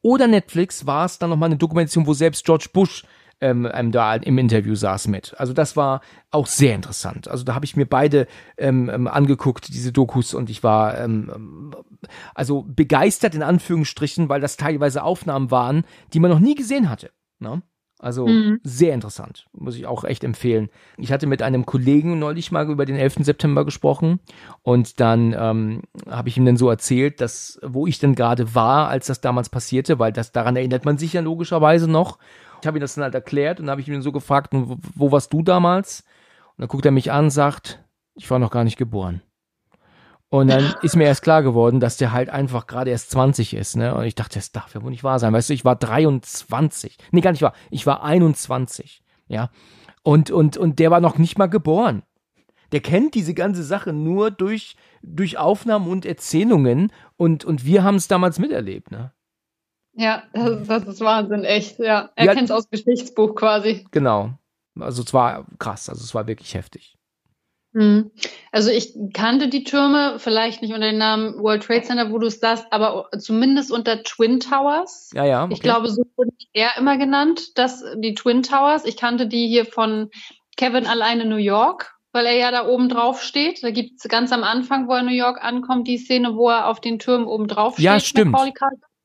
oder 0.02 0.28
Netflix 0.28 0.86
war 0.86 1.06
es 1.06 1.20
dann 1.20 1.30
nochmal 1.30 1.48
eine 1.48 1.58
Dokumentation, 1.58 2.08
wo 2.08 2.14
selbst 2.14 2.46
George 2.46 2.68
Bush 2.74 3.04
ähm, 3.42 3.68
ähm, 3.74 3.92
da 3.92 4.16
im 4.16 4.38
Interview 4.38 4.76
saß 4.76 5.08
mit. 5.08 5.34
Also 5.38 5.54
das 5.54 5.76
war 5.76 6.02
auch 6.30 6.48
sehr 6.48 6.76
interessant. 6.76 7.28
Also 7.28 7.44
da 7.44 7.56
habe 7.56 7.66
ich 7.66 7.76
mir 7.76 7.88
beide 7.88 8.28
ähm, 8.58 8.90
ähm, 8.90 9.08
angeguckt, 9.08 9.68
diese 9.70 9.92
Dokus, 9.92 10.34
und 10.34 10.50
ich 10.50 10.64
war 10.64 10.98
ähm, 11.00 11.32
ähm, 11.34 11.76
also 12.36 12.64
begeistert 12.68 13.34
in 13.34 13.44
Anführungsstrichen, 13.44 14.30
weil 14.30 14.42
das 14.42 14.58
teilweise 14.58 15.04
Aufnahmen 15.04 15.50
waren, 15.50 15.86
die 16.14 16.20
man 16.20 16.30
noch 16.30 16.40
nie 16.40 16.56
gesehen 16.56 16.90
hatte. 16.90 17.12
Ne? 17.40 17.64
Also 18.02 18.26
mhm. 18.26 18.60
sehr 18.64 18.96
interessant, 18.96 19.46
muss 19.54 19.76
ich 19.76 19.86
auch 19.86 20.04
echt 20.04 20.24
empfehlen. 20.24 20.70
Ich 20.98 21.12
hatte 21.12 21.28
mit 21.28 21.44
einem 21.44 21.68
Kollegen 21.68 22.18
neulich 22.18 22.52
mal 22.52 22.68
über 22.68 22.88
den 22.88 22.96
11. 22.96 23.18
September 23.20 23.64
gesprochen 23.64 24.20
und 24.64 25.00
dann 25.00 25.36
ähm, 25.38 25.84
habe 26.10 26.28
ich 26.28 26.36
ihm 26.36 26.46
dann 26.46 26.58
so 26.58 26.68
erzählt, 26.68 27.22
dass 27.22 27.60
wo 27.62 27.86
ich 27.86 28.00
denn 28.00 28.16
gerade 28.16 28.56
war, 28.56 28.88
als 28.88 29.06
das 29.06 29.22
damals 29.22 29.50
passierte, 29.50 30.00
weil 30.00 30.12
das 30.12 30.32
daran 30.32 30.56
erinnert 30.56 30.84
man 30.84 30.98
sich 30.98 31.14
ja 31.14 31.22
logischerweise 31.22 31.88
noch. 31.88 32.18
Ich 32.60 32.66
habe 32.66 32.80
ihm 32.80 32.82
das 32.82 32.96
dann 32.96 33.04
halt 33.04 33.14
erklärt 33.14 33.60
und 33.60 33.70
habe 33.70 33.82
ich 33.82 33.88
ihn 33.88 34.02
so 34.02 34.12
gefragt, 34.12 34.50
wo, 34.52 34.78
wo 34.96 35.12
warst 35.12 35.32
du 35.32 35.44
damals? 35.44 36.04
Und 36.58 36.62
dann 36.62 36.70
guckt 36.70 36.86
er 36.86 36.92
mich 36.92 37.12
an, 37.12 37.26
und 37.26 37.30
sagt, 37.30 37.84
ich 38.16 38.32
war 38.32 38.40
noch 38.40 38.50
gar 38.50 38.64
nicht 38.64 38.78
geboren. 38.78 39.22
Und 40.34 40.48
dann 40.48 40.74
ist 40.82 40.96
mir 40.96 41.04
erst 41.04 41.24
klar 41.24 41.44
geworden, 41.44 41.82
dass 41.82 41.98
der 41.98 42.14
halt 42.14 42.30
einfach 42.30 42.66
gerade 42.66 42.90
erst 42.90 43.12
20 43.12 43.54
ist, 43.54 43.76
ne? 43.76 43.94
Und 43.94 44.06
ich 44.06 44.16
dachte, 44.16 44.36
das 44.40 44.54
darf 44.54 44.74
ja 44.74 44.82
wohl 44.82 44.90
nicht 44.90 45.04
wahr 45.04 45.20
sein. 45.20 45.34
Weißt 45.34 45.50
du, 45.50 45.54
ich 45.54 45.66
war 45.66 45.76
23. 45.76 46.98
Nee, 47.12 47.20
gar 47.20 47.32
nicht 47.32 47.42
wahr. 47.42 47.54
Ich 47.70 47.86
war 47.86 48.02
21. 48.02 49.04
Ja. 49.28 49.50
Und, 50.04 50.32
und, 50.32 50.56
und 50.56 50.80
der 50.80 50.90
war 50.90 51.02
noch 51.02 51.18
nicht 51.18 51.38
mal 51.38 51.48
geboren. 51.48 52.04
Der 52.72 52.80
kennt 52.80 53.14
diese 53.14 53.34
ganze 53.34 53.62
Sache 53.62 53.92
nur 53.92 54.32
durch, 54.32 54.78
durch 55.02 55.38
Aufnahmen 55.38 55.90
und 55.90 56.06
Erzählungen 56.06 56.94
und, 57.18 57.44
und 57.44 57.66
wir 57.66 57.84
haben 57.84 57.96
es 57.96 58.08
damals 58.08 58.40
miterlebt, 58.40 58.90
ne? 58.90 59.12
Ja, 59.96 60.24
das, 60.32 60.66
das 60.66 60.84
ist 60.86 61.02
Wahnsinn, 61.02 61.44
echt, 61.44 61.78
ja. 61.80 62.10
Er 62.16 62.28
ja, 62.28 62.34
kennt 62.34 62.46
es 62.46 62.52
aus 62.52 62.70
Geschichtsbuch 62.70 63.36
quasi. 63.36 63.86
Genau. 63.92 64.32
Also 64.80 65.04
es 65.04 65.14
war 65.14 65.46
krass, 65.60 65.90
also 65.90 66.02
es 66.02 66.16
war 66.16 66.28
wirklich 66.28 66.54
heftig. 66.54 66.96
Mhm. 67.74 68.12
Also 68.52 68.70
ich 68.70 68.94
kannte 69.14 69.48
die 69.48 69.64
Türme, 69.64 70.16
vielleicht 70.18 70.62
nicht 70.62 70.74
unter 70.74 70.88
dem 70.88 70.98
Namen 70.98 71.40
World 71.40 71.64
Trade 71.64 71.84
Center, 71.84 72.12
wo 72.12 72.18
du 72.18 72.28
es 72.28 72.40
sagst, 72.40 72.66
aber 72.72 73.10
zumindest 73.18 73.72
unter 73.72 74.04
Twin 74.04 74.40
Towers. 74.40 75.12
Ja, 75.14 75.26
ja. 75.26 75.44
Okay. 75.46 75.54
Ich 75.54 75.62
glaube, 75.62 75.90
so 75.90 76.04
wurde 76.18 76.32
er 76.54 76.78
immer 76.78 76.98
genannt, 76.98 77.58
dass 77.58 77.84
die 77.96 78.14
Twin 78.14 78.44
Towers. 78.44 78.86
Ich 78.86 78.98
kannte 78.98 79.28
die 79.28 79.48
hier 79.48 79.66
von 79.66 80.10
Kevin 80.58 80.86
alleine 80.86 81.26
New 81.26 81.38
York, 81.38 81.94
weil 82.12 82.26
er 82.26 82.36
ja 82.36 82.52
da 82.52 82.68
oben 82.68 82.90
drauf 82.90 83.24
steht. 83.24 83.64
Da 83.64 83.72
gibt 83.72 84.00
es 84.00 84.10
ganz 84.10 84.34
am 84.34 84.44
Anfang, 84.44 84.88
wo 84.88 84.94
er 84.94 85.04
New 85.04 85.12
York 85.12 85.42
ankommt, 85.42 85.88
die 85.88 85.98
Szene, 85.98 86.36
wo 86.36 86.50
er 86.50 86.68
auf 86.68 86.82
den 86.82 87.00
Türmen 87.00 87.26
oben 87.26 87.48
drauf 87.48 87.74
steht. 87.74 87.86
Ja, 87.86 88.00
stimmt. 88.00 88.36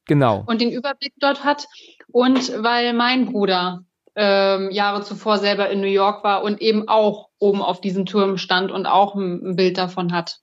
Genau. 0.07 0.45
Und 0.47 0.61
den 0.61 0.71
Überblick 0.71 1.15
dort 1.19 1.45
hat. 1.45 1.67
Und 2.11 2.63
weil 2.63 2.93
mein 2.93 3.27
Bruder 3.27 3.83
ähm, 4.17 4.71
Jahre 4.71 5.03
zuvor 5.03 5.39
selber 5.39 5.69
in 5.69 5.81
New 5.81 5.87
York 5.87 6.25
war 6.25 6.43
und 6.43 6.61
eben 6.61 6.89
auch 6.89 7.26
oben 7.39 7.63
auf 7.63 7.81
diesen 7.81 8.07
Turm 8.07 8.39
stand 8.39 8.71
und 8.71 8.87
auch 8.87 9.15
ein, 9.15 9.57
Bild 9.57 9.79
davon 9.79 10.13
hat. 10.13 10.41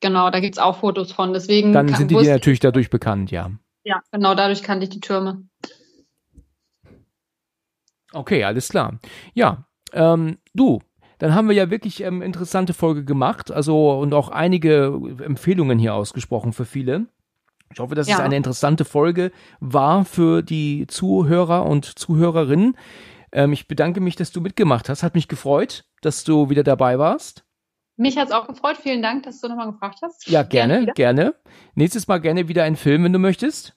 Genau, 0.00 0.30
da 0.30 0.40
gibt's 0.40 0.58
auch 0.58 0.78
Fotos 0.78 1.12
von. 1.12 1.32
Deswegen 1.32 1.72
Dann 1.72 1.86
kann- 1.86 1.96
sind 1.98 2.10
die 2.10 2.16
dir 2.16 2.32
natürlich 2.32 2.60
dadurch 2.60 2.90
bekannt, 2.90 3.30
ja. 3.30 3.50
Ja, 3.84 4.02
genau, 4.12 4.34
dadurch 4.34 4.62
kannte 4.62 4.84
ich 4.84 4.90
die 4.90 5.00
Türme. 5.00 5.44
Okay, 8.12 8.44
alles 8.44 8.68
klar. 8.68 8.98
Ja, 9.34 9.66
ähm, 9.92 10.38
du, 10.54 10.80
dann 11.18 11.34
haben 11.34 11.48
wir 11.48 11.54
ja 11.54 11.70
wirklich 11.70 12.02
ähm, 12.02 12.22
interessante 12.22 12.74
Folge 12.74 13.04
gemacht, 13.04 13.50
also 13.50 13.92
und 13.98 14.14
auch 14.14 14.28
einige 14.28 15.00
Empfehlungen 15.22 15.78
hier 15.78 15.94
ausgesprochen 15.94 16.52
für 16.52 16.64
viele. 16.64 17.06
Ich 17.72 17.80
hoffe, 17.80 17.94
dass 17.94 18.06
es 18.06 18.12
Ja. 18.12 18.20
eine 18.24 18.36
interessante 18.36 18.84
Folge 18.84 19.32
war 19.60 20.04
für 20.04 20.42
die 20.42 20.86
Zuhörer 20.86 21.66
und 21.66 21.84
Zuhörerinnen. 21.98 22.76
Ähm, 23.36 23.52
ich 23.52 23.68
bedanke 23.68 24.00
mich, 24.00 24.16
dass 24.16 24.32
du 24.32 24.40
mitgemacht 24.40 24.88
hast. 24.88 25.02
Hat 25.02 25.14
mich 25.14 25.28
gefreut, 25.28 25.84
dass 26.00 26.24
du 26.24 26.48
wieder 26.48 26.62
dabei 26.64 26.98
warst. 26.98 27.44
Mich 27.98 28.16
hat's 28.16 28.32
auch 28.32 28.46
gefreut. 28.46 28.78
Vielen 28.78 29.02
Dank, 29.02 29.24
dass 29.24 29.42
du 29.42 29.48
nochmal 29.48 29.70
gefragt 29.70 29.98
hast. 30.02 30.26
Ja, 30.26 30.42
gerne, 30.42 30.80
wieder. 30.80 30.94
gerne. 30.94 31.34
Nächstes 31.74 32.08
Mal 32.08 32.18
gerne 32.18 32.48
wieder 32.48 32.64
einen 32.64 32.76
Film, 32.76 33.04
wenn 33.04 33.12
du 33.12 33.18
möchtest. 33.18 33.76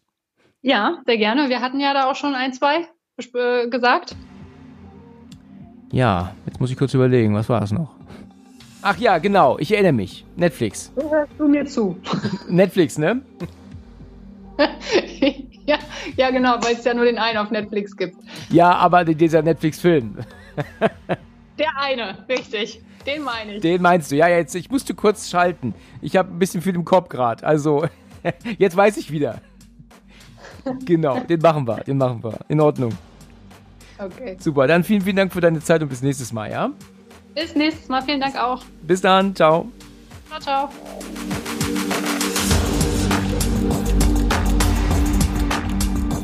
Ja, 0.61 1.01
sehr 1.05 1.17
gerne. 1.17 1.49
Wir 1.49 1.59
hatten 1.59 1.81
ja 1.81 1.93
da 1.93 2.09
auch 2.09 2.15
schon 2.15 2.35
ein, 2.35 2.53
zwei 2.53 2.87
äh, 3.33 3.67
gesagt. 3.67 4.15
Ja, 5.91 6.33
jetzt 6.45 6.61
muss 6.61 6.71
ich 6.71 6.77
kurz 6.77 6.93
überlegen, 6.93 7.35
was 7.35 7.49
war 7.49 7.61
es 7.61 7.73
noch? 7.73 7.93
Ach 8.81 8.97
ja, 8.97 9.17
genau, 9.17 9.59
ich 9.59 9.73
erinnere 9.73 9.91
mich. 9.91 10.25
Netflix. 10.37 10.89
So 10.95 11.11
hörst 11.11 11.33
du 11.37 11.49
mir 11.49 11.65
zu. 11.65 11.97
Netflix, 12.47 12.97
ne? 12.97 13.21
ja, 15.69 15.77
ja, 16.17 16.31
genau, 16.31 16.55
weil 16.61 16.73
es 16.75 16.83
ja 16.83 16.93
nur 16.93 17.05
den 17.05 17.17
einen 17.17 17.37
auf 17.37 17.51
Netflix 17.51 17.95
gibt. 17.95 18.15
Ja, 18.49 18.71
aber 18.71 19.05
dieser 19.05 19.41
Netflix-Film, 19.41 20.17
Der 21.59 21.77
eine, 21.77 22.17
richtig. 22.27 22.81
Den 23.05 23.23
meine 23.23 23.55
ich. 23.55 23.61
den 23.61 23.81
meinst 23.81 24.11
du. 24.11 24.15
Ja, 24.15 24.27
jetzt, 24.27 24.55
ich 24.55 24.69
musste 24.69 24.93
kurz 24.93 25.29
schalten. 25.29 25.73
Ich 26.01 26.15
habe 26.15 26.29
ein 26.31 26.39
bisschen 26.39 26.61
viel 26.61 26.75
im 26.75 26.85
Kopf 26.85 27.09
gerade. 27.09 27.45
Also, 27.45 27.85
jetzt 28.57 28.75
weiß 28.75 28.97
ich 28.97 29.11
wieder. 29.11 29.41
Genau, 30.85 31.19
den 31.21 31.39
machen 31.39 31.67
wir, 31.67 31.77
den 31.77 31.97
machen 31.97 32.23
wir. 32.23 32.37
In 32.49 32.59
Ordnung. 32.61 32.91
Okay. 33.97 34.37
Super, 34.39 34.67
dann 34.67 34.83
vielen, 34.83 35.01
vielen 35.01 35.15
Dank 35.15 35.33
für 35.33 35.41
deine 35.41 35.59
Zeit 35.59 35.81
und 35.81 35.89
bis 35.89 36.01
nächstes 36.01 36.31
Mal, 36.31 36.51
ja? 36.51 36.69
Bis 37.35 37.55
nächstes 37.55 37.89
Mal. 37.89 38.01
Vielen 38.01 38.21
Dank 38.21 38.35
auch. 38.37 38.63
Bis 38.83 39.01
dann, 39.01 39.35
ciao. 39.35 39.69
Ciao, 40.29 40.39
ciao. 40.39 40.69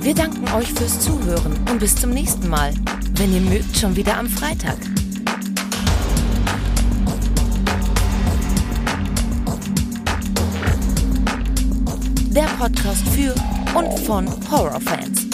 Wir 0.05 0.13
danken 0.13 0.47
euch 0.53 0.71
fürs 0.71 0.99
Zuhören 0.99 1.51
und 1.67 1.79
bis 1.79 1.95
zum 1.95 2.11
nächsten 2.11 2.47
Mal. 2.47 2.71
Wenn 3.13 3.33
ihr 3.33 3.41
mögt, 3.41 3.75
schon 3.75 3.95
wieder 3.95 4.19
am 4.19 4.29
Freitag. 4.29 4.77
Der 12.29 12.43
Podcast 12.59 13.01
für 13.15 13.33
und 13.75 13.99
von 14.01 14.27
Horrorfans. 14.51 15.25